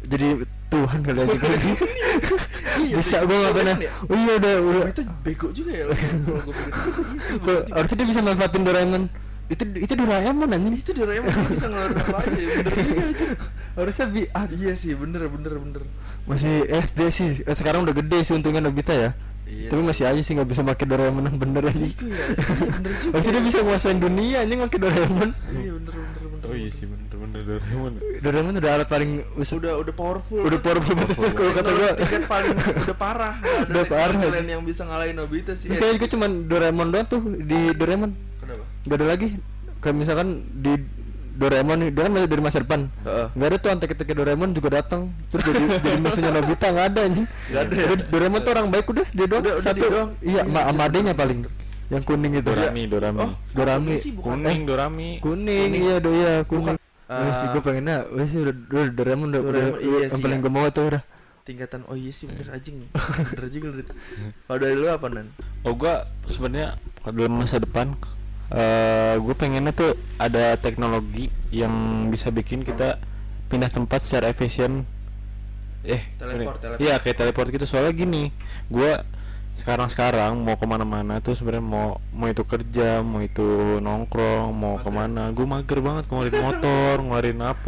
jadi 0.02 0.40
Tuhan 0.66 0.98
kali 1.04 1.18
aja. 1.22 1.36
Kali 1.38 1.56
Iya, 2.76 2.94
bisa 2.98 3.16
Doraemon 3.22 3.28
gua 3.30 3.36
nggak 3.38 3.54
pernah. 3.54 3.76
Ya? 3.78 3.92
oh 4.02 4.16
iya 4.16 4.32
udah 4.34 4.52
udah. 4.66 4.82
Itu 4.90 5.02
bego 5.22 5.48
juga 5.52 5.70
ya 5.70 5.84
kalau 5.86 6.40
gue. 6.42 6.54
Iya 7.46 7.74
harusnya 7.76 7.96
dia 8.02 8.08
bisa 8.08 8.20
manfaatin 8.20 8.62
Doraemon 8.66 9.02
itu 9.46 9.62
itu 9.76 9.92
Doraemon 9.92 10.48
anjing 10.48 10.74
Itu 10.74 10.90
Doraemon 10.92 11.30
bisa 11.46 11.66
ngeluarin 11.66 11.96
apa 11.96 12.18
aja 12.18 12.34
ya, 12.34 12.48
bener 12.56 12.72
juga 12.82 13.04
aja. 13.06 13.26
harusnya 13.76 14.06
bi 14.08 14.22
ah, 14.28 14.44
Iya 14.48 14.72
sih, 14.72 14.92
bener 14.92 15.22
bener 15.26 15.52
bener. 15.54 15.82
masih 16.24 16.54
SD 16.66 17.00
sih 17.08 17.28
eh, 17.40 17.52
sekarang 17.52 17.82
udah 17.82 17.94
gede 17.94 18.18
sih 18.22 18.34
untungnya 18.34 18.58
Nobita 18.60 18.90
ya 18.90 19.10
Iya. 19.46 19.70
tapi 19.70 19.78
masih 19.80 20.04
aja 20.04 20.18
sih 20.18 20.34
nggak 20.34 20.48
bisa 20.48 20.60
pakai 20.60 20.84
Doraemon 20.84 21.22
yang 21.24 21.38
bener 21.38 21.62
anjing 21.64 21.86
Iku 21.88 22.02
ya, 22.04 22.18
iya 22.18 22.34
bener 22.68 22.90
juga. 22.92 23.12
harusnya 23.14 23.30
dia 23.30 23.44
bisa 23.44 23.58
nguasain 23.62 23.98
dunia 23.98 24.36
anjing 24.42 24.58
pakai 24.60 24.78
Doraemon 24.80 25.30
Iya 25.54 25.70
bener 25.72 25.92
bener 25.94 26.22
bener. 26.26 26.42
oh 26.42 26.54
iya 26.56 26.66
sih 26.68 26.84
bener 26.84 27.14
bener 27.14 27.40
Doraemon 27.46 27.92
Doraemon 28.18 28.54
udah 28.58 28.70
alat 28.74 28.88
paling 28.88 29.10
Udah 29.38 29.72
udah 29.78 29.94
powerful. 29.94 30.42
udah 30.42 30.58
powerful 30.58 30.92
banget 30.92 31.14
tuh 31.14 31.30
kalau 31.30 31.52
kata 31.52 31.70
gua 31.70 31.90
kan 31.94 32.22
paling 32.26 32.50
udah 32.58 32.96
parah. 32.98 33.34
Udah 33.64 33.84
parah, 33.86 34.18
lain 34.18 34.48
yang 34.50 34.62
bisa 34.62 34.82
ngalahin 34.82 35.14
Nobita 35.14 35.54
sih. 35.54 35.70
Kayaknya 35.70 35.94
gue 35.96 36.08
cuman 36.10 36.30
Doraemon 36.44 36.86
doang 36.90 37.06
tuh 37.06 37.20
di 37.38 37.60
Doraemon 37.70 38.10
Kenapa? 38.86 38.88
Gak 38.88 38.96
ada 38.96 39.06
lagi. 39.06 39.28
Kayak 39.76 39.96
misalkan 39.98 40.28
di 40.54 40.72
Doraemon 41.36 41.76
nih, 41.84 41.90
dia 41.92 42.02
kan 42.08 42.12
masih 42.16 42.28
dari 42.32 42.40
masa 42.40 42.58
depan. 42.64 42.80
Heeh. 43.04 43.26
Gak 43.34 43.48
ada 43.50 43.56
tuh 43.60 43.68
antek-antek 43.68 44.08
Doraemon 44.08 44.50
juga 44.54 44.68
datang. 44.72 45.12
Terus 45.28 45.42
jadi, 45.44 45.64
jadi 45.84 45.98
musuhnya 46.00 46.30
Nobita 46.32 46.66
gak 46.70 46.86
ada 46.94 47.00
anjing. 47.04 47.26
Nggak 47.28 47.60
ada 47.60 47.74
ya? 47.74 47.86
Udah, 47.92 48.06
Doraemon 48.08 48.40
tuh 48.40 48.52
orang 48.54 48.66
baik 48.70 48.86
udah 48.88 49.06
dia 49.10 49.26
doang. 49.26 49.42
Udah- 49.44 49.56
udah 49.58 49.66
Satu. 49.66 49.76
dia 49.76 49.88
doang. 49.90 50.10
Iya, 50.22 50.40
Iya, 50.40 50.42
ma 50.48 50.60
sama 50.70 50.82
adenya 50.86 51.12
paling. 51.12 51.40
Yang 51.86 52.02
kuning 52.02 52.32
itu. 52.34 52.50
Dorami 52.50 52.82
Dorami. 52.88 53.18
Oh, 53.20 53.32
Dorami. 53.52 53.94
Kuning 54.02 54.60
Dorami. 54.64 55.08
Kuning, 55.20 55.70
iya 55.76 55.96
do 56.00 56.10
iya 56.10 56.32
kuning. 56.42 56.74
Bukan. 56.74 56.76
Wah 57.06 57.32
sih 57.38 57.46
gue 57.54 57.62
pengennya 57.62 57.96
sih 58.26 58.38
udah, 58.42 58.54
udah 58.66 58.90
Doraemon 58.90 59.28
udah, 59.30 59.42
udah, 59.46 59.62
iya 59.78 60.10
yang 60.10 60.18
paling 60.18 60.40
ya. 60.40 60.44
gue 60.48 60.50
mau 60.50 60.66
tuh 60.72 60.84
udah. 60.90 61.02
Tingkatan 61.46 61.86
oh 61.86 61.94
iya 61.94 62.10
sih 62.10 62.26
bener 62.26 62.50
anjing 62.50 62.90
bener 62.90 63.46
juga 63.54 63.86
kalau 64.50 64.58
dari 64.58 64.74
lu 64.74 64.90
apa 64.90 65.06
nan? 65.06 65.30
Oh 65.62 65.78
gua 65.78 66.02
sebenarnya 66.26 66.74
kalau 67.06 67.22
dalam 67.22 67.38
masa 67.38 67.62
depan 67.62 67.94
eh 68.52 69.14
gue 69.18 69.34
pengennya 69.34 69.74
tuh 69.74 69.98
ada 70.22 70.54
teknologi 70.54 71.26
yang 71.50 72.06
bisa 72.12 72.30
bikin 72.30 72.62
kita 72.62 72.98
pindah 73.50 73.70
tempat 73.70 74.02
secara 74.02 74.30
efisien. 74.30 74.86
Eh, 75.86 76.02
Teleport, 76.18 76.58
teleport. 76.58 76.82
Iya 76.82 76.98
kayak 76.98 77.16
teleport 77.18 77.48
gitu. 77.54 77.62
Soalnya 77.62 77.94
gini, 77.94 78.34
gua 78.66 79.06
sekarang-sekarang 79.56 80.36
mau 80.44 80.54
ke 80.60 80.66
mana-mana 80.68 81.18
tuh 81.24 81.32
sebenarnya 81.32 81.64
mau 81.64 81.88
mau 82.12 82.28
itu 82.28 82.44
kerja, 82.44 83.00
mau 83.00 83.24
itu 83.24 83.80
nongkrong, 83.80 84.52
mau 84.52 84.76
ke 84.76 84.90
mana, 84.92 85.32
gue 85.32 85.46
mager 85.48 85.80
banget 85.80 86.04
ngeluarin 86.12 86.36
motor, 86.44 86.94
ngeluarin 87.00 87.38
HP, 87.40 87.64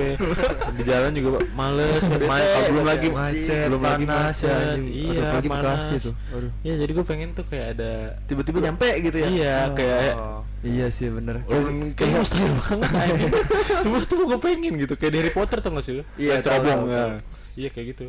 di 0.77 0.83
jalan 0.85 1.11
juga 1.17 1.43
males, 1.57 2.05
main, 2.05 2.69
belum 2.69 2.85
lagi 2.85 3.09
ya, 3.09 3.17
macet, 3.17 3.67
belum 3.73 3.83
lagi 3.83 4.05
panas 4.05 4.37
ya, 4.45 4.49
macet, 4.53 4.69
anjing. 4.69 4.87
iya 4.93 5.21
Apalagi 5.25 5.49
panas. 5.49 5.83
Tuh. 5.89 6.15
Aduh. 6.37 6.51
Iya 6.61 6.75
jadi 6.85 6.91
gue 6.93 7.05
pengen 7.09 7.29
tuh 7.33 7.45
kayak 7.49 7.67
ada 7.77 7.93
tiba-tiba 8.29 8.59
nyampe 8.69 8.89
gitu 9.01 9.17
ya 9.17 9.29
Iya, 9.29 9.57
kayak 9.73 10.01
Oh. 10.19 10.43
Iya 10.59 10.91
sih 10.91 11.07
bener 11.07 11.47
kayaknya 11.95 12.19
mustahil 12.19 12.51
banget. 12.51 12.91
Cuma 13.87 14.03
tuh 14.03 14.27
gue 14.27 14.39
pengen 14.43 14.75
gitu 14.83 14.99
kayak 14.99 15.13
di 15.15 15.19
Harry 15.23 15.31
Potter 15.31 15.63
tuh 15.63 15.71
gak 15.71 15.85
sih 15.87 15.93
lu? 15.99 16.05
Iya, 16.19 16.43
ya. 16.43 16.59
tahu. 16.59 16.91
Iya 17.55 17.69
kayak 17.71 17.87
gitu. 17.95 18.07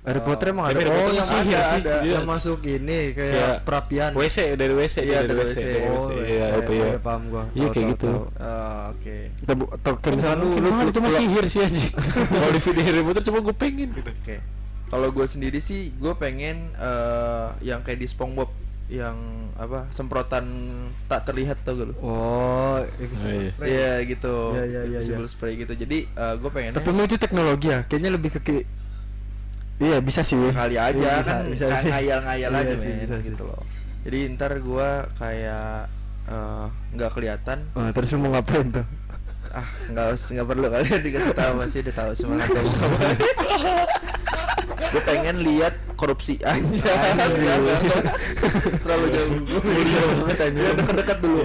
Harry 0.00 0.16
Potter 0.18 0.46
emang 0.48 0.64
ada 0.64 0.72
Tapi 0.72 0.80
Harry 0.80 0.90
Oh 0.90 0.96
Potter 0.96 1.12
yang 1.12 1.20
masih 1.20 1.36
ada, 1.36 1.44
ada 1.44 1.60
sih, 1.62 1.78
ada 1.78 1.92
dia- 2.00 2.14
Yang 2.16 2.26
masuk 2.26 2.58
ini 2.62 2.98
kayak 3.12 3.52
perapian 3.62 4.10
WC 4.12 4.36
dari 4.54 4.72
WC 4.72 4.96
Iya, 4.98 5.04
dia 5.04 5.20
dari 5.22 5.38
WC. 5.38 5.56
Oh. 5.86 6.08
Iya, 6.16 6.44
apa 6.56 6.72
ya? 6.72 6.80
Oh, 6.80 6.88
iya, 6.88 6.98
paham 6.98 7.22
gua. 7.28 7.42
Iya 7.52 7.66
kayak 7.68 7.86
gitu. 7.92 8.10
Oh, 8.10 8.82
oke 8.90 9.16
atau 9.70 9.92
kayak 9.94 10.14
misalkan 10.16 10.38
lu 10.38 10.48
lu 10.56 10.88
itu 10.88 11.00
mah 11.00 11.12
sihir 11.12 11.44
sih 11.46 11.60
anjing. 11.60 11.92
Kalau 12.32 12.50
di 12.50 12.60
video 12.60 12.82
Harry 12.82 13.02
Potter 13.02 13.22
cuma 13.22 13.38
gue 13.40 13.54
pengen 13.54 13.88
gitu. 13.92 14.10
oke 14.10 14.36
kalau 14.86 15.06
gue 15.08 15.22
sendiri 15.24 15.60
sih 15.60 15.94
gue 15.94 16.12
pengen 16.16 16.74
eh, 16.74 17.46
yang 17.62 17.78
kayak 17.80 17.94
di 17.96 18.06
SpongeBob 18.06 18.50
yang 18.88 19.14
apa 19.54 19.86
semprotan 19.88 20.42
tak 21.06 21.22
terlihat 21.22 21.62
tau 21.62 21.76
gak 21.76 21.86
lu 21.86 21.94
Oh, 21.96 22.74
Oh, 22.74 22.78
invisible 22.98 23.38
iya. 23.38 23.46
spray. 23.46 23.68
Iya 23.70 23.92
gitu 24.04 24.34
Iya, 24.50 24.64
iya, 24.64 24.80
iya, 24.82 24.98
Invisible 24.98 25.22
iya. 25.22 25.30
spray 25.30 25.52
gitu 25.56 25.72
jadi 25.76 25.98
gue 26.34 26.50
pengen 26.50 26.72
Tapi 26.72 26.88
emang 26.88 27.04
itu 27.04 27.14
teknologi 27.16 27.68
ya? 27.68 27.84
Kayaknya 27.84 28.10
lebih 28.10 28.30
ke 28.34 28.66
Iya, 29.80 29.96
bisa 29.98 30.20
sih. 30.20 30.36
kali 30.50 30.76
aja 30.76 30.92
Iya, 30.92 31.12
bisa, 31.18 31.26
kan 31.26 31.42
bisa 31.48 31.64
sih. 31.74 31.88
ngayal-ngayal 31.88 32.48
Iya 32.48 32.60
aja 32.60 32.74
sih, 32.76 32.86
men 32.86 32.98
bisa 33.02 33.14
sih. 33.16 33.24
gitu 33.28 33.42
loh 33.44 33.60
jadi 34.00 34.18
ntar 34.32 34.52
gue 34.56 34.88
kayak 35.14 35.86
eh, 36.26 36.64
nggak 36.92 37.10
kelihatan 37.10 37.58
Oh, 37.72 37.86
terus 37.90 38.10
mau 38.14 38.30
ngapain 38.30 38.66
tuh? 38.70 38.86
ah 39.50 39.66
nggak 39.88 40.04
nggak 40.14 40.46
perlu 40.46 40.66
kalian 40.68 41.00
dikasih 41.02 41.32
tahu 41.32 41.52
masih 41.58 41.78
udah 41.82 41.94
tahu 41.96 42.10
semua 42.14 42.36
gue 42.40 42.60
pengen 45.02 45.36
lihat 45.40 45.74
korupsi 45.94 46.36
aja 46.40 46.92
terlalu 48.80 49.06
jauh 49.08 49.32
Mulia 49.60 50.00
banget, 50.16 50.38
anjing. 50.40 50.60
Ya, 50.60 50.70
dekat-dekat 50.72 51.18
dulu 51.18 51.40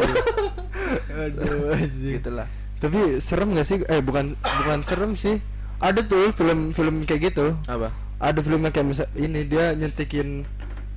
Aduh, 1.10 1.72
anjing. 1.72 2.14
gitulah 2.16 2.48
Tapi 2.76 3.00
serem 3.18 3.50
gak 3.52 3.66
sih? 3.66 3.78
Eh, 3.82 4.00
bukan 4.00 4.36
bukan 4.36 4.80
serem 4.82 5.16
sih. 5.16 5.40
Ada 5.78 6.04
tuh 6.04 6.30
film-film 6.30 7.04
kayak 7.04 7.22
gitu. 7.26 7.56
apa 7.66 7.90
Ada 8.18 8.40
filmnya 8.40 8.70
kayak 8.70 8.88
misal 8.88 9.08
ini 9.14 9.44
dia 9.44 9.72
nyuntikin 9.72 10.48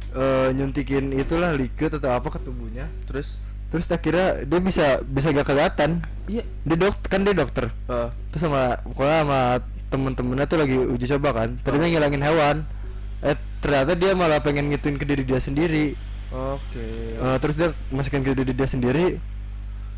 eh 0.08 0.48
nyuntikin 0.52 1.12
itulah 1.12 1.52
liquid 1.52 1.92
atau 1.92 2.10
apa 2.12 2.28
ke 2.28 2.38
tubuhnya. 2.40 2.86
terus 3.04 3.42
Terus 3.68 3.84
akhirnya 3.92 4.48
dia 4.48 4.60
bisa 4.60 5.04
bisa 5.04 5.28
gak 5.28 5.44
kelihatan. 5.44 6.00
iya 6.24 6.40
Dia 6.64 6.76
dok 6.78 7.04
kan 7.04 7.20
dia 7.20 7.36
dokter. 7.36 7.68
Eh, 7.84 8.08
Terus 8.32 8.40
sama 8.40 8.80
pokoknya 8.80 9.18
sama 9.20 9.40
temen-temennya 9.88 10.46
tuh 10.46 10.58
lagi 10.58 10.72
uji 10.72 11.04
coba 11.12 11.36
kan. 11.36 11.48
Ternyata 11.60 11.84
Oh. 11.84 11.90
ngilangin 11.92 12.22
hewan. 12.24 12.56
Eh 13.20 13.36
ternyata 13.60 13.92
dia 13.92 14.16
malah 14.16 14.40
pengen 14.40 14.72
ngituin 14.72 14.96
ke 14.96 15.04
diri 15.04 15.20
dia 15.20 15.36
sendiri. 15.36 15.92
oke 16.30 16.86
Eh, 17.18 17.36
terus 17.40 17.60
dia 17.60 17.68
masukin 17.90 18.24
ke 18.24 18.32
diri 18.32 18.56
dia 18.56 18.64
sendiri. 18.64 19.20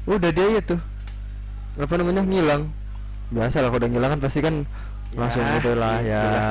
Udah 0.02 0.34
dia 0.34 0.46
itu 0.50 0.74
apa 1.78 1.92
namanya 1.94 2.26
ngilang. 2.26 2.74
Biasa 3.30 3.62
lah 3.62 3.70
kalau 3.70 3.78
udah 3.78 3.90
ngilang 3.92 4.10
kan 4.10 4.20
pasti 4.20 4.42
kan 4.42 4.66
langsung 5.14 5.46
Ya, 5.46 5.54
gitu 5.54 5.70
lah 5.78 5.96
gitu 6.02 6.10
ya. 6.10 6.42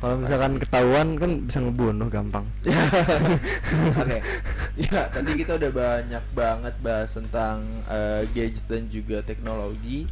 Kalau 0.00 0.16
misalkan 0.16 0.56
ketahuan 0.56 1.08
kan 1.20 1.30
bisa 1.44 1.60
ngebunuh 1.60 2.08
gampang. 2.08 2.48
Oke, 4.00 4.18
ya 4.88 5.12
tadi 5.12 5.30
kita 5.36 5.60
udah 5.60 5.68
banyak 5.70 6.24
banget 6.32 6.74
bahas 6.80 7.12
tentang 7.12 7.60
eh, 7.84 8.24
gadget 8.32 8.64
dan 8.64 8.88
juga 8.88 9.20
teknologi, 9.20 10.08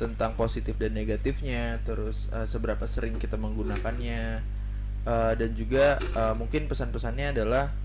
tentang 0.00 0.32
positif 0.40 0.80
dan 0.80 0.96
negatifnya, 0.96 1.84
terus 1.84 2.32
eh, 2.32 2.48
seberapa 2.48 2.88
sering 2.88 3.20
kita 3.20 3.36
menggunakannya, 3.36 4.40
eh, 5.04 5.32
dan 5.36 5.50
juga 5.52 6.00
eh, 6.00 6.34
mungkin 6.34 6.64
pesan-pesannya 6.64 7.36
adalah 7.36 7.76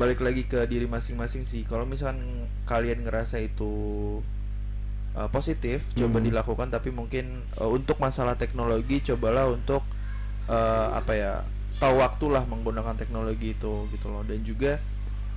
balik 0.00 0.24
lagi 0.24 0.48
ke 0.48 0.64
diri 0.64 0.88
masing-masing 0.88 1.44
sih. 1.44 1.68
Kalau 1.68 1.84
misalkan 1.84 2.48
kalian 2.64 3.04
ngerasa 3.04 3.44
itu 3.44 3.72
eh, 5.16 5.28
positif, 5.28 5.84
coba 5.92 6.18
Hmm. 6.20 6.26
dilakukan. 6.32 6.68
Tapi 6.72 6.88
mungkin 6.88 7.44
eh, 7.60 7.68
untuk 7.68 8.00
masalah 8.00 8.40
teknologi, 8.40 9.04
cobalah 9.04 9.52
untuk 9.52 9.84
eh, 10.48 10.86
apa 10.94 11.12
ya 11.14 11.32
tahu 11.78 11.98
waktu 11.98 12.24
lah 12.30 12.42
menggunakan 12.46 12.94
teknologi 12.94 13.54
itu 13.54 13.86
gitu 13.90 14.06
loh 14.10 14.22
dan 14.22 14.40
juga 14.42 14.78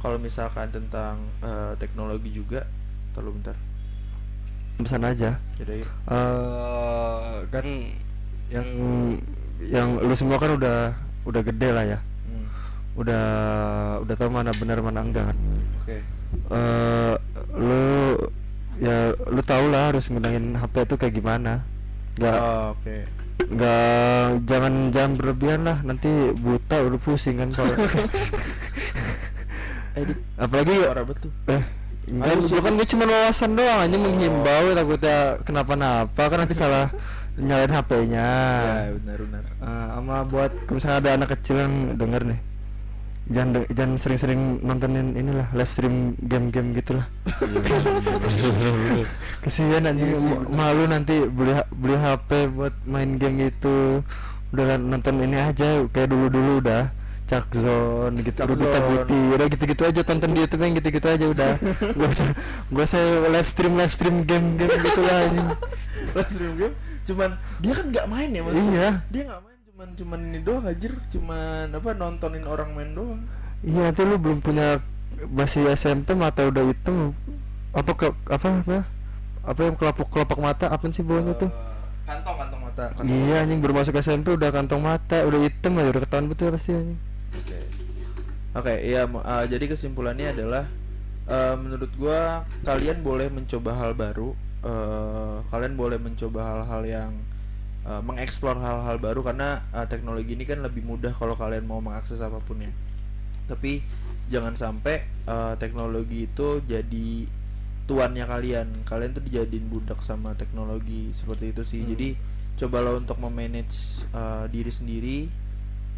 kalau 0.01 0.21
misalkan 0.21 0.69
tentang 0.69 1.17
eh, 1.41 1.73
teknologi 1.81 2.29
juga 2.29 2.65
terlalu 3.13 3.41
bentar 3.41 3.57
Pesan 4.75 5.07
aja. 5.07 5.39
jadi 5.55 5.87
eh 5.87 7.33
kan 7.47 7.65
yang 8.51 8.67
yang 9.63 9.95
lu 10.03 10.11
semua 10.13 10.35
kan 10.35 10.51
udah 10.59 10.91
udah 11.23 11.41
gede 11.41 11.69
lah 11.71 11.85
ya. 11.87 11.99
hmm, 12.27 12.45
Udah 12.99 13.25
udah 14.03 14.15
tahu 14.19 14.29
mana 14.29 14.51
benar 14.51 14.83
mana 14.83 14.99
enggak 14.99 15.31
kan. 15.31 15.37
oke 15.81 15.97
eh 16.51 17.13
lu 17.55 17.83
ya 18.83 19.15
lu 19.31 19.39
tau 19.47 19.65
lah 19.71 19.95
harus 19.95 20.11
gunain 20.11 20.59
HP 20.59 20.75
itu 20.83 20.95
kayak 20.99 21.15
gimana. 21.15 21.63
Nggak 22.19 22.35
Oh, 22.35 22.75
oke 22.75 22.97
nggak 23.35 24.47
jangan 24.47 24.73
jangan 24.95 25.11
berlebihan 25.19 25.61
lah. 25.67 25.77
Nanti 25.83 26.31
buta 26.35 26.85
udah 26.85 26.99
pusing 26.99 27.39
kan 27.39 27.49
kalau 27.51 27.75
edit. 29.99 30.17
Apalagi 30.35 30.73
banget 30.85 31.17
lu. 31.25 31.31
Eh 31.49 31.63
enggak 32.05 32.37
gua 32.37 32.61
kan 32.61 32.73
gue 32.77 32.85
cuma 32.85 33.03
wawasan 33.09 33.51
doang 33.57 33.81
aja 33.81 33.97
menghimbau 33.97 34.77
takutnya 34.77 35.41
kenapa-napa 35.41 36.23
kan 36.29 36.37
nanti 36.37 36.53
salah 36.53 36.93
nyalain 37.35 37.73
HP-nya 37.73 38.29
ya 38.85 38.91
benar 39.01 39.19
benar. 39.25 39.43
Eh, 39.57 39.87
sama 39.97 40.17
buat 40.29 40.53
misalnya 40.69 40.97
ada 41.01 41.11
anak 41.17 41.29
kecil 41.35 41.65
yang 41.65 41.73
denger 41.97 42.21
nih 42.29 42.39
jangan 43.25 43.65
jangan 43.73 43.97
sering-sering 43.97 44.61
nontonin 44.61 45.17
inilah 45.17 45.49
live 45.57 45.71
stream 45.71 46.13
game-game 46.29 46.77
gitulah. 46.77 47.05
Kesian 49.43 49.89
anjing 49.89 50.13
ma- 50.21 50.69
malu 50.69 50.85
nanti 50.85 51.25
beli 51.25 51.57
beli 51.73 51.97
HP 51.97 52.53
buat 52.53 52.75
main 52.85 53.17
game 53.17 53.49
itu. 53.49 54.05
Udah 54.53 54.77
nonton 54.77 55.25
ini 55.25 55.41
aja 55.41 55.81
kayak 55.89 56.13
dulu-dulu 56.13 56.61
udah. 56.61 56.93
Cak 57.25 57.49
Zone 57.57 58.21
gitu 58.21 58.37
Zone. 58.37 58.85
Beauty 58.85 59.17
udah 59.33 59.49
gitu-gitu 59.49 59.81
aja 59.81 60.05
tonton 60.05 60.37
di 60.37 60.45
YouTube 60.45 60.61
yang 60.61 60.77
gitu-gitu 60.77 61.07
aja 61.09 61.25
udah. 61.25 61.51
Gak 61.97 62.09
usah 62.13 62.29
gak 62.69 62.85
usah 62.85 63.01
live 63.33 63.49
stream 63.49 63.73
live 63.73 63.89
stream 63.89 64.21
game-game 64.29 64.69
gitu 64.69 65.01
lah 65.01 65.25
anjing. 65.25 65.49
Live 66.15 66.29
stream 66.29 66.53
game 66.55 66.75
cuman 67.05 67.37
dia 67.61 67.73
kan 67.77 67.85
nggak 67.93 68.05
main 68.09 68.29
ya 68.33 68.41
maksudnya? 68.41 68.73
Iya. 68.73 68.89
dia 69.13 69.21
nggak 69.29 69.41
cuman 69.75 69.91
cuman 69.91 70.19
ini 70.31 70.39
doang 70.39 70.63
anjir. 70.71 70.95
Cuman 71.11 71.67
apa 71.67 71.91
nontonin 71.91 72.47
orang 72.47 72.71
main 72.71 72.95
doang. 72.95 73.19
Iya 73.59 73.91
nanti 73.91 74.07
lu 74.07 74.15
belum 74.15 74.39
punya 74.39 74.79
masih 75.35 75.67
SMP 75.75 76.15
mata 76.15 76.47
udah 76.47 76.63
hitam. 76.63 77.11
Apa 77.75 77.91
ke 77.91 78.07
apa 78.31 78.63
apa? 78.63 78.87
Apa 79.43 79.59
yang 79.67 79.75
kelapuk 79.75 80.07
kelopak 80.07 80.39
mata? 80.39 80.71
Apa 80.71 80.87
sih 80.95 81.03
bawahnya 81.03 81.35
tuh? 81.35 81.51
Eh, 81.51 82.07
kantong 82.07 82.35
kantong 82.39 82.61
mata 82.63 82.83
kantong 82.95 83.11
iya 83.11 83.43
anjing 83.43 83.59
baru 83.59 83.73
masuk 83.75 83.99
SMP 83.99 84.31
udah 84.31 84.49
kantong 84.55 84.79
mata 84.79 85.27
udah 85.27 85.39
hitam 85.43 85.75
aja 85.75 85.91
udah 85.91 86.01
ketahuan 86.07 86.25
betul 86.31 86.55
pasti 86.55 86.71
anjing. 86.71 86.99
Oke. 87.35 87.59
Oke, 88.55 88.73
iya 88.79 89.03
mo- 89.03 89.25
uh, 89.27 89.43
jadi 89.43 89.67
kesimpulannya 89.67 90.31
adalah 90.31 90.63
uh, 91.27 91.59
menurut 91.59 91.91
gua 91.99 92.47
kalian 92.63 93.03
boleh 93.03 93.27
mencoba 93.27 93.75
hal 93.75 93.91
baru. 93.91 94.31
uh, 94.63 95.43
kalian 95.51 95.75
boleh 95.75 95.99
mencoba 95.99 96.39
hal-hal 96.41 96.81
yang 96.87 97.11
uh, 97.85 98.01
mengeksplor 98.01 98.57
hal-hal 98.59 98.97
baru 98.97 99.21
karena 99.21 99.63
uh, 99.71 99.85
teknologi 99.85 100.33
ini 100.33 100.43
kan 100.43 100.59
lebih 100.65 100.81
mudah 100.81 101.13
kalau 101.13 101.37
kalian 101.37 101.63
mau 101.69 101.79
mengakses 101.79 102.19
apa 102.19 102.41
pun 102.41 102.65
ya. 102.65 102.71
Tapi 103.45 103.85
jangan 104.27 104.57
sampai 104.57 105.05
uh, 105.29 105.53
teknologi 105.55 106.25
itu 106.25 106.59
jadi 106.65 107.29
tuannya 107.85 108.25
kalian. 108.25 108.67
Kalian 108.83 109.13
tuh 109.13 109.23
dijadiin 109.23 109.69
budak 109.69 110.01
sama 110.01 110.33
teknologi 110.33 111.13
seperti 111.13 111.53
itu 111.53 111.61
sih. 111.61 111.81
Hmm. 111.85 111.89
Jadi 111.93 112.09
cobalah 112.55 112.97
untuk 112.97 113.21
memanage 113.21 114.03
uh, 114.15 114.49
diri 114.49 114.71
sendiri 114.73 115.17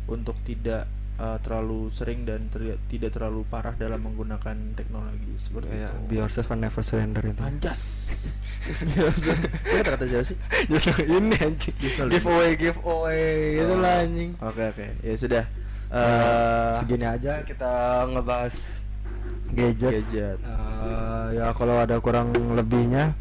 untuk 0.08 0.36
tidak 0.44 0.90
uh, 1.18 1.38
terlalu 1.42 1.90
sering 1.90 2.24
dan 2.24 2.48
ter- 2.50 2.80
tidak 2.88 3.14
terlalu 3.14 3.44
parah 3.50 3.74
dalam 3.74 4.02
menggunakan 4.02 4.56
teknologi 4.78 5.34
seperti 5.38 5.74
kayak 5.74 5.92
itu. 5.94 6.08
be 6.10 6.16
yourself 6.22 6.48
and 6.54 6.62
never 6.64 6.82
surrender 6.86 7.22
itu 7.26 7.42
Anjas. 7.42 7.82
Kata-kata 9.78 10.06
siapa 10.06 10.26
sih? 10.28 10.38
Ini 11.18 11.36
anjing 11.40 11.76
giveaway 12.12 12.52
giveaway 12.60 13.64
itu 13.64 13.76
lah 13.80 14.04
anjing 14.04 14.32
Oke 14.44 14.64
oke, 14.76 14.86
ya 15.02 15.16
sudah. 15.16 15.44
Eh 15.88 16.72
segini 16.76 17.06
aja 17.08 17.48
kita 17.48 18.04
ngebahas 18.12 18.84
gadget, 19.56 20.04
gadget. 20.04 20.38
Eh, 20.44 21.28
ya 21.40 21.56
kalau 21.56 21.80
ada 21.80 21.96
kurang 22.04 22.36
lebihnya 22.36 23.16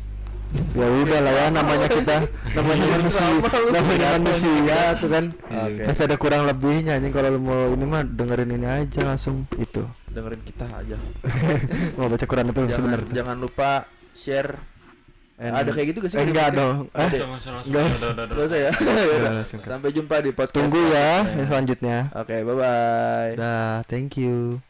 ya 0.73 0.87
udah 0.87 1.19
lah 1.21 1.33
ya 1.33 1.45
namanya 1.49 1.89
kita 1.89 2.17
namanya 2.53 2.87
manusia 2.93 3.27
namanya 3.69 4.09
manusia 4.15 4.79
tuh 4.97 5.09
kan 5.09 5.25
Oke. 5.47 5.83
pasti 5.85 6.03
ada 6.05 6.17
kurang 6.17 6.43
lebihnya 6.45 6.97
nih 6.97 7.11
kalau 7.11 7.29
lu 7.31 7.41
mau 7.41 7.71
ini 7.71 7.85
mah 7.85 8.03
dengerin 8.03 8.51
ini 8.53 8.67
aja 8.67 9.01
langsung 9.03 9.45
itu 9.57 9.85
Dengerin 10.07 10.41
kita 10.43 10.65
aja. 10.67 10.97
mau 11.97 12.09
baca 12.09 12.25
Quran 12.25 12.47
itu 12.47 12.61
jangan 12.63 12.73
sebenarnya 12.73 13.11
jangan 13.13 13.37
lupa 13.37 13.71
share. 14.13 14.57
And- 15.37 15.53
Ada 15.53 15.69
kayak 15.69 15.93
gitu 15.93 15.99
gak 16.01 16.09
sih? 16.09 16.17
Eh, 16.17 16.25
enggak 16.25 16.57
dong 16.57 16.89
eh, 16.89 17.05
Ada. 17.05 17.29
langsung 17.29 17.53
langsung 17.53 17.69
Nggak 17.69 17.85
udah 18.33 18.45
usah. 18.49 18.57
ya. 18.57 18.71
Sampai 19.69 19.93
jumpa 19.93 20.25
di 20.25 20.33
podcast. 20.33 20.57
tunggu 20.57 20.81
ya 20.89 21.21
selanjutnya. 21.21 21.37
yang 21.37 21.47
selanjutnya 21.47 21.97
Oke, 22.17 22.37
bye 22.41 22.57
bye. 22.57 23.33
dah 23.37 23.85
thank 23.85 24.17
you 24.17 24.65